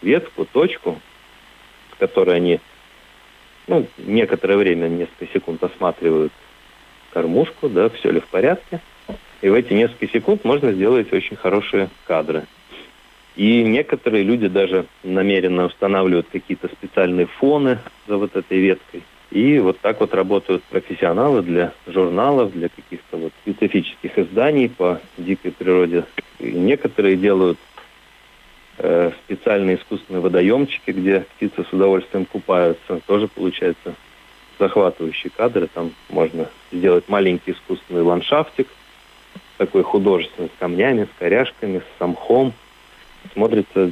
ветку, 0.01 0.45
точку, 0.45 0.99
с 1.93 1.99
которой 1.99 2.37
они 2.37 2.59
ну, 3.67 3.85
некоторое 3.97 4.57
время, 4.57 4.87
несколько 4.87 5.27
секунд 5.33 5.63
осматривают 5.63 6.33
кормушку, 7.11 7.69
да, 7.69 7.89
все 7.89 8.11
ли 8.11 8.19
в 8.19 8.27
порядке. 8.27 8.81
И 9.41 9.49
в 9.49 9.53
эти 9.53 9.73
несколько 9.73 10.07
секунд 10.07 10.43
можно 10.43 10.71
сделать 10.71 11.11
очень 11.11 11.35
хорошие 11.35 11.89
кадры. 12.05 12.45
И 13.35 13.63
некоторые 13.63 14.23
люди 14.23 14.47
даже 14.47 14.85
намеренно 15.03 15.65
устанавливают 15.65 16.27
какие-то 16.31 16.67
специальные 16.67 17.25
фоны 17.25 17.79
за 18.07 18.17
вот 18.17 18.35
этой 18.35 18.59
веткой. 18.59 19.03
И 19.31 19.57
вот 19.57 19.79
так 19.79 19.99
вот 19.99 20.13
работают 20.13 20.63
профессионалы 20.65 21.41
для 21.41 21.73
журналов, 21.87 22.51
для 22.53 22.69
каких-то 22.69 23.17
вот 23.17 23.33
специфических 23.41 24.19
изданий 24.19 24.69
по 24.69 24.99
дикой 25.17 25.51
природе. 25.51 26.05
И 26.39 26.51
некоторые 26.51 27.15
делают 27.15 27.57
Э, 28.79 29.11
специальные 29.25 29.77
искусственные 29.77 30.21
водоемчики, 30.21 30.89
где 30.89 31.19
птицы 31.35 31.63
с 31.63 31.71
удовольствием 31.71 32.25
купаются. 32.25 33.01
Тоже 33.05 33.27
получается 33.27 33.93
захватывающие 34.57 35.31
кадры. 35.35 35.67
Там 35.71 35.91
можно 36.09 36.49
сделать 36.71 37.07
маленький 37.07 37.51
искусственный 37.51 38.01
ландшафтик, 38.01 38.67
такой 39.57 39.83
художественный, 39.83 40.49
с 40.49 40.59
камнями, 40.59 41.03
с 41.03 41.19
коряшками, 41.19 41.79
с 41.79 41.99
самхом. 41.99 42.53
Смотрится 43.33 43.91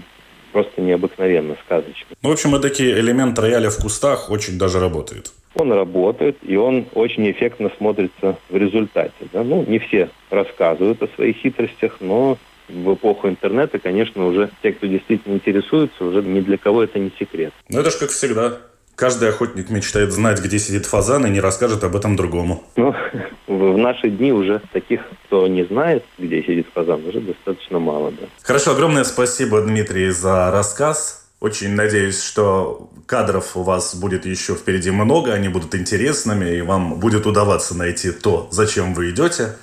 просто 0.52 0.82
необыкновенно, 0.82 1.56
сказочно. 1.64 2.08
Ну, 2.24 2.30
в 2.30 2.34
общем, 2.34 2.60
такие 2.60 3.00
элемент 3.00 3.38
рояля 3.38 3.70
в 3.70 3.78
кустах 3.78 4.32
очень 4.32 4.58
даже 4.58 4.80
работает. 4.80 5.32
Он 5.54 5.72
работает, 5.72 6.38
и 6.42 6.56
он 6.56 6.88
очень 6.96 7.30
эффектно 7.30 7.72
смотрится 7.78 8.38
в 8.50 8.58
результате. 8.58 9.14
Да? 9.32 9.44
Ну, 9.44 9.64
не 9.68 9.78
все 9.78 10.10
рассказывают 10.32 11.04
о 11.04 11.08
своих 11.10 11.38
хитростях, 11.38 11.98
но 12.00 12.40
в 12.70 12.94
эпоху 12.94 13.30
интернета, 13.30 13.80
конечно, 13.80 14.26
уже 14.26 14.50
те, 14.62 14.74
кто 14.74 14.88
действительно 14.88 15.36
интересуется, 15.36 16.04
уже 16.04 16.22
ни 16.22 16.42
для 16.42 16.58
кого 16.58 16.84
это 16.84 17.00
не 17.00 17.12
секрет. 17.20 17.54
Ну, 17.70 17.80
это 17.80 17.92
же 17.92 17.98
как 17.98 18.10
всегда. 18.10 18.58
Каждый 18.96 19.30
охотник 19.30 19.70
мечтает 19.70 20.12
знать, 20.12 20.40
где 20.42 20.60
сидит 20.60 20.86
фазан, 20.86 21.26
и 21.26 21.30
не 21.30 21.40
расскажет 21.40 21.84
об 21.84 21.96
этом 21.96 22.16
другому. 22.16 22.64
Ну, 22.76 22.94
в 23.48 23.78
наши 23.78 24.10
дни 24.10 24.32
уже 24.32 24.62
таких, 24.72 25.02
кто 25.26 25.48
не 25.48 25.64
знает, 25.66 26.04
где 26.18 26.44
сидит 26.44 26.68
фазан, 26.74 27.06
уже 27.06 27.20
достаточно 27.20 27.80
мало, 27.80 28.12
да. 28.12 28.28
Хорошо, 28.44 28.72
огромное 28.72 29.04
спасибо, 29.04 29.62
Дмитрий, 29.62 30.10
за 30.12 30.52
рассказ. 30.52 31.28
Очень 31.40 31.74
надеюсь, 31.74 32.22
что 32.22 32.92
кадров 33.08 33.58
у 33.58 33.64
вас 33.64 33.96
будет 33.96 34.28
еще 34.28 34.54
впереди 34.54 34.92
много, 34.92 35.34
они 35.34 35.50
будут 35.50 35.74
интересными, 35.74 36.58
и 36.58 36.62
вам 36.62 37.00
будет 37.00 37.26
удаваться 37.26 37.76
найти 37.76 38.12
то, 38.12 38.48
зачем 38.52 38.94
вы 38.94 39.10
идете. 39.10 39.56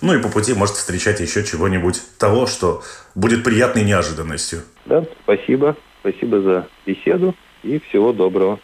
Ну 0.00 0.14
и 0.14 0.22
по 0.22 0.28
пути 0.28 0.54
может 0.54 0.76
встречать 0.76 1.20
еще 1.20 1.44
чего-нибудь 1.44 2.00
того, 2.18 2.46
что 2.46 2.82
будет 3.14 3.44
приятной 3.44 3.84
неожиданностью. 3.84 4.60
Да, 4.84 5.04
спасибо. 5.22 5.76
Спасибо 6.00 6.40
за 6.40 6.68
беседу 6.86 7.34
и 7.62 7.78
всего 7.80 8.12
доброго. 8.12 8.60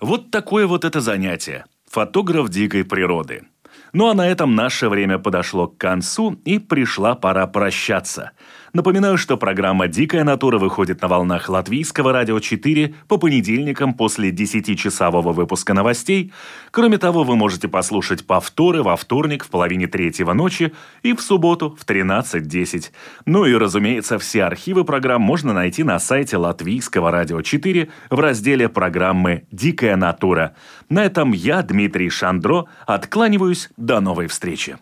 Вот 0.00 0.30
такое 0.30 0.66
вот 0.66 0.84
это 0.84 1.00
занятие. 1.00 1.64
Фотограф 1.90 2.48
дикой 2.48 2.84
природы. 2.84 3.44
Ну 3.92 4.08
а 4.08 4.14
на 4.14 4.28
этом 4.28 4.54
наше 4.54 4.88
время 4.88 5.18
подошло 5.18 5.68
к 5.68 5.76
концу 5.76 6.40
и 6.44 6.58
пришла 6.58 7.14
пора 7.14 7.46
прощаться– 7.46 8.32
Напоминаю, 8.72 9.18
что 9.18 9.36
программа 9.36 9.86
«Дикая 9.86 10.24
натура» 10.24 10.56
выходит 10.56 11.02
на 11.02 11.08
волнах 11.08 11.50
Латвийского 11.50 12.10
радио 12.10 12.40
4 12.40 12.94
по 13.06 13.18
понедельникам 13.18 13.92
после 13.92 14.30
10-часового 14.30 15.32
выпуска 15.32 15.74
новостей. 15.74 16.32
Кроме 16.70 16.96
того, 16.96 17.22
вы 17.22 17.36
можете 17.36 17.68
послушать 17.68 18.26
повторы 18.26 18.82
во 18.82 18.96
вторник 18.96 19.44
в 19.44 19.50
половине 19.50 19.88
третьего 19.88 20.32
ночи 20.32 20.72
и 21.02 21.12
в 21.12 21.20
субботу 21.20 21.76
в 21.78 21.84
13.10. 21.84 22.92
Ну 23.26 23.44
и, 23.44 23.54
разумеется, 23.54 24.18
все 24.18 24.44
архивы 24.44 24.86
программ 24.86 25.20
можно 25.20 25.52
найти 25.52 25.84
на 25.84 25.98
сайте 25.98 26.38
Латвийского 26.38 27.10
радио 27.10 27.42
4 27.42 27.90
в 28.08 28.20
разделе 28.20 28.70
программы 28.70 29.44
«Дикая 29.52 29.96
натура». 29.96 30.54
На 30.88 31.04
этом 31.04 31.32
я, 31.32 31.60
Дмитрий 31.60 32.08
Шандро, 32.08 32.64
откланиваюсь. 32.86 33.68
До 33.76 34.00
новой 34.00 34.28
встречи. 34.28 34.78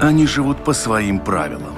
Они 0.00 0.26
живут 0.26 0.64
по 0.64 0.72
своим 0.72 1.18
правилам 1.18 1.77